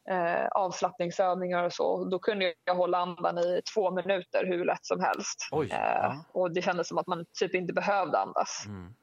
mm. 0.06 0.48
avslappningsövningar 0.52 1.64
och 1.64 1.72
så. 1.72 2.04
Då 2.04 2.18
kunde 2.18 2.54
jag 2.64 2.74
hålla 2.74 2.98
andan 2.98 3.38
i 3.38 3.60
två 3.74 3.90
minuter 3.90 4.46
hur 4.46 4.64
lätt 4.64 4.84
som 4.84 5.00
helst. 5.00 5.48
Oj, 5.52 5.68
ja. 5.70 6.24
Och 6.32 6.54
det 6.54 6.62
kändes 6.62 6.88
som 6.88 6.98
att 6.98 7.06
man 7.06 7.24
typ 7.40 7.54
inte 7.54 7.72
behövde 7.72 8.18
andas. 8.18 8.64
Mm. 8.66 8.94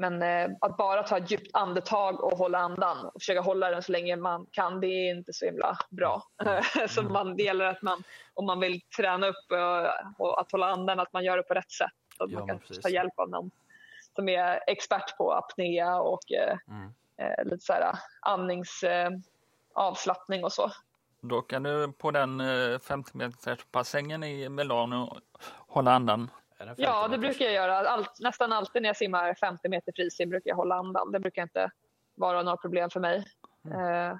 Men 0.00 0.22
eh, 0.22 0.50
att 0.60 0.76
bara 0.76 1.02
ta 1.02 1.16
ett 1.16 1.30
djupt 1.30 1.50
andetag 1.52 2.24
och 2.24 2.38
hålla 2.38 2.58
andan 2.58 3.06
och 3.06 3.20
försöka 3.20 3.40
hålla 3.40 3.70
den 3.70 3.82
så 3.82 3.92
länge 3.92 4.16
man 4.16 4.46
kan, 4.52 4.80
det 4.80 4.86
är 4.86 5.10
inte 5.10 5.32
så 5.32 5.44
himla 5.44 5.78
bra. 5.90 6.22
Mm. 6.76 6.88
så 6.88 7.02
man, 7.02 7.36
det 7.36 7.42
gäller 7.42 7.64
att 7.64 7.82
man, 7.82 8.02
om 8.34 8.46
man 8.46 8.60
vill 8.60 8.80
träna 8.80 9.26
upp 9.28 9.46
och, 10.18 10.26
och, 10.26 10.40
att 10.40 10.52
hålla 10.52 10.66
andan, 10.66 11.00
att 11.00 11.12
man 11.12 11.24
gör 11.24 11.36
det 11.36 11.42
på 11.42 11.54
rätt 11.54 11.70
sätt. 11.70 11.90
Att 12.18 12.30
Ja, 12.30 12.38
man 12.38 12.48
kan 12.48 12.58
precis. 12.58 12.80
ta 12.82 12.88
hjälp 12.88 13.18
av 13.18 13.30
någon 13.30 13.50
som 14.14 14.28
är 14.28 14.60
expert 14.66 15.16
på 15.16 15.32
apnea 15.32 16.00
och 16.00 16.32
eh, 16.32 16.58
Mm. 16.68 16.92
eh, 17.16 17.44
lite 17.44 17.64
så 17.64 17.72
här 17.72 17.92
eh, 18.84 19.10
avslappning 19.74 20.44
och 20.44 20.52
så. 20.52 20.70
Då 21.20 21.42
kan 21.42 21.62
du 21.62 21.92
på 21.92 22.10
den 22.10 22.40
eh, 22.40 22.78
50 22.78 23.16
meters 23.16 23.66
bassängen 23.72 24.24
i 24.24 24.48
Milano 24.48 25.16
hålla 25.66 25.92
andan. 25.92 26.30
Är 26.58 26.64
det 26.64 26.70
en 26.70 26.76
50 26.76 26.82
Ja, 26.82 27.08
det 27.08 27.18
brukar 27.18 27.44
jag 27.44 27.54
göra. 27.54 27.78
Allt, 27.88 28.20
nästan 28.20 28.52
alltid 28.52 28.82
när 28.82 28.88
jag 28.88 28.96
simmar 28.96 29.34
50 29.34 29.68
meter 29.68 29.92
frisim 29.96 30.28
brukar 30.30 30.50
jag 30.50 30.56
hålla 30.56 30.74
andan. 30.74 31.12
Det 31.12 31.20
brukar 31.20 31.42
inte 31.42 31.70
vara 32.14 32.42
några 32.42 32.56
problem 32.56 32.90
för 32.90 33.00
mig. 33.00 33.24
Mm. 33.64 33.78
Eh, 34.10 34.16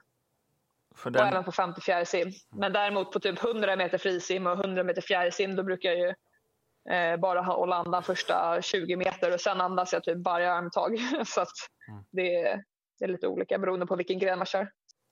För 0.95 1.07
och 1.11 1.13
den, 1.13 1.29
även 1.29 1.45
på 1.45 1.53
50 1.53 1.81
fjärilsim. 1.81 2.33
Men 2.51 2.73
däremot 2.73 3.13
på 3.13 3.21
typ 3.21 3.45
100 3.45 3.77
meter 3.77 3.99
frisim 3.99 4.47
och 4.47 4.53
100 4.65 4.83
meter 4.85 5.03
fjärilsim 5.03 5.57
då 5.57 5.63
brukar 5.63 5.91
jag 5.91 5.99
ju 5.99 6.15
eh, 6.95 7.17
bara 7.17 7.41
hålla 7.43 7.77
andan 7.77 8.03
första 8.03 8.63
20 8.63 8.97
meter 8.97 9.35
och 9.35 9.41
sen 9.41 9.61
andas 9.61 9.93
jag 9.93 10.05
typ 10.05 10.25
varje 10.25 10.53
armtag. 10.53 10.99
Så 11.27 11.45
Mm. 11.91 12.05
det, 12.11 12.37
är- 12.37 12.65
det 12.99 13.05
är 13.05 13.09
lite 13.09 13.27
olika 13.29 13.59
beroende 13.59 13.87
på 13.87 13.97
vilken 13.97 14.19
gren 14.19 14.39
man 14.39 14.47
kör. 14.47 14.71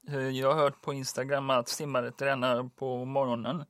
eh, 0.08 0.28
jag 0.28 0.52
har 0.52 0.62
hört 0.62 0.82
på 0.82 0.92
Instagram 0.92 1.50
att 1.50 1.68
simmare 1.68 2.10
tränar 2.12 2.68
på 2.76 3.04
morgonen. 3.04 3.64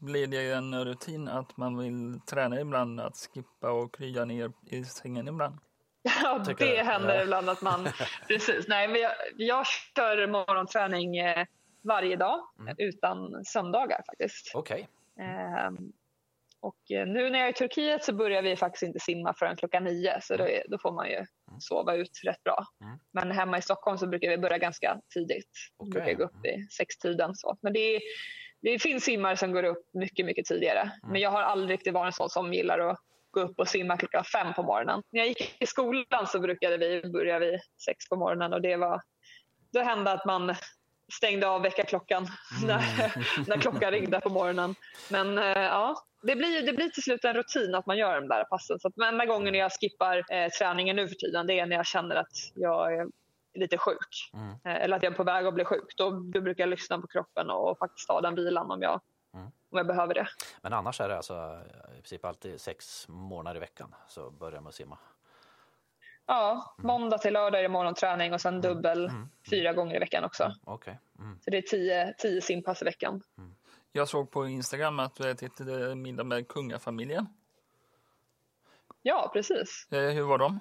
Blir 0.00 0.26
det 0.26 0.52
en 0.52 0.84
rutin 0.84 1.28
att 1.28 1.56
man 1.56 1.78
vill 1.78 2.20
träna 2.20 2.60
ibland, 2.60 3.00
att 3.00 3.16
skippa 3.34 3.70
och 3.70 3.94
krya 3.94 4.24
ner 4.24 4.52
i 4.70 4.84
sängen 4.84 5.28
ibland? 5.28 5.58
Ja, 6.02 6.44
Tycker 6.46 6.66
det 6.66 6.74
jag. 6.74 6.84
händer 6.84 7.14
Ja. 7.14 7.22
ibland 7.22 7.48
att 7.50 7.62
man... 7.62 7.88
Precis. 8.28 8.68
Nej, 8.68 8.88
men 8.88 9.00
jag, 9.00 9.12
jag 9.36 9.66
kör 9.96 10.26
morgonträning 10.26 11.16
eh, 11.16 11.46
varje 11.82 12.16
dag 12.16 12.40
Mm. 12.60 12.74
utan 12.78 13.44
söndagar 13.44 14.02
faktiskt. 14.06 14.52
Okej. 14.54 14.88
Ehm, 15.20 15.92
och 16.60 16.90
eh, 16.90 17.06
nu 17.06 17.30
när 17.30 17.38
jag 17.38 17.48
är 17.48 17.52
i 17.52 17.54
Turkiet 17.54 18.04
så 18.04 18.14
börjar 18.14 18.42
vi 18.42 18.56
faktiskt 18.56 18.82
inte 18.82 19.00
simma 19.00 19.34
förrän 19.38 19.56
klockan 19.56 19.84
nio 19.84 20.18
så 20.22 20.36
då, 20.36 20.44
är, 20.44 20.62
då 20.68 20.78
får 20.78 20.92
man 20.92 21.08
ju 21.10 21.24
sova 21.58 21.94
ut 21.94 22.20
rätt 22.24 22.42
bra. 22.44 22.64
Mm. 22.84 22.98
Men 23.12 23.30
hemma 23.30 23.58
i 23.58 23.62
Stockholm 23.62 23.98
så 23.98 24.06
brukar 24.06 24.28
vi 24.28 24.38
börja 24.38 24.58
ganska 24.58 25.00
tidigt. 25.14 25.50
Vi 25.78 25.90
Okej. 25.90 25.90
brukar 25.90 26.14
gå 26.18 26.24
upp 26.24 26.46
i 26.46 26.66
sextiden. 26.70 27.34
Så. 27.34 27.56
Men 27.62 27.72
det, 27.72 27.96
är, 27.96 28.00
det 28.62 28.78
finns 28.78 29.04
simmare 29.04 29.36
som 29.36 29.52
går 29.52 29.62
upp 29.62 29.88
mycket, 29.92 30.26
mycket 30.26 30.46
tidigare. 30.46 30.80
Mm. 30.80 31.12
Men 31.12 31.20
jag 31.20 31.30
har 31.30 31.42
aldrig 31.42 31.78
riktigt 31.78 31.94
varit 31.94 32.06
en 32.06 32.12
sån 32.12 32.30
som 32.30 32.54
gillar 32.54 32.78
att 32.78 32.98
gå 33.30 33.40
upp 33.40 33.58
och 33.58 33.68
simma 33.68 33.96
klockan 33.96 34.24
fem 34.24 34.54
på 34.54 34.62
morgonen. 34.62 35.02
När 35.10 35.20
jag 35.20 35.28
gick 35.28 35.62
i 35.62 35.66
skolan 35.66 36.26
så 36.26 36.40
brukade 36.40 36.76
vi 36.76 37.10
börja 37.12 37.38
vid 37.38 37.60
sex 37.84 38.08
på 38.08 38.16
morgonen 38.16 38.52
och 38.52 38.62
det 38.62 38.76
var, 38.76 39.00
då 39.72 39.80
hände 39.80 40.12
att 40.12 40.24
man 40.24 40.54
stängde 41.12 41.48
av 41.48 41.62
väckarklockan 41.62 42.26
när, 42.66 42.82
när 43.48 43.56
klockan 43.56 43.90
ringde 43.90 44.20
på 44.20 44.28
morgonen. 44.28 44.74
Men 45.10 45.38
eh, 45.38 45.44
ja, 45.44 45.96
det 46.22 46.36
blir, 46.36 46.62
det 46.66 46.72
blir 46.72 46.88
till 46.88 47.02
slut 47.02 47.24
en 47.24 47.34
rutin 47.34 47.74
att 47.74 47.86
man 47.86 47.98
gör 47.98 48.20
de 48.20 48.28
där 48.28 48.44
passen. 48.44 48.80
Så 48.80 48.88
att 48.88 48.98
enda 48.98 49.26
gången 49.26 49.54
jag 49.54 49.72
skippar 49.72 50.16
eh, 50.34 50.48
träningen 50.48 50.96
nu 50.96 51.08
för 51.08 51.14
tiden 51.14 51.46
det 51.46 51.58
är 51.58 51.66
när 51.66 51.76
jag 51.76 51.86
känner 51.86 52.16
att 52.16 52.32
jag 52.54 53.10
lite 53.54 53.78
sjuk. 53.78 54.30
Mm. 54.34 54.50
Eh, 54.50 54.82
eller 54.84 54.96
att 54.96 55.02
jag 55.02 55.12
är 55.12 55.16
på 55.16 55.24
väg 55.24 55.46
att 55.46 55.54
bli 55.54 55.64
sjuk. 55.64 55.94
Då, 55.96 56.10
då 56.10 56.40
brukar 56.40 56.62
jag 56.62 56.68
lyssna 56.68 57.00
på 57.00 57.06
kroppen 57.06 57.50
och, 57.50 57.78
faktiskt 57.78 58.08
ta 58.08 58.20
den 58.20 58.34
vilan 58.34 58.70
om 58.70 58.82
jag, 58.82 59.00
Mm. 59.34 59.46
om 59.46 59.78
jag 59.78 59.86
behöver 59.86 60.14
det. 60.14 60.26
Men 60.62 60.72
annars 60.72 61.00
är 61.00 61.08
det 61.08 61.16
alltså 61.16 61.62
i 61.90 61.94
princip 61.94 62.24
alltid 62.24 62.60
sex 62.60 63.08
månader 63.08 63.56
i 63.56 63.60
veckan 63.60 63.94
så 64.08 64.30
börjar 64.30 64.60
man 64.60 64.72
simma. 64.72 64.98
Ja, 66.26 66.74
måndag 66.78 67.18
till 67.18 67.32
lördag 67.32 67.58
är 67.58 67.62
det 67.62 67.68
morgonträning 67.68 68.32
och 68.34 68.40
sen 68.40 68.60
dubbel 68.60 69.06
Mm. 69.06 69.28
fyra 69.50 69.72
gånger 69.72 69.96
i 69.96 69.98
veckan 69.98 70.24
också. 70.24 70.52
Okej. 70.64 70.98
Mm. 71.18 71.38
Så 71.44 71.50
det 71.50 71.56
är 71.58 71.62
tio, 71.62 72.14
tio 72.18 72.40
simpass 72.40 72.82
i 72.82 72.84
veckan. 72.84 73.22
Jag 73.92 74.08
såg 74.08 74.30
på 74.30 74.46
Instagram 74.46 74.98
att 75.00 75.14
du 75.14 75.30
ätit 75.30 75.60
eh, 75.60 75.94
middag 75.94 76.24
med 76.24 76.48
kungafamiljen. 76.48 77.26
Ja, 79.02 79.30
precis. 79.32 79.86
Eh, 79.92 79.98
Hur 80.10 80.22
var 80.22 80.38
de? 80.38 80.60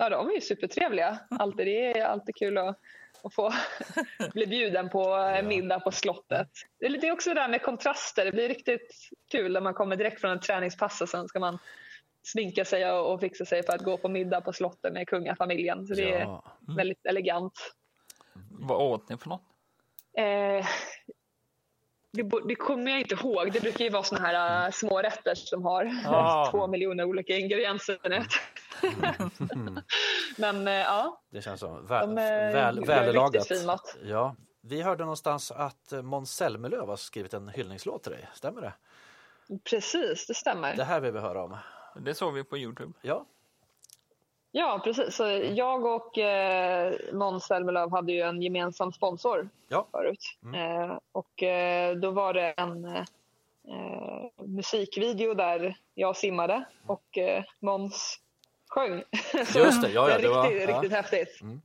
Ja, 0.00 0.08
de 0.08 0.28
är 0.28 0.34
ju 0.34 0.40
supertrevliga. 0.40 1.18
Alltid, 1.30 1.66
det 1.66 1.98
är 1.98 2.04
alltid 2.04 2.36
kul 2.36 2.58
att, 2.58 2.78
att 3.22 3.34
få 3.34 3.52
bli 4.32 4.46
bjuden 4.46 4.88
på 4.88 5.16
middag 5.44 5.80
på 5.80 5.90
slottet. 5.92 6.48
Det 6.78 6.86
är 6.86 6.90
lite 6.90 7.12
också 7.12 7.30
det 7.34 7.40
där 7.40 7.48
med 7.48 7.62
kontraster. 7.62 8.24
Det 8.24 8.32
blir 8.32 8.48
riktigt 8.48 9.08
kul 9.30 9.52
när 9.52 9.60
man 9.60 9.74
kommer 9.74 9.96
direkt 9.96 10.20
från 10.20 10.30
en 10.30 10.40
träningspass 10.40 11.00
och 11.00 11.08
sen 11.08 11.28
ska 11.28 11.40
man 11.40 11.58
sminka 12.22 12.64
sig 12.64 12.90
och 12.90 13.12
och 13.12 13.20
fixa 13.20 13.44
sig 13.44 13.62
för 13.62 13.72
att 13.72 13.84
gå 13.84 13.96
på 13.96 14.08
middag 14.08 14.40
på 14.40 14.52
slottet 14.52 14.92
med 14.92 15.08
kungafamiljen. 15.08 15.86
Så 15.86 15.94
det 15.94 16.12
är 16.12 16.20
Ja. 16.20 16.44
väldigt 16.76 17.06
elegant. 17.06 17.74
Vad 18.50 18.92
åt 18.92 19.08
ni 19.08 19.18
för 19.18 19.28
något? 19.28 19.42
Eh, 20.18 20.66
det, 22.12 22.22
det 22.48 22.54
kommer 22.54 22.90
jag 22.90 23.00
inte 23.00 23.14
ihåg. 23.14 23.52
Det 23.52 23.60
brukar 23.60 23.84
ju 23.84 23.90
vara 23.90 24.02
såna 24.02 24.20
här 24.20 24.66
äh, 24.66 24.70
små 24.70 24.98
rätter 25.02 25.34
som 25.34 25.64
har 25.64 25.90
Ah. 26.06 26.46
två 26.50 26.66
miljoner 26.66 27.04
olika 27.04 27.36
ingredienser. 27.36 28.12
i 28.12 28.16
ett. 28.16 28.26
Men 30.36 30.68
eh, 30.68 30.74
ja, 30.74 31.20
Det 31.30 31.42
känns 31.42 31.60
som 31.60 31.86
vä 31.86 32.00
De, 32.00 32.18
eh, 32.18 32.24
väl, 32.24 32.84
vällagat. 32.84 33.34
riktigt 33.34 33.58
fin 33.58 33.66
mat. 33.66 33.96
Ja. 34.02 34.36
Vi 34.62 34.82
hörde 34.82 35.04
någonstans 35.04 35.50
att 35.50 35.92
Måns 36.02 36.32
Zelmerlöw 36.34 36.86
har 36.86 36.96
skrivit 36.96 37.34
en 37.34 37.48
hyllningslåt 37.48 38.02
till 38.02 38.12
dig. 38.12 38.28
Stämmer 38.34 38.60
det? 38.60 38.72
precis, 39.70 40.26
det 40.26 40.34
stämmer. 40.34 40.76
Det 40.76 40.84
här 40.84 41.00
vill 41.00 41.12
vi 41.12 41.18
höra 41.18 41.44
om. 41.44 41.56
Det 42.00 42.14
såg 42.14 42.34
vi 42.34 42.44
på 42.44 42.58
Youtube. 42.58 42.92
Ja. 43.02 43.26
Ja, 44.52 44.80
precis. 44.84 45.14
Så 45.16 45.24
jag 45.54 45.84
och 45.84 46.18
eh, 46.18 46.94
Måns 47.12 47.44
Zelmerlöw 47.44 47.90
hade 47.90 48.12
ju 48.12 48.20
en 48.20 48.42
gemensam 48.42 48.92
sponsor 48.92 49.48
Ja. 49.68 49.86
förut. 49.90 50.24
Eh, 50.54 50.98
och 51.12 51.42
eh, 51.42 51.96
då 51.96 52.10
var 52.10 52.34
det 52.34 52.50
en 52.56 52.84
eh, 52.84 53.02
musikvideo 54.46 55.34
där 55.34 55.76
jag 55.94 56.16
simmade 56.16 56.64
och 56.86 57.18
eh, 57.18 57.44
Måns 57.60 58.20
sjöng. 58.68 59.02
Så 59.46 59.58
Just 59.64 59.82
det, 59.82 59.88
ja, 59.90 60.10
ja, 60.10 60.18
det 60.18 60.28
var- 60.28 60.42
riktigt, 60.48 60.68
ja. 60.68 60.74
riktigt 60.76 60.92
häftigt. 60.92 61.40
Mm. 61.42 61.60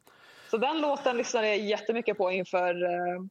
Så 0.49 0.57
den 0.57 0.81
låten 0.81 1.17
lyssnade 1.17 1.47
jag 1.47 1.57
jättemycket 1.57 2.17
på 2.17 2.31
inför, 2.31 2.83
eh, 2.83 3.21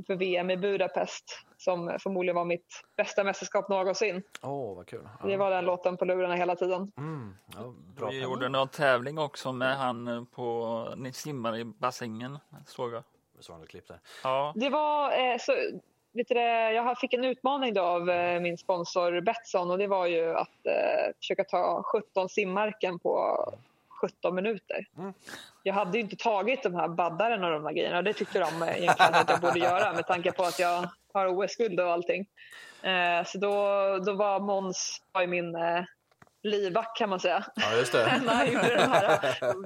inför 0.00 0.14
VM 0.14 0.50
i 0.50 0.56
Budapest 0.56 1.24
som 1.56 1.96
förmodligen 2.02 2.36
var 2.36 2.44
mitt 2.44 2.82
bästa 2.96 3.24
mästerskap 3.24 3.68
någonsin. 3.68 4.22
Åh, 4.42 4.76
vad 4.76 4.86
kul. 4.86 5.08
Ja. 5.20 5.26
Det 5.26 5.36
var 5.36 5.50
den 5.50 5.64
låten 5.64 5.96
på 5.96 6.04
lurarna 6.04 6.34
hela 6.34 6.56
tiden. 6.56 6.92
Mm. 6.96 7.36
Ja, 7.56 7.74
bra 7.96 8.08
Vi 8.08 8.22
gjorde 8.22 8.48
någon 8.48 8.68
tävling 8.68 9.18
också 9.18 9.52
med 9.52 9.76
han 9.76 10.08
eh, 10.08 10.24
på, 10.24 10.94
ni 10.96 11.12
simmar 11.12 11.56
i 11.56 11.64
bassängen, 11.64 12.38
såg 12.66 12.92
jag. 12.92 13.02
Så 13.40 13.52
har 13.52 13.60
du 13.60 13.66
klipp 13.66 13.88
där. 13.88 13.98
Ja, 14.24 14.52
Det 14.56 14.68
var 14.68 15.12
eh, 15.12 15.38
så, 15.38 15.52
vet 16.12 16.28
du 16.28 16.34
jag 16.34 16.98
fick 16.98 17.14
en 17.14 17.24
utmaning 17.24 17.74
då 17.74 17.82
av 17.82 18.10
eh, 18.10 18.40
min 18.40 18.58
sponsor 18.58 19.20
Betsson 19.20 19.70
och 19.70 19.78
det 19.78 19.86
var 19.86 20.06
ju 20.06 20.34
att 20.34 20.66
eh, 20.66 21.14
försöka 21.18 21.44
ta 21.44 21.82
17 21.82 22.28
simmarken 22.28 22.98
på 22.98 23.38
17 24.00 24.34
minuter. 24.34 24.86
Mm. 24.98 25.12
Jag 25.62 25.74
hade 25.74 25.98
ju 25.98 26.04
inte 26.04 26.16
tagit 26.16 26.62
de 26.62 26.74
här 26.74 26.88
baddaren 26.88 27.44
och 27.44 27.50
de 27.50 27.64
här 27.64 27.72
grejerna. 27.72 28.02
Det 28.02 28.12
tyckte 28.12 28.38
de 28.38 28.62
egentligen 28.62 29.14
att 29.14 29.30
jag 29.30 29.40
borde 29.40 29.58
göra 29.58 29.92
med 29.92 30.06
tanke 30.06 30.32
på 30.32 30.42
att 30.42 30.58
jag 30.58 30.88
har 31.12 31.26
OS-guld 31.26 31.80
och 31.80 31.90
allting. 31.90 32.26
Eh, 32.82 33.24
så 33.26 33.38
då, 33.38 33.54
då 33.98 34.12
var 34.12 34.40
Måns 34.40 35.02
var 35.12 35.20
ju 35.20 35.26
min 35.26 35.54
eh, 35.54 35.84
livvakt 36.42 36.98
kan 36.98 37.10
man 37.10 37.20
säga. 37.20 37.44
Ja, 37.54 37.76
just 37.76 37.92
det. 37.92 38.22
när 38.26 38.46
gjorde 38.46 38.76
den 38.76 38.90
här. 38.90 39.08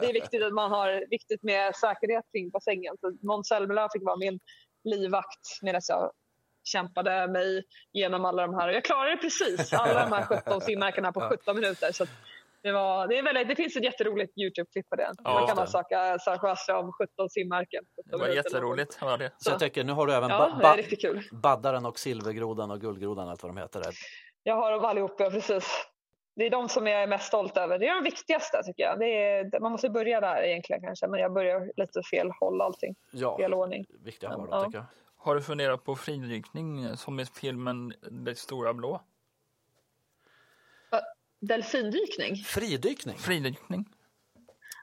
Det 0.00 0.06
är 0.06 0.12
viktigt 0.12 0.42
att 0.42 0.52
man 0.52 0.70
har 0.70 1.10
viktigt 1.10 1.42
med 1.42 1.76
säkerhet 1.76 2.24
kring 2.32 2.50
bassängen. 2.50 2.96
Så 3.00 3.26
Måns 3.26 3.48
Zelmerlöw 3.48 3.88
fick 3.92 4.02
vara 4.02 4.16
min 4.16 4.40
livvakt 4.84 5.62
medan 5.62 5.80
jag 5.88 6.12
kämpade 6.64 7.28
mig 7.28 7.64
genom 7.92 8.24
alla 8.24 8.46
de 8.46 8.54
här. 8.54 8.68
Jag 8.68 8.84
klarade 8.84 9.10
det 9.10 9.16
precis, 9.16 9.72
alla 9.72 10.08
de 10.08 10.12
här 10.12 10.22
17 10.22 10.60
simmärkena 10.60 11.12
på 11.12 11.20
17 11.20 11.56
minuter. 11.56 11.92
Så 11.92 12.06
det, 12.64 12.72
var, 12.72 13.08
det, 13.08 13.18
är 13.18 13.22
väldigt, 13.22 13.48
det 13.48 13.56
finns 13.56 13.76
ett 13.76 13.84
jätteroligt 13.84 14.32
Youtube-klipp 14.38 14.88
på 14.88 14.96
det. 14.96 15.12
Man 15.24 15.46
kan 15.46 15.56
bara 15.56 15.64
det. 15.66 15.70
söka 15.72 16.18
Sara 16.18 16.38
Sjöström 16.38 16.92
17 16.92 17.30
simmärken. 17.30 17.84
det 18.04 18.16
var 18.16 18.28
jätteroligt. 18.28 19.02
Var 19.02 19.18
det. 19.18 19.30
Så 19.36 19.50
jag 19.50 19.58
tänker, 19.58 19.84
nu 19.84 19.92
har 19.92 20.06
du 20.06 20.12
även 20.14 20.30
Ja, 20.30 20.38
ba- 20.62 20.76
det 20.76 20.82
är 20.82 20.90
ba- 20.90 20.96
kul. 21.00 21.22
baddaren 21.32 21.86
och 21.86 21.98
silvergrodan 21.98 22.70
och 22.70 22.80
guldgrodan, 22.80 23.28
allt 23.28 23.42
vad 23.42 23.50
de 23.54 23.60
heter. 23.60 23.80
Där. 23.80 23.94
Jag 24.42 24.56
har 24.56 24.72
dem 24.72 24.84
allihopa, 24.84 25.30
precis. 25.30 25.86
Det 26.36 26.46
är 26.46 26.50
de 26.50 26.68
som 26.68 26.86
jag 26.86 27.02
är 27.02 27.06
mest 27.06 27.24
stolt 27.24 27.56
över. 27.56 27.78
Det 27.78 27.86
är 27.88 27.94
de 27.94 28.04
viktigaste 28.04 28.62
tycker 28.64 28.82
jag. 28.82 28.98
Det 28.98 29.06
är, 29.06 29.60
man 29.60 29.72
måste 29.72 29.90
börja 29.90 30.20
där 30.20 30.42
egentligen 30.42 30.82
kanske, 30.82 31.06
men 31.08 31.20
jag 31.20 31.32
börjar 31.32 31.72
lite 31.76 32.02
fel 32.10 32.30
håll 32.40 32.60
allting. 32.60 32.94
Ja, 33.12 33.36
Fel 33.38 33.54
ordning. 33.54 33.84
viktiga 34.04 34.30
har 34.30 34.36
de, 34.36 34.48
Ja. 34.50 34.64
tycker 34.64 34.78
jag. 34.78 34.86
Har 35.16 35.34
du 35.34 35.42
funderat 35.42 35.84
på 35.84 35.96
fridykning 35.96 36.96
som 36.96 37.20
i 37.20 37.24
filmen 37.26 37.92
Det 38.10 38.38
stora 38.38 38.74
blå? 38.74 39.00
Delfindykning? 41.46 42.36
Fridykning? 42.36 43.18
Fridykning? 43.18 43.88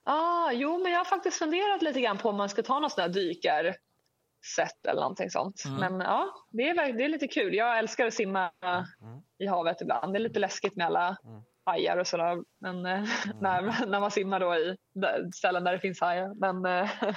Ah, 0.03 0.51
jo, 0.51 0.77
men 0.83 0.91
jag 0.91 0.99
har 0.99 1.05
faktiskt 1.05 1.37
funderat 1.37 1.81
lite 1.81 2.01
grann 2.01 2.17
på 2.17 2.29
om 2.29 2.35
man 2.35 2.49
ska 2.49 2.63
ta 2.63 2.79
någon 2.79 2.89
sån 2.89 3.01
här 3.01 3.09
dykarsätt 3.09 4.85
eller 4.87 5.01
någonting 5.01 5.29
sånt. 5.29 5.63
Mm. 5.65 5.79
Men 5.79 5.99
ja, 6.07 6.33
det 6.49 6.69
är, 6.69 6.93
det 6.93 7.03
är 7.03 7.09
lite 7.09 7.27
kul. 7.27 7.53
Jag 7.55 7.79
älskar 7.79 8.07
att 8.07 8.13
simma 8.13 8.51
i 9.39 9.45
havet 9.45 9.81
ibland. 9.81 10.13
Det 10.13 10.17
är 10.17 10.21
lite 10.21 10.39
läskigt 10.39 10.75
med 10.75 10.85
alla 10.85 11.17
Mm. 11.25 11.41
hajar 11.65 11.97
och 11.97 12.07
sådär. 12.07 12.37
Men 12.61 12.85
eh, 12.85 13.03
när, 13.41 13.85
när 13.85 13.99
man 13.99 14.11
simmar 14.11 14.39
då 14.39 14.55
i 14.55 14.77
ställen 15.33 15.63
där 15.63 15.71
det 15.71 15.79
finns 15.79 16.01
hajar. 16.01 16.33
Men 16.35 16.65
eh, 16.65 16.89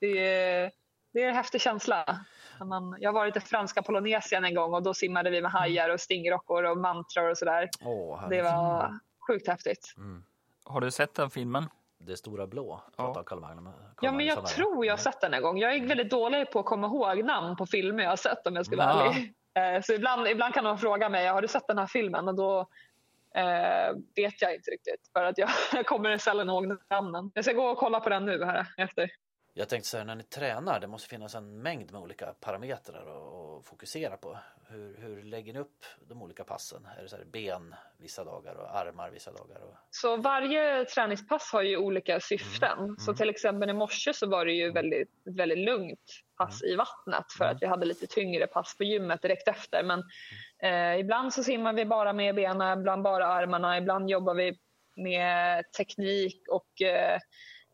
det, 0.00 0.18
är, 0.28 0.70
det 1.12 1.22
är 1.22 1.28
en 1.28 1.34
häftig 1.34 1.60
känsla. 1.60 2.24
Man, 2.64 2.96
jag 3.00 3.08
har 3.08 3.14
varit 3.14 3.36
i 3.36 3.40
franska 3.40 3.82
Polynesien 3.82 4.44
en 4.44 4.54
gång 4.54 4.74
och 4.74 4.82
då 4.82 4.94
simmade 4.94 5.30
vi 5.30 5.42
med 5.42 5.50
hajar 5.50 5.90
och 5.90 6.00
stingrockor 6.00 6.64
och 6.64 6.78
mantrar 6.78 7.30
och 7.30 7.38
sådär. 7.38 7.68
Åh, 7.84 8.28
Det 8.28 8.42
var 8.42 8.98
sjukt 9.26 9.48
häftigt. 9.48 9.94
Mm. 9.96 10.24
Har 10.64 10.80
du 10.80 10.90
sett 10.90 11.14
den 11.14 11.30
filmen? 11.30 11.64
Det 11.98 12.16
stora 12.16 12.46
blå, 12.46 12.80
Ja. 12.96 13.22
Carl 13.26 13.40
Magnum. 13.40 13.64
Carl 13.64 13.74
Ja, 14.00 14.12
men 14.12 14.26
jag 14.26 14.36
Magnusson 14.36 14.56
tror 14.64 14.86
jag 14.86 14.92
har 14.92 14.98
sett 14.98 15.20
den 15.20 15.34
en 15.34 15.42
gång. 15.42 15.58
Jag 15.58 15.74
är 15.74 15.86
väldigt 15.86 16.10
dålig 16.10 16.50
på 16.52 16.58
att 16.58 16.66
komma 16.66 16.86
ihåg 16.86 17.24
namn 17.24 17.56
på 17.56 17.66
filmer 17.66 18.02
jag 18.02 18.10
har 18.10 18.16
sett 18.16 18.46
om 18.46 18.56
jag 18.56 18.66
ska 18.66 18.76
vara 18.76 18.86
Ja. 18.88 19.10
ärlig. 19.14 19.34
Eh, 19.76 19.82
Så 19.82 19.92
ibland, 19.92 20.28
ibland 20.28 20.54
kan 20.54 20.64
de 20.64 20.78
fråga 20.78 21.08
mig, 21.08 21.26
har 21.26 21.42
du 21.42 21.48
sett 21.48 21.66
den 21.66 21.78
här 21.78 21.86
filmen? 21.86 22.28
Och 22.28 22.34
då 22.34 22.60
eh, 23.34 23.96
vet 24.16 24.42
jag 24.42 24.54
inte 24.54 24.70
riktigt 24.70 25.10
för 25.12 25.24
att 25.24 25.38
jag, 25.38 25.48
jag 25.72 25.86
kommer 25.92 26.18
sällan 26.18 26.48
ihåg 26.48 26.76
namnen. 26.90 27.30
Jag 27.34 27.44
ska 27.44 27.54
gå 27.54 27.66
och 27.66 27.78
kolla 27.78 28.00
på 28.00 28.08
den 28.08 28.24
nu 28.26 28.44
här 28.44 28.66
efter. 28.76 29.10
Jag 29.54 29.68
tänkte 29.68 29.88
så 29.88 29.98
här, 29.98 30.04
när 30.04 30.14
ni 30.14 30.22
tränar, 30.22 30.80
det 30.80 30.86
måste 30.86 31.08
finnas 31.08 31.34
en 31.34 31.62
mängd 31.62 31.92
med 31.92 32.00
olika 32.00 32.34
parametrar 32.40 33.00
att 33.00 33.66
fokusera 33.66 34.16
på. 34.16 34.38
Hur, 34.68 34.96
hur 34.98 35.22
lägger 35.22 35.52
ni 35.52 35.58
upp 35.58 35.84
de 36.08 36.22
olika 36.22 36.44
passen? 36.44 36.86
Är 36.98 37.02
det 37.02 37.08
så 37.08 37.16
här 37.16 37.24
ben 37.24 37.74
vissa 37.98 38.24
dagar 38.24 38.54
och 38.54 38.76
armar 38.76 39.10
vissa 39.10 39.32
dagar? 39.32 39.60
Och... 39.60 39.74
Så 39.90 40.16
varje 40.16 40.84
träningspass 40.84 41.52
har 41.52 41.62
ju 41.62 41.76
olika 41.76 42.20
syften. 42.20 42.96
Så 42.98 43.14
till 43.14 43.30
exempel 43.30 43.70
i 43.70 43.72
morse 43.72 44.12
så 44.12 44.28
var 44.28 44.44
det 44.44 44.52
ju 44.52 44.72
väldigt, 44.72 45.08
ett 45.26 45.36
väldigt 45.36 45.58
lugnt 45.58 46.22
pass 46.36 46.62
i 46.62 46.76
vattnet 46.76 47.32
för 47.38 47.44
att 47.44 47.62
vi 47.62 47.66
hade 47.66 47.86
lite 47.86 48.06
tyngre 48.06 48.46
pass 48.46 48.76
på 48.76 48.84
gymmet 48.84 49.22
direkt 49.22 49.48
efter. 49.48 49.82
Men 49.82 50.02
eh, 50.62 51.00
ibland 51.00 51.32
så 51.32 51.42
simmar 51.42 51.72
vi 51.72 51.84
bara 51.84 52.12
med 52.12 52.34
benen, 52.34 52.78
ibland 52.78 53.02
bara 53.02 53.26
armarna, 53.26 53.78
ibland 53.78 54.10
jobbar 54.10 54.34
vi 54.34 54.58
med 54.96 55.64
teknik 55.72 56.42
och 56.48 56.82
eh, 56.82 57.18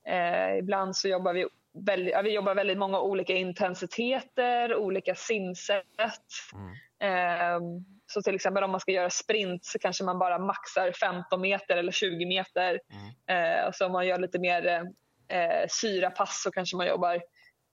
eh, 0.07 0.59
ibland 0.59 0.97
så 0.97 1.09
jobbar 1.09 1.33
vi 1.33 1.47
väldigt, 1.85 2.15
ja, 2.15 2.23
vi 2.23 2.35
jobbar 2.35 2.55
väldigt 2.55 2.79
många 2.79 3.01
olika 3.01 3.33
intensiteter, 3.33 4.75
olika 4.77 5.15
simsätt. 5.15 5.85
Eh, 7.09 7.61
så 8.07 8.23
till 8.23 8.35
exempel 8.35 8.65
om 8.65 8.71
man 8.71 8.81
ska 8.81 8.93
göra 8.93 9.11
sprint 9.11 9.65
så 9.65 9.79
kanske 9.79 10.05
man 10.05 10.19
bara 10.19 10.39
maxar 10.39 10.93
15 10.93 11.41
meter 11.41 11.77
eller 11.77 11.93
20 11.93 12.27
meter. 12.27 12.81
Eh, 13.37 13.67
och 13.69 13.75
så 13.75 13.87
om 13.87 13.93
man 13.93 14.07
gör 14.07 14.19
lite 14.19 14.39
mer 14.39 14.67
eh, 15.29 15.67
syrapass 15.69 16.43
så 16.43 16.51
kanske 16.51 16.77
man 16.77 16.87
jobbar 16.87 17.15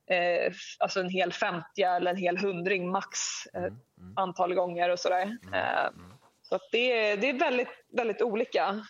eh, 0.09 0.53
alltså 0.79 0.99
en 0.99 1.09
hel 1.09 1.33
50 1.33 1.81
eller 1.81 2.11
en 2.11 2.17
hel 2.17 2.37
hundring 2.37 2.91
max 2.91 3.09
eh, 3.53 3.73
antal 4.15 4.53
gånger 4.53 4.89
och 4.89 4.99
sådär. 4.99 5.37
Eh, 5.53 5.89
så 6.41 6.55
att 6.55 6.61
det, 6.71 6.91
är- 7.11 7.17
det 7.17 7.29
är 7.29 7.39
väldigt, 7.39 7.85
väldigt 7.97 8.21
olika. 8.21 8.85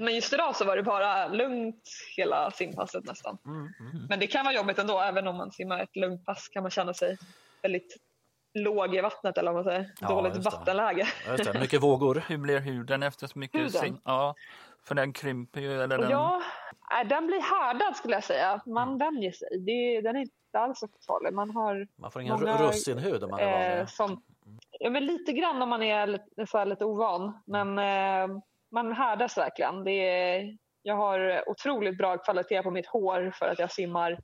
Men 0.00 0.14
just 0.14 0.32
idag 0.32 0.56
så 0.56 0.64
var 0.64 0.76
det 0.76 0.82
bara 0.82 1.28
lugnt 1.28 1.88
hela 2.16 2.50
simpasset 2.50 3.04
nästan. 3.04 3.38
Men 4.08 4.20
det 4.20 4.26
kan 4.26 4.44
vara 4.44 4.54
jobbigt 4.54 4.78
ändå. 4.78 5.00
Även 5.00 5.26
om 5.26 5.36
man 5.36 5.50
simmar 5.50 5.82
ett 5.82 5.96
lugnt 5.96 6.26
pass 6.26 6.48
kan 6.48 6.62
man 6.62 6.70
känna 6.70 6.94
sig 6.94 7.18
väldigt 7.62 7.96
låg 8.54 8.94
i 8.94 9.00
vattnet 9.00 9.38
eller 9.38 9.52
vad 9.52 9.64
man 9.64 9.72
säger. 9.72 9.90
Ja, 10.00 10.08
Dåligt 10.08 10.36
vattenläge. 10.36 11.08
Ja, 11.26 11.52
mycket 11.60 11.82
vågor. 11.82 12.24
Hur 12.28 12.38
blir 12.38 12.60
huden 12.60 13.02
efter 13.02 13.26
så 13.26 13.38
mycket 13.38 13.60
Huden? 13.60 13.70
sim? 13.70 14.00
Ja, 14.04 14.34
för 14.84 14.94
den 14.94 15.12
krymper 15.12 15.60
ju. 15.60 15.82
Eller 15.82 15.98
den... 15.98 16.10
ja, 16.10 16.42
äh, 17.00 17.08
den 17.08 17.26
blir 17.26 17.40
härdad 17.40 17.96
skulle 17.96 18.14
jag 18.14 18.24
säga. 18.24 18.60
Man 18.66 18.98
vänjer 18.98 19.32
sig. 19.32 19.48
Det, 19.58 20.00
den 20.00 20.16
är 20.16 20.20
inte 20.20 20.34
alls 20.52 20.78
så 20.78 20.88
farlig. 21.06 21.32
Man 21.32 21.50
har 21.50 21.88
Man 21.96 22.10
får 22.10 22.22
ingen 22.22 22.40
Många, 22.40 22.68
russinhud 22.68 23.24
om 23.24 23.30
man 23.30 23.40
är 23.40 23.80
eh, 23.80 23.86
som, 23.86 24.22
ja, 24.78 24.90
men 24.90 25.06
lite 25.06 25.32
grann 25.32 25.62
om 25.62 25.68
man 25.68 25.82
är 25.82 26.06
lite, 26.06 26.46
så 26.46 26.64
lite 26.64 26.84
ovan. 26.84 27.42
Men 27.44 27.78
eh, 27.78 28.38
man 28.70 28.92
härdas 28.92 29.38
verkligen. 29.38 29.84
Det 29.84 30.08
är, 30.08 30.56
jag 30.82 30.94
har 30.94 31.48
otroligt 31.48 31.98
bra 31.98 32.18
kvalitet 32.18 32.62
på 32.62 32.70
mitt 32.70 32.86
hår 32.86 33.32
för 33.38 33.48
att 33.48 33.58
jag 33.58 33.72
simmar 33.72 34.18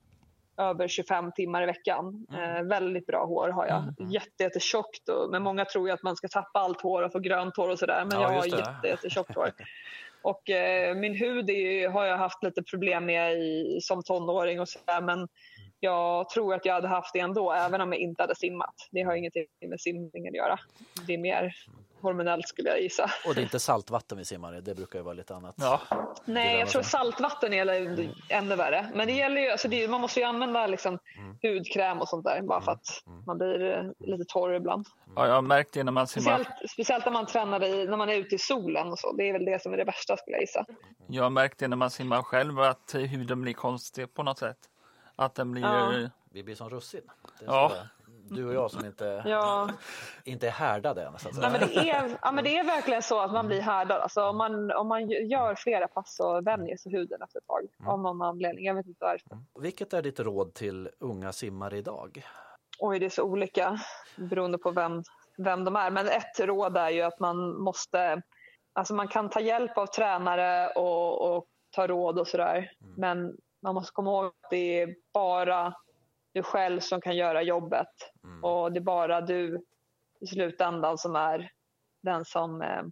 över 0.58 0.88
25 0.88 1.32
timmar 1.32 1.62
i 1.62 1.66
veckan. 1.66 2.26
Eh, 2.32 2.62
väldigt 2.62 3.06
bra 3.06 3.24
hår 3.26 3.48
har 3.48 3.66
jag. 3.66 4.12
Jätte, 4.12 4.42
jättetjockt. 4.42 5.08
Och, 5.08 5.30
men 5.30 5.42
många 5.42 5.64
tror 5.64 5.90
att 5.90 6.02
man 6.02 6.16
ska 6.16 6.28
tappa 6.28 6.58
allt 6.58 6.80
hår 6.80 7.02
och 7.02 7.12
få 7.12 7.18
grönt 7.18 7.56
hår 7.56 7.68
och 7.68 7.78
sådär. 7.78 8.04
Men 8.04 8.20
Ja, 8.20 8.32
jag 8.32 8.38
har 8.40 8.46
jätte, 8.46 8.88
jättetjockt 8.88 9.34
hår. 9.34 9.50
Och 10.22 10.50
eh, 10.50 10.94
min 10.94 11.14
hud 11.14 11.50
ju- 11.50 11.88
har 11.88 12.04
jag 12.04 12.16
haft 12.16 12.42
lite 12.42 12.62
problem 12.62 13.06
med 13.06 13.32
i, 13.38 13.78
som 13.82 14.02
tonåring 14.02 14.60
och 14.60 14.68
sådär. 14.68 15.00
Men 15.00 15.28
jag 15.80 16.28
tror 16.28 16.54
att 16.54 16.66
jag 16.66 16.74
hade 16.74 16.88
haft 16.88 17.12
det 17.12 17.20
ändå 17.20 17.52
även 17.52 17.80
om 17.80 17.92
jag 17.92 18.00
inte 18.00 18.22
hade 18.22 18.34
simmat. 18.34 18.74
Det 18.90 19.02
har 19.02 19.14
ingenting 19.14 19.46
med 19.68 19.80
simningen 19.80 20.32
att 20.32 20.36
göra. 20.36 20.58
Det 21.06 21.14
är 21.14 21.18
mer 21.18 21.54
hormonellt 22.00 22.48
skulle 22.48 22.68
jag 22.68 22.80
gissa. 22.82 23.10
Och 23.26 23.34
det 23.34 23.40
är 23.40 23.42
inte 23.42 23.60
saltvatten 23.60 24.18
vi 24.18 24.24
simmar 24.24 24.58
i, 24.58 24.60
det 24.60 24.74
brukar 24.74 24.98
ju 24.98 25.02
vara 25.04 25.14
lite 25.14 25.34
annat. 25.34 25.54
Ja, 25.58 25.80
Nej, 26.24 26.58
jag 26.58 26.68
tror 26.68 26.82
saltvatten 26.82 27.52
är 27.52 27.66
ännu- 27.66 28.14
ännu 28.28 28.56
värre. 28.56 28.90
Men 28.94 29.06
det 29.06 29.12
gäller 29.12 29.40
ju, 29.40 29.50
alltså 29.50 29.68
det, 29.68 29.88
man 29.88 30.00
måste 30.00 30.20
ju 30.20 30.26
använda 30.26 30.66
liksom 30.66 30.98
hudkräm 31.42 31.98
och 32.00 32.08
sånt 32.08 32.24
där 32.24 32.42
bara 32.42 32.60
för 32.60 32.72
att 32.72 32.86
man 33.26 33.38
blir 33.38 33.70
eh, 33.76 34.06
lite 34.08 34.24
torr 34.28 34.54
ibland. 34.54 34.86
ja, 35.16 35.26
jag 35.26 35.34
har 35.34 35.42
märkt 35.42 35.72
det 35.72 35.84
när 35.84 35.92
man 35.92 36.06
simmar. 36.06 36.34
Speciellt, 36.38 36.70
speciellt 36.70 37.04
när 37.04 37.12
man 37.12 37.26
tränar 37.26 37.64
i, 37.64 37.86
när 37.86 37.96
man 37.96 38.08
är 38.08 38.14
ute 38.16 38.34
i 38.34 38.38
solen 38.38 38.88
och 38.88 38.98
så. 38.98 39.12
Det 39.12 39.28
är 39.28 39.32
väl 39.32 39.44
det 39.44 39.62
som 39.62 39.72
är 39.72 39.76
det 39.76 39.84
värsta 39.84 40.16
skulle 40.16 40.36
jag 40.36 40.42
gissa. 40.42 40.64
Jag 41.06 41.22
har 41.22 41.30
märkt 41.30 41.58
det 41.58 41.68
när 41.68 41.76
man 41.76 41.90
simmar 41.90 42.22
själv 42.22 42.60
att 42.60 42.94
huden 42.94 43.40
blir 43.42 43.52
konstig 43.52 44.14
på 44.14 44.22
något 44.22 44.38
sätt. 44.38 44.58
Att 45.16 45.34
den 45.34 45.52
blir... 45.52 45.62
Ja. 45.62 45.92
Vi 46.32 46.42
blir 46.42 46.54
som 46.54 46.70
russin. 46.70 47.00
Det 47.38 47.44
är 47.44 47.48
Ja. 47.48 47.68
så 47.68 47.74
det 47.74 47.80
är. 47.80 47.88
Du 48.30 48.46
och 48.48 48.54
jag 48.54 48.70
som 48.70 48.84
inte, 48.84 49.22
Ja. 49.26 49.68
inte 50.24 50.46
är 50.46 50.50
härdade 50.50 51.02
än. 51.02 51.18
Så 51.18 51.28
att 51.28 51.34
säga. 51.34 51.48
Nej, 51.48 51.60
men 51.60 51.68
det, 51.68 51.90
är, 51.90 52.18
ja, 52.22 52.32
men 52.32 52.44
det 52.44 52.58
är 52.58 52.64
verkligen 52.64 53.02
så 53.02 53.20
att 53.20 53.32
man 53.32 53.46
blir 53.46 53.60
härdad. 53.60 54.00
Alltså, 54.00 54.24
om, 54.24 54.36
man, 54.36 54.72
om 54.72 54.88
man 54.88 55.08
gör 55.10 55.54
flera 55.54 55.88
pass 55.88 56.16
så 56.16 56.40
vänjer 56.40 56.76
sig 56.76 56.92
huden 56.92 57.22
efter 57.22 57.38
ett 57.38 57.46
tag. 57.46 57.66
Av 57.86 58.00
någon 58.00 58.22
anledning. 58.22 58.64
Jag 58.64 58.74
vet 58.74 58.86
inte 58.86 59.04
varför. 59.04 59.38
Vilket 59.60 59.92
är 59.92 60.02
ditt 60.02 60.20
råd 60.20 60.54
till 60.54 60.90
unga 60.98 61.32
simmare 61.32 61.76
idag? 61.78 62.22
Oj, 62.78 62.98
det 62.98 63.06
är 63.06 63.10
så 63.10 63.22
olika 63.22 63.78
beroende 64.16 64.58
på 64.58 64.70
vem, 64.70 65.02
vem 65.36 65.64
de 65.64 65.76
är. 65.76 65.90
Men 65.90 66.06
ett 66.06 66.40
råd 66.40 66.76
är 66.76 66.90
ju 66.90 67.02
att 67.02 67.20
man 67.20 67.60
måste... 67.60 68.22
Alltså 68.72 68.94
man 68.94 69.08
kan 69.08 69.30
ta 69.30 69.40
hjälp 69.40 69.78
av 69.78 69.86
tränare 69.86 70.68
och, 70.68 71.36
och 71.36 71.46
ta 71.70 71.86
råd 71.86 72.18
och 72.18 72.28
sådär. 72.28 72.70
Men 72.96 73.36
man 73.62 73.74
måste 73.74 73.92
komma 73.92 74.10
ihåg 74.10 74.24
att 74.26 74.50
det 74.50 74.80
är 74.80 74.94
bara 75.14 75.74
du 76.36 76.42
själv 76.42 76.80
som 76.80 77.00
kan 77.00 77.16
göra 77.16 77.42
jobbet. 77.42 77.88
Och 78.42 78.72
det 78.72 78.78
är 78.78 78.82
bara 78.82 79.20
du 79.20 79.64
i 80.20 80.26
slutändan 80.26 80.98
som 80.98 81.16
är 81.16 81.50
den 82.02 82.24
som, 82.24 82.62
eh, 82.62 82.82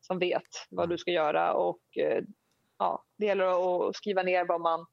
som 0.00 0.18
vet 0.18 0.42
vad 0.70 0.88
du 0.88 0.98
ska 0.98 1.10
göra. 1.10 1.52
Och 1.52 1.80
eh, 2.00 2.22
ja, 2.78 3.04
Det 3.18 3.26
gäller 3.26 3.88
att 3.88 3.96
skriva 3.96 4.22
ner 4.22 4.44
vad 4.44 4.60
man 4.60 4.86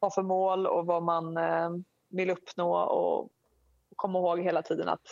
har 0.00 0.10
för 0.10 0.22
mål 0.22 0.66
och 0.66 0.86
vad 0.86 1.02
man 1.02 1.36
eh, 1.36 1.70
vill 2.10 2.30
uppnå. 2.30 2.76
Och 2.76 3.30
komma 3.96 4.18
ihåg 4.18 4.40
hela 4.40 4.62
tiden 4.62 4.88
att 4.88 5.06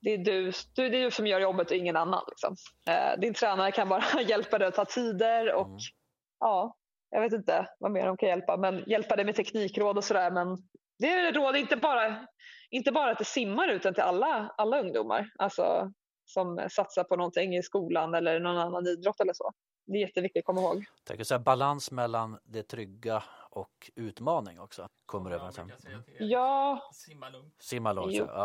det 0.00 0.10
är 0.10 0.18
du, 0.18 0.52
det 0.76 0.82
är 0.82 0.90
du 0.90 1.10
som 1.10 1.26
gör 1.26 1.40
jobbet 1.40 1.70
och 1.70 1.76
ingen 1.76 1.96
annan. 1.96 2.24
Liksom. 2.28 2.56
Eh, 2.88 3.20
din 3.20 3.34
tränare 3.34 3.72
kan 3.72 3.88
bara 3.88 4.04
hjälpa 4.28 4.58
dig 4.58 4.68
att 4.68 4.74
ta 4.74 4.84
tider 4.84 5.54
och 5.54 5.78
ja, 6.40 6.76
jag 7.10 7.20
vet 7.20 7.32
inte 7.32 7.68
vad 7.78 7.90
mer 7.90 8.06
de 8.06 8.16
kan 8.16 8.28
hjälpa. 8.28 8.56
Men 8.56 8.84
hjälpa 8.86 9.16
dig 9.16 9.24
med 9.24 9.34
teknikråd 9.34 9.96
och 9.96 10.04
sådär. 10.04 10.30
Men 10.30 10.58
det 11.00 11.10
är 11.10 11.28
ett 11.28 11.36
råd 11.36 11.56
inte 11.56 11.76
bara, 11.76 12.26
inte 12.70 12.92
bara 12.92 13.14
till 13.14 13.26
simmare 13.26 13.72
utan 13.72 13.94
till 13.94 14.02
alla, 14.02 14.54
alla 14.56 14.80
ungdomar. 14.80 15.30
Alltså, 15.38 15.92
som 16.24 16.68
satsar 16.70 17.04
på 17.04 17.16
någonting 17.16 17.56
i 17.56 17.62
skolan 17.62 18.14
eller 18.14 18.40
någon 18.40 18.56
annan 18.56 18.86
idrott 18.86 19.20
eller 19.20 19.32
så. 19.32 19.52
Det 19.86 19.92
är 19.92 20.00
jätteviktigt 20.00 20.40
att 20.40 20.44
komma 20.44 20.60
ihåg. 20.60 20.84
Tänker 21.04 21.24
så 21.24 21.34
här, 21.34 21.38
balans 21.38 21.90
mellan 21.90 22.38
det 22.44 22.62
trygga 22.62 23.22
och 23.50 23.90
utmaning 23.94 24.60
också. 24.60 24.88
Kommer 25.06 25.30
över 25.30 25.50
sen. 25.50 25.72
Ja, 26.18 26.82
Simma 26.92 27.28
lugnt. 27.28 27.54
Simma 27.58 27.92
långt. 27.92 28.12
Jo. 28.14 28.26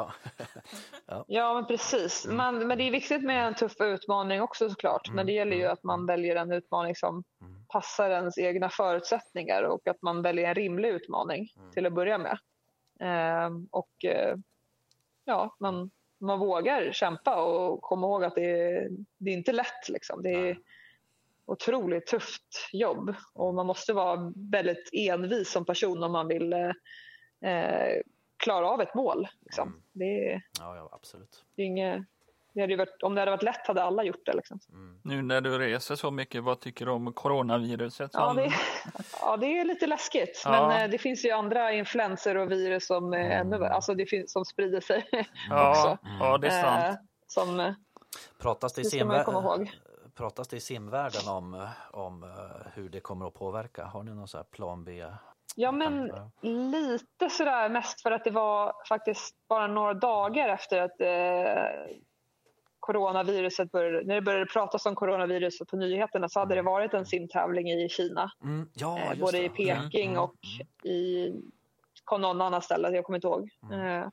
Ja. 1.07 1.25
Ja, 1.27 1.53
men 1.53 1.65
precis. 1.67 2.27
Men, 2.29 2.67
men 2.67 2.77
det 2.77 2.83
är 2.83 2.91
viktigt 2.91 3.23
med 3.23 3.47
en 3.47 3.55
tuff 3.55 3.73
utmaning 3.79 4.41
också 4.41 4.69
såklart. 4.69 5.09
Men 5.11 5.25
det 5.25 5.31
gäller 5.31 5.57
ju 5.57 5.65
att 5.65 5.83
man 5.83 6.05
väljer 6.05 6.35
en 6.35 6.51
utmaning 6.51 6.95
som 6.95 7.23
passar 7.67 8.09
ens 8.09 8.37
egna 8.37 8.69
förutsättningar 8.69 9.63
och 9.63 9.87
att 9.87 10.01
man 10.01 10.21
väljer 10.21 10.47
en 10.47 10.55
rimlig 10.55 10.89
utmaning 10.89 11.47
till 11.73 11.85
att 11.85 11.93
börja 11.93 12.17
med. 12.17 12.37
Ehm, 12.99 13.67
och 13.71 14.05
eh, 14.05 14.35
ja, 15.25 15.55
man, 15.59 15.91
man 16.19 16.39
vågar 16.39 16.91
kämpa 16.91 17.43
och 17.43 17.81
komma 17.81 18.07
ihåg 18.07 18.23
att 18.23 18.35
det 18.35 18.61
är, 18.61 18.89
det 19.17 19.29
är 19.29 19.33
inte 19.33 19.51
lätt. 19.51 19.89
Liksom. 19.89 20.23
Det 20.23 20.49
är 20.49 20.57
otroligt 21.45 22.07
tufft 22.07 22.69
jobb 22.71 23.15
och 23.33 23.53
man 23.53 23.65
måste 23.65 23.93
vara 23.93 24.33
väldigt 24.51 24.89
envis 24.93 25.51
som 25.51 25.65
person 25.65 26.03
om 26.03 26.11
man 26.11 26.27
vill 26.27 26.53
eh, 26.53 26.71
klara 28.37 28.69
av 28.69 28.81
ett 28.81 28.93
mål. 28.95 29.27
Liksom. 29.41 29.81
Det 29.93 30.31
är, 30.31 30.41
Ja, 30.59 30.75
ja, 30.75 30.89
absolut. 30.91 31.45
det 31.55 31.61
är 31.61 31.65
inget, 31.65 32.01
det 32.53 32.61
hade 32.61 32.75
varit, 32.75 33.03
om 33.03 33.15
det 33.15 33.21
hade 33.21 33.31
varit 33.31 33.43
lätt 33.43 33.67
hade 33.67 33.83
alla 33.83 34.03
gjort 34.03 34.25
det. 34.25 34.33
Liksom. 34.33 34.59
Nu 35.03 35.21
när 35.21 35.41
du 35.41 35.57
reser 35.59 35.95
så 35.95 36.11
mycket, 36.11 36.43
vad 36.43 36.59
tycker 36.59 36.85
du 36.85 36.91
om 36.91 37.13
coronaviruset? 37.13 38.11
Ja, 38.13 38.27
som- 38.27 38.35
det, 38.37 38.51
ja, 39.21 39.37
det 39.37 39.59
är 39.59 39.65
lite 39.65 39.87
läskigt. 39.87 40.41
Ja. 40.45 40.67
Men 40.67 40.81
eh, 40.81 40.89
det 40.91 40.97
finns 40.97 41.25
ju 41.25 41.31
andra 41.31 41.71
influenser 41.71 42.37
och 42.37 42.51
virus 42.51 42.87
som, 42.87 43.09
värre. 43.11 43.69
alltså 43.69 43.93
det 43.93 44.05
finns, 44.05 44.31
som 44.31 44.45
sprider 44.45 44.81
sig. 44.81 45.09
ja, 45.49 45.69
också. 45.71 45.97
ja, 46.19 46.37
det 46.37 46.47
är 46.47 46.61
sant. 46.63 46.95
Eh, 46.99 47.05
som, 47.27 47.59
eh, 47.59 47.73
Pratas 48.39 48.73
det, 48.73 48.81
i 48.81 48.83
Det 48.83 48.89
Pratas 50.15 50.47
det 50.47 50.57
i 50.57 50.59
simvärlden 50.59 51.29
om, 51.29 51.67
om 51.91 52.23
eh, 52.23 52.67
hur 52.73 52.89
det 52.89 52.99
kommer 52.99 53.27
att 53.27 53.33
påverka? 53.33 53.85
Har 53.85 54.03
ni 54.03 54.11
någon 54.11 54.27
så 54.27 54.43
plan 54.43 54.83
B? 54.83 55.05
ja, 55.55 55.71
men 55.71 56.11
lite 56.41 57.29
sådär 57.29 57.69
mest 57.69 58.01
för 58.01 58.11
att 58.11 58.23
det 58.23 58.31
var 58.31 58.73
faktiskt 58.89 59.35
bara 59.47 59.67
några 59.67 59.93
dagar 59.93 60.49
efter 60.49 60.81
att 60.81 61.01
eh, 61.01 61.95
coronaviruset 62.79 63.71
började, 63.71 64.07
när 64.07 64.15
det 64.15 64.21
började 64.21 64.45
pratas 64.45 64.85
om 64.85 64.95
coronaviruset 64.95 65.67
på 65.67 65.77
nyheterna 65.77 66.29
så 66.29 66.39
hade 66.39 66.55
det 66.55 66.61
varit 66.61 66.93
en 66.93 67.05
simtävling 67.05 67.69
i 67.71 67.89
Kina. 67.89 68.31
Mm, 68.43 68.69
ja, 68.73 68.99
Eh, 68.99 69.19
både 69.19 69.37
det. 69.37 69.45
i 69.45 69.49
Peking 69.49 70.09
Mm, 70.09 70.23
och 70.23 70.35
i 70.83 71.31
på 72.09 72.17
någon 72.17 72.41
annan 72.41 72.61
ställe, 72.61 72.89
jag 72.89 73.05
kommer 73.05 73.17
inte 73.17 73.27
ihåg. 73.27 73.49
Eh, 73.71 74.07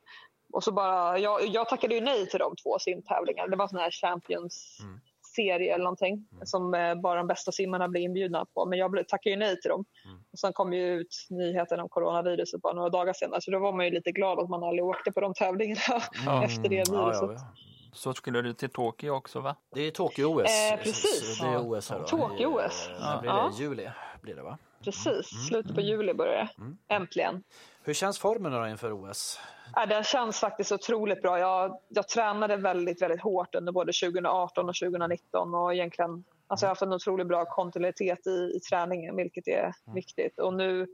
och 0.53 0.65
så 0.65 0.73
bara, 0.73 1.19
jag, 1.19 1.47
jag 1.47 1.69
tackade 1.69 1.95
ju 1.95 2.01
nej 2.01 2.27
till 2.27 2.39
de 2.39 2.57
två 2.57 2.79
simtävlingarna. 2.79 3.49
Det 3.49 3.57
var 3.57 3.69
sån 3.69 3.79
här 3.79 3.91
Champions 3.91 4.79
Mm. 4.83 5.01
Serie 5.35 5.75
eller 5.75 5.85
någonting 5.85 6.29
som 6.45 6.75
eh, 6.75 6.95
bara 6.95 7.19
de 7.19 7.27
bästa 7.27 7.53
simmarna 7.53 7.89
blir 7.89 8.01
inbjudna 8.03 8.47
på. 8.55 8.67
Men 8.67 8.79
jag 8.79 8.91
blev- 8.91 9.05
tackade 9.05 9.31
ju 9.31 9.37
nej 9.37 9.61
till 9.61 9.69
dem. 9.69 9.85
Mm. 10.05 10.19
Och 10.33 10.39
sen 10.39 10.53
kom 10.53 10.73
ju 10.73 10.87
ut 11.01 11.27
nyheten 11.31 11.81
om 11.81 11.89
coronaviruset 11.89 12.61
bara 12.63 12.73
några 12.73 12.89
dagar 12.89 13.13
senare. 13.13 13.41
Så 13.41 13.51
då 13.51 13.59
var 13.59 13.73
man 13.73 13.85
ju 13.85 13.91
lite 13.91 14.13
glad 14.13 14.39
att 14.39 14.49
man 14.49 14.63
aldrig 14.63 14.85
åkte 14.85 15.13
på 15.13 15.21
de 15.21 15.35
tävlingarna 15.35 16.03
Ja. 16.27 16.45
efter 16.45 16.69
det 16.69 16.89
Mm, 16.89 17.01
ja, 17.01 17.05
viruset. 17.05 17.23
ja, 17.29 17.33
ja. 17.55 17.63
Så 17.95 18.15
skulle 18.15 18.43
du 18.43 18.53
till 18.53 18.71
Tokyo 18.71 19.13
också 19.15 19.41
va? 19.41 19.57
Det 19.75 19.81
är 19.87 19.91
Tokyo-OS. 19.91 20.73
Eh, 20.73 20.79
precis. 20.79 21.39
Det 21.41 21.47
är 21.47 21.59
OS 21.71 21.91
här 21.91 21.99
då. 21.99 22.05
Tokyo-OS. 22.05 22.89
När 23.01 23.21
blir 23.21 23.31
Ja. 23.31 23.51
det? 23.59 23.63
Juli 23.63 23.89
blir 24.23 24.35
det 24.35 24.43
va? 24.43 24.59
Precis, 24.85 25.47
slutet 25.49 25.75
på 25.75 25.81
juli 25.81 26.15
börjar 26.15 26.35
det. 26.35 26.63
Mm. 26.63 26.79
Äntligen. 26.89 27.43
Hur 27.83 27.95
känns 27.95 28.19
formen 28.19 28.53
då 28.53 28.69
inför 28.69 28.93
OS? 28.93 29.41
Ja, 29.75 29.87
den 29.87 30.05
känns 30.05 30.41
faktiskt 30.41 30.73
otroligt 30.73 31.23
bra. 31.23 31.39
Jag, 31.39 31.79
jag 31.89 32.09
tränade 32.09 32.57
väldigt, 32.57 33.03
väldigt 33.03 33.23
hårt 33.23 33.55
under 33.55 33.73
både 33.73 33.93
2018 33.93 34.69
och 34.69 34.75
2019 34.75 35.55
och 35.55 35.75
egentligen 35.75 36.25
alltså 36.47 36.67
jag 36.67 36.69
har 36.69 36.71
haft 36.71 36.83
en 36.83 36.93
otroligt 36.93 37.27
bra 37.27 37.45
kontinuitet 37.45 38.27
i, 38.27 38.53
i 38.57 38.61
träningen, 38.61 39.17
vilket 39.17 39.49
är 39.49 39.73
viktigt. 39.95 40.39
Och 40.39 40.55
nu, 40.55 40.87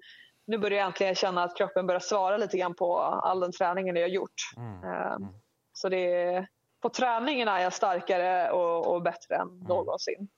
nu 0.46 0.58
börjar 0.58 0.78
jag 0.78 0.86
äntligen 0.86 1.14
känna 1.14 1.42
att 1.42 1.56
kroppen 1.56 1.86
börjar 1.86 2.00
svara 2.00 2.36
lite 2.36 2.58
grann 2.58 2.74
på 2.74 2.98
all 2.98 3.40
den 3.40 3.52
träningen 3.52 3.96
jag 3.96 4.02
har 4.02 4.08
gjort. 4.08 4.40
Mm. 4.56 4.84
Eh, 4.84 5.28
Så 5.72 5.88
det 5.88 6.12
är, 6.22 6.46
på 6.82 6.88
träningen 6.88 7.48
är 7.48 7.58
jag 7.58 7.72
starkare 7.72 8.50
och, 8.50 8.94
och 8.94 9.02
bättre 9.02 9.36
än 9.36 9.48
någonsin. 9.68 10.28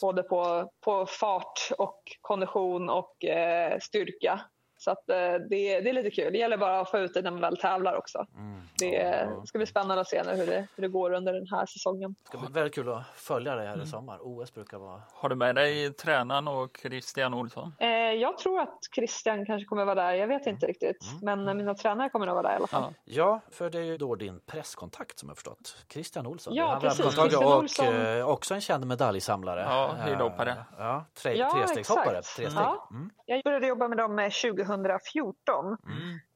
Både 0.00 0.22
på, 0.22 0.70
på 0.84 1.06
fart 1.06 1.70
och 1.78 2.02
kondition 2.20 2.90
och 2.90 3.24
eh, 3.24 3.78
styrka. 3.78 4.40
Så 4.84 4.90
att, 4.90 5.08
eh, 5.08 5.16
det, 5.16 5.80
det 5.80 5.88
är 5.88 5.92
lite 5.92 6.10
kul. 6.10 6.32
Det 6.32 6.38
gäller 6.38 6.56
bara 6.56 6.80
att 6.80 6.90
få 6.90 6.98
ut 6.98 7.14
det 7.14 7.22
när 7.22 7.30
man 7.30 7.40
väl 7.40 7.56
tävlar 7.56 7.94
också. 7.96 8.26
Mm. 8.36 8.60
Det 8.78 9.28
ska 9.44 9.58
bli 9.58 9.66
spännande 9.66 10.00
att 10.00 10.08
se 10.08 10.22
nu 10.22 10.30
hur 10.36 10.46
det, 10.46 10.66
hur 10.76 10.82
det 10.82 10.88
går 10.88 11.12
under 11.12 11.32
den 11.32 11.46
här 11.50 11.66
säsongen. 11.66 12.14
Det 12.22 12.28
ska 12.28 12.38
bli 12.38 12.48
väldigt 12.52 12.74
kul 12.74 12.88
att 12.92 13.06
följa 13.14 13.54
det 13.56 13.62
här 13.62 13.82
i 13.82 13.86
sommar. 13.86 14.18
OS 14.20 14.54
brukar 14.54 14.78
vara... 14.78 15.02
Har 15.12 15.28
du 15.28 15.34
med 15.34 15.54
dig 15.54 15.92
tränaren 15.92 16.48
och 16.48 16.78
Christian 16.82 17.34
Olsson? 17.34 17.74
Eh, 17.78 17.88
jag 17.88 18.38
tror 18.38 18.60
att 18.60 18.78
Christian 18.94 19.46
kanske 19.46 19.66
kommer 19.66 19.84
vara 19.84 19.94
där. 19.94 20.12
Jag 20.14 20.26
vet 20.26 20.46
inte 20.46 20.66
riktigt. 20.66 21.04
Men 21.22 21.48
eh, 21.48 21.54
mina 21.54 21.74
tränare 21.74 22.08
kommer 22.08 22.26
nog 22.26 22.34
vara 22.34 22.42
där 22.48 22.52
i 22.52 22.56
alla 22.56 22.66
fall. 22.66 22.94
Ja. 23.04 23.40
För 23.50 23.70
det 23.70 23.78
är 23.78 23.82
ju 23.82 23.96
då 23.98 24.14
din 24.14 24.40
presskontakt 24.46 25.18
som 25.18 25.28
jag 25.28 25.36
förstått. 25.36 25.76
Christian 25.92 26.26
Olsson. 26.26 26.54
Ja, 26.54 26.78
precis. 26.80 27.14
Christian 27.14 27.44
och 27.44 27.58
Olsson. 27.58 27.86
eh, 27.86 28.28
också 28.28 28.54
en 28.54 28.60
känd 28.60 28.86
medaljsamlare. 28.86 29.60
Ja, 29.60 29.94
skidhoppare. 30.06 30.50
Eh, 30.50 30.56
Ja, 30.78 31.04
tre, 31.22 31.34
Ja, 31.36 31.50
trestegshoppare. 31.56 32.18
exakt. 32.18 32.36
Tre 32.36 32.50
steg. 32.50 32.62
Ja. 32.62 32.88
Mm. 32.90 33.10
Jag 33.26 33.42
började 33.44 33.66
jobba 33.66 33.88
med 33.88 33.98
dem 33.98 34.18
eh, 34.18 34.28
2014. 34.76 35.76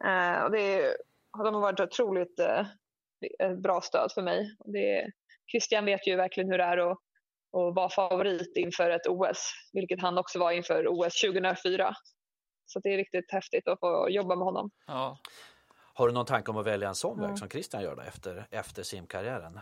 Eh, 0.04 0.42
och 0.44 0.50
det 0.50 0.60
är, 0.60 0.96
de 1.44 1.54
har 1.54 1.60
varit 1.60 1.80
otroligt 1.80 2.38
eh, 2.38 2.66
ett 3.38 3.58
bra 3.58 3.80
stöd 3.80 4.12
för 4.12 4.22
mig. 4.22 4.56
Det, 4.64 5.10
Christian 5.50 5.84
vet 5.84 6.06
ju 6.06 6.16
verkligen 6.16 6.50
hur 6.50 6.58
det 6.58 6.64
är 6.64 6.78
att, 6.78 6.98
att 7.52 7.74
vara 7.74 7.90
favorit 7.90 8.56
inför 8.56 8.90
ett 8.90 9.06
OS, 9.06 9.52
vilket 9.72 10.02
han 10.02 10.18
också 10.18 10.38
var 10.38 10.52
inför 10.52 10.86
OS 10.88 11.20
2004. 11.20 11.94
Så 12.66 12.80
det 12.80 12.88
är 12.88 12.96
riktigt 12.96 13.32
häftigt 13.32 13.68
att 13.68 13.80
få 13.80 14.10
jobba 14.10 14.36
med 14.36 14.44
honom. 14.44 14.70
Ja. 14.86 15.18
Har 15.94 16.06
du 16.08 16.14
någon 16.14 16.26
tanke 16.26 16.50
om 16.50 16.56
att 16.56 16.66
välja 16.66 16.88
en 16.88 16.94
sån 16.94 17.20
väg 17.20 17.30
Ja. 17.30 17.36
som 17.36 17.48
Christian 17.48 17.82
gör 17.82 17.96
då, 17.96 18.02
efter, 18.02 18.46
efter 18.50 18.82
simkarriären? 18.82 19.60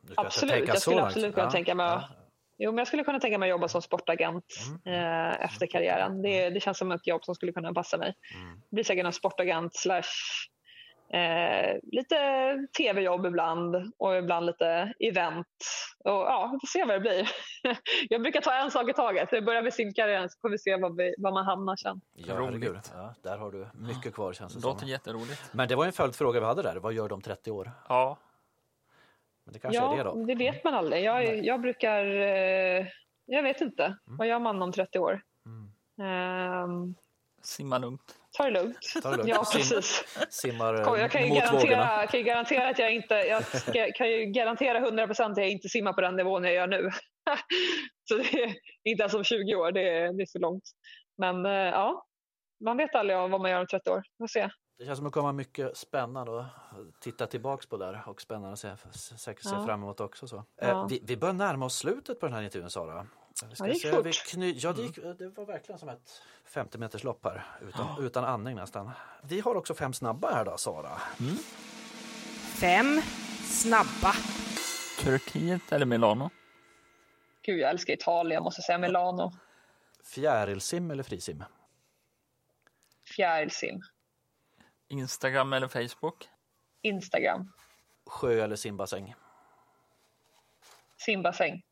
Du 0.00 0.12
ska 0.12 0.22
inte 0.22 0.26
Absolut, 0.26 0.54
tänka 0.54 0.72
jag 0.72 0.76
så 0.76 0.90
skulle 0.90 1.02
absolut 1.02 1.34
kunna 1.34 1.46
Ja, 1.46 1.50
tänka 1.50 1.74
mig 1.74 1.86
att-. 1.86 2.19
Jo, 2.62 2.70
men 2.72 2.78
jag 2.78 2.86
skulle 2.86 3.04
kunna 3.04 3.20
tänka 3.20 3.38
mig 3.38 3.46
att 3.46 3.50
jobba 3.50 3.68
som 3.68 3.82
sportagent 3.82 4.44
eh, 4.86 5.44
efter 5.44 5.66
karriären. 5.66 6.22
Det, 6.22 6.50
det 6.50 6.60
känns 6.60 6.78
som 6.78 6.92
ett 6.92 7.06
jobb 7.06 7.24
som 7.24 7.34
skulle 7.34 7.52
kunna 7.52 7.72
passa 7.74 7.96
mig. 7.98 8.14
Mm. 8.34 8.60
Blir 8.70 8.84
säkert 8.84 9.06
en 9.06 9.12
sportagent 9.12 9.74
slash 9.76 10.02
eh, 11.12 11.76
lite 11.82 12.16
tv-jobb 12.78 13.26
ibland 13.26 13.92
och 13.98 14.16
ibland 14.16 14.46
lite 14.46 14.92
event. 14.98 15.46
Och, 16.04 16.10
ja, 16.10 16.50
vi 16.52 16.58
får 16.60 16.66
se 16.78 16.84
vad 16.84 16.96
det 16.96 17.00
blir. 17.00 17.28
jag 18.08 18.22
brukar 18.22 18.40
ta 18.40 18.54
en 18.54 18.70
sak 18.70 18.90
i 18.90 18.92
taget. 18.92 19.28
Det 19.30 19.42
börjar 19.42 19.62
med 19.62 19.74
simkarriären 19.74 20.28
så 20.30 20.38
får 20.40 20.48
vi 20.50 20.58
se 20.58 20.76
var, 20.76 20.90
vi, 20.96 21.14
var 21.18 21.32
man 21.32 21.44
hamnar 21.46 21.76
sen. 21.76 22.00
Ja, 22.14 22.34
Roligt. 22.34 22.46
herregud. 22.64 22.78
Ja, 22.94 23.14
där 23.22 23.38
har 23.38 23.50
du 23.50 23.66
mycket 23.74 24.14
kvar 24.14 24.32
känns 24.32 24.54
det 24.54 24.60
Det 24.60 24.66
låter 24.66 24.80
som. 24.80 24.88
jätteroligt. 24.88 25.42
Men 25.52 25.68
det 25.68 25.76
var 25.76 25.86
en 25.86 25.92
följdfråga 25.92 26.40
vi 26.40 26.46
hade 26.46 26.62
där. 26.62 26.76
Vad 26.76 26.92
gör 26.92 27.12
om 27.12 27.22
30 27.22 27.50
år? 27.50 27.70
Ja, 27.88 28.18
Men 29.44 29.52
det 29.52 29.58
kanske 29.58 29.82
ja, 29.82 29.92
är 29.94 29.96
det 29.96 30.04
då? 30.04 30.24
det 30.24 30.34
vet 30.34 30.64
man 30.64 30.74
aldrig. 30.74 31.04
Jag, 31.04 31.44
jag 31.44 31.60
brukar... 31.60 32.04
Eh, 32.04 32.86
jag 33.26 33.42
vet 33.42 33.60
inte. 33.60 33.96
Vad 34.04 34.28
gör 34.28 34.38
man 34.38 34.62
om 34.62 34.72
30 34.72 34.98
år? 34.98 35.22
Mm. 35.46 35.70
Ehm, 36.10 36.94
simma 37.42 37.78
lugnt. 37.78 38.18
ta 38.36 38.44
det 38.44 38.50
lugnt. 38.50 38.78
Ta 39.02 39.10
det 39.10 39.16
lugnt. 39.16 39.28
Ja, 39.28 39.44
precis. 39.52 40.04
Simmar 40.30 40.74
eh, 40.74 40.84
Kom, 40.84 41.00
Jag 41.00 41.10
kan 41.10 41.22
ju, 41.22 41.28
mot 41.28 41.52
vågorna. 41.52 41.70
garantera, 41.70 42.06
kan 42.06 42.20
ju 42.20 42.26
garantera 42.26 42.68
att 42.68 42.78
jag 42.78 42.94
inte, 42.94 43.14
jag 43.14 43.44
ska, 43.44 43.92
kan 43.92 44.10
ju 44.10 44.24
garantera 44.24 44.78
100 44.78 45.06
procent 45.06 45.32
att 45.32 45.44
jag 45.44 45.50
inte 45.50 45.68
simmar 45.68 45.92
på 45.92 46.00
den 46.00 46.16
nivån 46.16 46.44
jag 46.44 46.54
gör 46.54 46.66
nu. 46.66 46.90
Så 48.08 48.16
det 48.16 48.42
är 48.42 48.54
inte 48.84 49.02
ens 49.02 49.14
om 49.14 49.24
20 49.24 49.54
år, 49.54 49.72
det 49.72 49.88
är, 49.88 50.12
det 50.12 50.22
är 50.22 50.32
för 50.32 50.38
långt. 50.38 50.64
Men 51.18 51.46
eh, 51.46 51.52
ja, 51.52 52.06
man 52.64 52.76
vet 52.76 52.94
aldrig 52.94 53.18
vad 53.18 53.40
man 53.40 53.50
gör 53.50 53.60
om 53.60 53.66
30 53.66 53.90
år. 53.90 54.02
Vi 54.18 54.22
får 54.22 54.26
se. 54.26 54.50
Det 54.80 54.86
känns 54.86 54.96
som 54.98 55.06
att 55.06 55.12
det 55.12 55.14
kommer 55.20 55.32
mycket 55.32 55.76
spännande 55.76 56.40
att 56.40 56.46
titta 57.00 57.26
tillbaks 57.26 57.66
på 57.66 57.76
där 57.76 58.02
och 58.06 58.20
spännande 58.20 58.52
att 58.52 58.58
se, 58.58 58.76
säkert 59.18 59.44
se 59.44 59.50
Ja. 59.54 59.66
fram 59.66 59.82
emot 59.82 60.00
också. 60.00 60.28
Så. 60.28 60.44
Ja. 60.56 60.66
Eh, 60.66 60.86
vi, 60.88 61.00
vi 61.04 61.16
börjar 61.16 61.32
närma 61.34 61.66
oss 61.66 61.76
slutet 61.76 62.20
på 62.20 62.26
den 62.26 62.34
här 62.34 62.42
intervjun 62.42 62.70
Sara. 62.70 63.06
Vi 63.48 63.54
ska 63.54 63.64
Ja, 63.64 63.66
det 63.66 63.72
gick 63.72 63.82
se, 63.82 63.90
fort. 63.92 64.06
vi 64.06 64.10
kny- 64.10 64.54
ja, 64.56 64.72
det, 64.72 64.82
gick, 64.82 64.96
det 65.18 65.28
var 65.28 65.44
verkligen 65.44 65.78
som 65.78 65.88
ett 65.88 66.22
50 66.44 66.78
meters 66.78 67.04
lopp 67.04 67.24
här 67.24 67.44
utan, 67.68 68.04
utan 68.04 68.24
andning 68.24 68.56
nästan. 68.56 68.90
Vi 69.22 69.40
har 69.40 69.54
också 69.54 69.74
fem 69.74 69.92
snabba 69.92 70.30
här 70.34 70.44
då 70.44 70.56
Sara. 70.56 70.98
Fem 72.60 73.00
snabba. 73.44 74.14
Turkiet 75.00 75.72
eller 75.72 75.86
Milano? 75.86 76.30
Gud, 77.42 77.58
jag 77.60 77.70
älskar 77.70 77.94
Italien, 77.94 78.34
jag 78.34 78.42
måste 78.44 78.62
säga 78.62 78.78
Milano. 78.78 79.32
Fjärilsim 80.04 80.90
eller 80.90 81.02
frisim? 81.02 81.44
Fjärilsim. 83.16 83.80
Instagram 84.90 85.52
eller 85.52 85.68
Facebook? 85.68 86.28
Instagram. 86.82 87.52
Sjö 88.06 88.44
eller 88.44 88.56
simbassäng? 88.56 89.14
Simbassäng. 90.96 91.62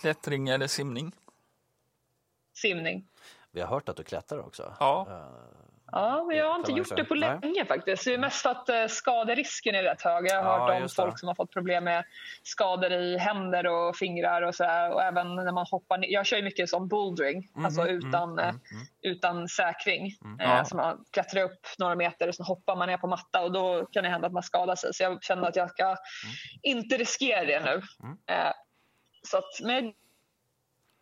Klättring 0.00 0.48
eller 0.48 0.66
simning? 0.66 1.12
Simning. 2.52 3.08
Vi 3.50 3.60
har 3.60 3.68
hört 3.68 3.88
att 3.88 3.96
du 3.96 4.04
klättrar 4.04 4.38
också. 4.38 4.74
Ja. 4.80 5.30
Ja, 5.92 6.24
men 6.28 6.36
jag 6.36 6.48
har 6.48 6.58
inte 6.58 6.72
gjort 6.72 6.96
det 6.96 7.04
på 7.04 7.14
Nej. 7.14 7.38
länge 7.42 7.64
faktiskt. 7.64 8.04
Det 8.04 8.14
är 8.14 8.18
mest 8.18 8.42
för 8.42 8.50
att 8.50 8.68
eh, 8.68 8.86
skaderisken 8.86 9.74
är 9.74 9.82
rätt 9.82 10.02
hög. 10.02 10.26
Jag 10.26 10.42
har 10.42 10.58
Ja, 10.58 10.74
hört 10.74 10.82
om 10.82 10.88
folk 10.88 11.18
som 11.18 11.28
har 11.28 11.34
fått 11.34 11.50
problem 11.52 11.84
med 11.84 12.04
skador 12.42 12.92
i 12.92 13.18
händer 13.18 13.66
och 13.66 13.96
fingrar 13.96 14.42
och 14.42 14.54
så 14.54 14.64
här. 14.64 14.92
Och 14.92 15.02
även 15.02 15.34
när 15.36 15.52
man 15.52 15.66
hoppar 15.70 15.98
ner. 15.98 16.08
Jag 16.08 16.26
kör 16.26 16.36
ju 16.36 16.42
mycket 16.42 16.68
som 16.68 16.88
bouldering, 16.88 17.50
Mhm, 17.54 17.64
alltså 17.64 17.80
mm, 17.80 17.96
utan, 17.96 18.38
eh, 18.38 18.54
utan 19.02 19.48
säkring. 19.48 20.06
Eh, 20.40 20.50
Ja. 20.56 20.64
Så 20.64 20.76
man 20.76 21.04
klättrar 21.10 21.42
upp 21.42 21.66
några 21.78 21.94
meter 21.94 22.28
och 22.28 22.34
så 22.34 22.42
hoppar 22.42 22.76
man 22.76 22.88
ner 22.88 22.96
på 22.98 23.06
matta 23.06 23.42
och 23.42 23.52
då 23.52 23.86
kan 23.92 24.02
det 24.04 24.10
hända 24.10 24.26
att 24.26 24.32
man 24.32 24.42
skadar 24.42 24.74
sig. 24.74 24.94
Så 24.94 25.02
jag 25.02 25.22
känner 25.24 25.48
att 25.48 25.56
jag 25.56 25.70
ska 25.70 25.96
inte 26.62 26.96
riskera 26.96 27.44
det 27.44 27.60
nu. 27.60 27.82
Mm. 28.02 28.16
Så 29.22 29.38
att, 29.38 29.60
men 29.62 29.92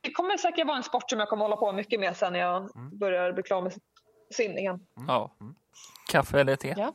det 0.00 0.10
kommer 0.10 0.36
säkert 0.36 0.66
vara 0.66 0.76
en 0.76 0.82
sport 0.82 1.10
som 1.10 1.18
jag 1.20 1.28
kommer 1.28 1.44
hålla 1.44 1.56
på 1.56 1.72
mycket 1.72 2.00
med 2.00 2.16
sen 2.16 2.32
när 2.32 2.40
jag 2.40 2.76
Mm. 2.76 2.98
börjar 2.98 3.32
bli 3.32 3.42
klar 3.42 3.62
med 3.62 3.72
simningen. 4.34 4.86
Ja. 5.08 5.30
Kaffe 6.10 6.40
eller 6.40 6.56
te? 6.56 6.74
Ja. 6.76 6.92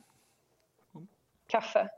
Kaffe. 1.48 1.90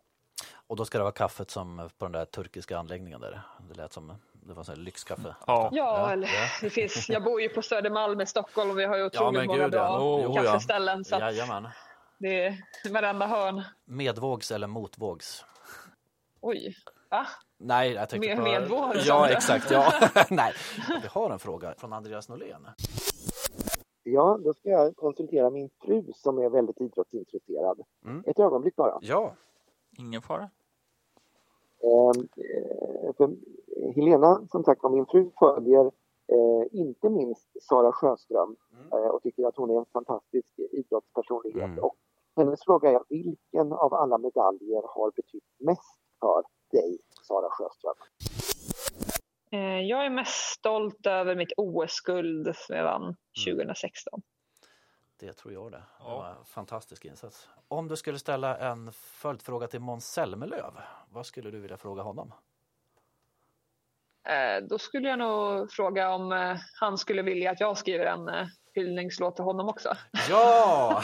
Och 0.68 0.76
då 0.76 0.86
ska 0.86 0.98
det 0.98 1.04
vara 1.04 1.14
kaffet 1.14 1.52
som 1.52 1.90
på 1.98 2.06
den 2.06 2.12
där 2.12 2.26
turkiska 2.26 2.78
anläggningen 2.78 3.22
där. 3.22 3.42
Det 3.70 3.74
lät 3.74 3.94
som 3.94 4.14
det 4.34 4.54
var 4.54 4.64
så 4.64 4.72
här 4.72 4.80
lyxkaffe. 4.80 5.36
Ja. 5.48 5.70
Ja, 5.72 5.72
Ja, 5.72 6.12
eller 6.12 6.28
ja. 6.28 6.48
det 6.62 6.70
finns, 6.70 7.10
jag 7.10 7.24
bor 7.24 7.42
ju 7.42 7.50
på 7.50 7.62
Södermalm 7.62 8.22
i 8.22 8.26
Stockholm 8.26 8.70
och 8.72 8.80
vi 8.80 8.86
har 8.86 8.96
ju 8.96 9.02
Ja, 9.02 9.08
otroligt 9.08 9.34
men 9.40 9.48
många 9.48 9.64
gud, 9.64 9.72
bra 9.72 9.82
ja. 9.82 10.34
Ja. 10.36 10.44
kaffeställen. 10.44 11.06
Så 11.06 11.16
att 11.16 11.22
Jajamän. 11.22 11.68
det 12.18 12.46
är 12.46 12.58
varenda 12.94 13.28
hörn. 13.28 13.62
Medvågs 13.86 14.52
eller 14.52 14.68
motvågs? 14.68 15.46
Oj, 16.42 16.76
va? 17.10 17.28
Nej, 17.58 17.92
jag 17.92 18.10
tänkte 18.10 18.28
Med- 18.30 18.38
på... 18.38 18.44
medvåg, 18.44 18.96
sa 18.96 19.02
Ja, 19.06 19.30
exakt. 19.30 19.72
Ja. 19.72 19.94
Nej, 20.30 20.54
vi 21.02 21.08
har 21.08 21.30
en 21.32 21.40
fråga 21.40 21.74
från 21.78 21.94
Andreas 21.94 22.30
Norlén. 22.30 22.68
Ja, 24.04 24.40
då 24.44 24.54
ska 24.54 24.70
jag 24.70 24.96
konsultera 24.96 25.50
min 25.50 25.70
fru 25.82 26.04
som 26.16 26.38
är 26.38 26.50
väldigt 26.50 26.82
idrottsintresserad. 26.82 27.82
Mm. 28.06 28.24
Ett 28.28 28.40
ögonblick 28.40 28.76
bara. 28.76 29.00
Ja, 29.02 29.36
Ingen 29.98 30.22
fara. 30.22 30.50
Ehm, 31.84 32.28
eh, 32.38 33.14
för 33.18 33.36
Helena, 33.96 34.48
som 34.52 34.64
sagt 34.64 34.84
var, 34.84 34.90
min 34.90 35.06
fru 35.06 35.32
följer 35.40 35.86
eh, 36.28 36.68
inte 36.72 37.10
minst 37.10 37.48
Sara 37.62 37.92
Sjöström 37.92 38.56
eh, 38.92 39.08
och 39.08 39.24
tycker 39.24 39.48
att 39.48 39.58
hon 39.58 39.70
är 39.70 39.80
en 39.80 39.86
fantastisk 39.94 40.60
idrottspersonlighet. 40.72 41.64
Mm. 41.64 41.80
Och 41.84 41.96
hennes 42.36 42.64
fråga 42.64 42.92
är 42.92 43.02
vilken 43.10 43.74
av 43.74 43.94
alla 43.94 44.18
medaljer 44.18 44.82
har 44.96 45.12
betytt 45.16 45.44
mest 45.60 46.00
för 46.20 46.44
dig 46.72 46.98
Sara 47.22 47.50
Sjöström? 47.50 47.96
Eh, 49.52 49.80
jag 49.82 50.06
är 50.06 50.10
mest 50.10 50.52
stolt 50.52 51.08
över 51.08 51.36
mitt 51.36 51.54
OS-guld 51.58 52.56
som 52.56 52.76
jag 52.76 52.84
vann 52.84 53.16
2016. 53.46 54.22
Det 55.20 55.34
tror 55.34 55.54
jag 55.54 55.72
det. 55.72 55.78
Det 55.78 55.84
Ja. 56.00 56.16
var 56.18 56.30
en 56.30 56.46
fantastisk 56.46 57.06
insats. 57.06 57.50
Om 57.68 57.88
du 57.88 57.96
skulle 57.96 58.20
ställa 58.20 58.58
en 58.58 58.92
följdfråga 58.94 59.68
till 59.68 59.80
Måns 59.80 60.06
Zelmerlöw, 60.12 60.72
vad 61.10 61.26
skulle 61.26 61.52
du 61.52 61.60
vilja 61.60 61.78
fråga 61.78 62.02
honom? 62.04 62.34
Eh, 64.28 64.64
Då 64.64 64.80
skulle 64.80 65.10
jag 65.10 65.20
nog 65.20 65.72
fråga 65.72 66.10
om 66.10 66.32
eh, 66.32 66.56
han 66.80 66.98
skulle 66.98 67.22
vilja 67.22 67.52
att 67.52 67.60
jag 67.60 67.78
skriver 67.78 68.06
en 68.06 68.30
hyllningslåt 68.74 69.36
till 69.36 69.46
honom 69.46 69.70
också. 69.70 69.98
Ja! 70.30 71.02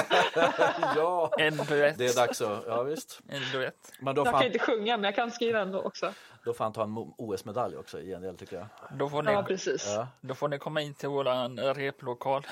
ja! 0.96 1.30
En 1.38 1.56
duett. 1.56 1.98
Det 1.98 2.06
är 2.06 2.16
dags 2.16 2.40
att, 2.40 2.64
ja 2.66 2.82
visst. 2.82 3.20
En 3.28 3.42
duett. 3.52 3.92
Men 4.00 4.14
då 4.14 4.20
Jag 4.20 4.26
får 4.26 4.32
kan 4.32 4.34
han, 4.38 4.46
inte 4.46 4.58
sjunga 4.58 4.96
men 4.96 5.04
jag 5.04 5.14
kan 5.14 5.30
skriva 5.30 5.60
ändå 5.60 5.80
också. 5.82 6.12
Då 6.44 6.52
får 6.54 6.64
han 6.64 6.72
ta 6.72 6.82
en 6.82 6.96
OS-medalj 7.18 7.76
också 7.76 8.00
i 8.00 8.06
gengäld 8.06 8.38
tycker 8.38 8.56
jag. 8.56 8.66
Då 8.98 9.08
får, 9.08 9.30
Ja, 9.30 9.40
ni, 9.40 9.46
precis. 9.46 9.86
Ja, 9.86 10.08
då 10.20 10.34
får 10.34 10.48
ni 10.48 10.58
komma 10.58 10.80
in 10.80 10.94
till 10.94 11.08
våran 11.08 11.58
replokal. 11.58 12.46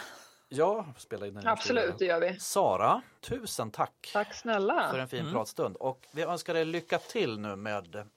ja 0.49 0.86
spela 0.97 1.26
in 1.26 1.34
den. 1.34 1.47
Absolut, 1.49 1.99
det 1.99 2.05
gör 2.05 2.20
vi. 2.20 2.38
Sara, 2.41 3.03
tusen 3.20 3.70
tack 3.70 4.11
Tack 4.12 4.34
snälla. 4.34 4.88
för 4.91 4.99
en 4.99 5.09
fin 5.09 5.20
Mm. 5.20 5.32
pratstund 5.32 5.76
och 5.76 6.07
vi 6.12 6.22
önskar 6.22 6.55
dig 6.55 6.64
lycka 6.64 6.99
till 6.99 7.38
nu 7.41 7.57
med 7.57 8.09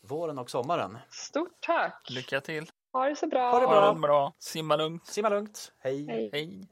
våren 0.00 0.38
och 0.38 0.50
sommaren. 0.50 0.98
Stort 1.10 1.60
tack. 1.60 2.06
Lycka 2.10 2.40
till. 2.40 2.70
Ha 2.92 3.08
det 3.08 3.16
så 3.16 3.26
bra. 3.26 3.50
Ha 3.50 3.60
det 3.60 3.66
Ha 3.66 3.92
det 3.94 4.00
bra. 4.00 4.32
Simma 4.38 4.76
lugnt. 4.76 5.06
Simma 5.06 5.28
lugnt, 5.28 5.72
hej! 5.78 6.06
Hej. 6.06 6.30
Hej. 6.32 6.68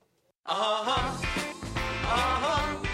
aha, 0.49 1.01
aha. 2.05 2.90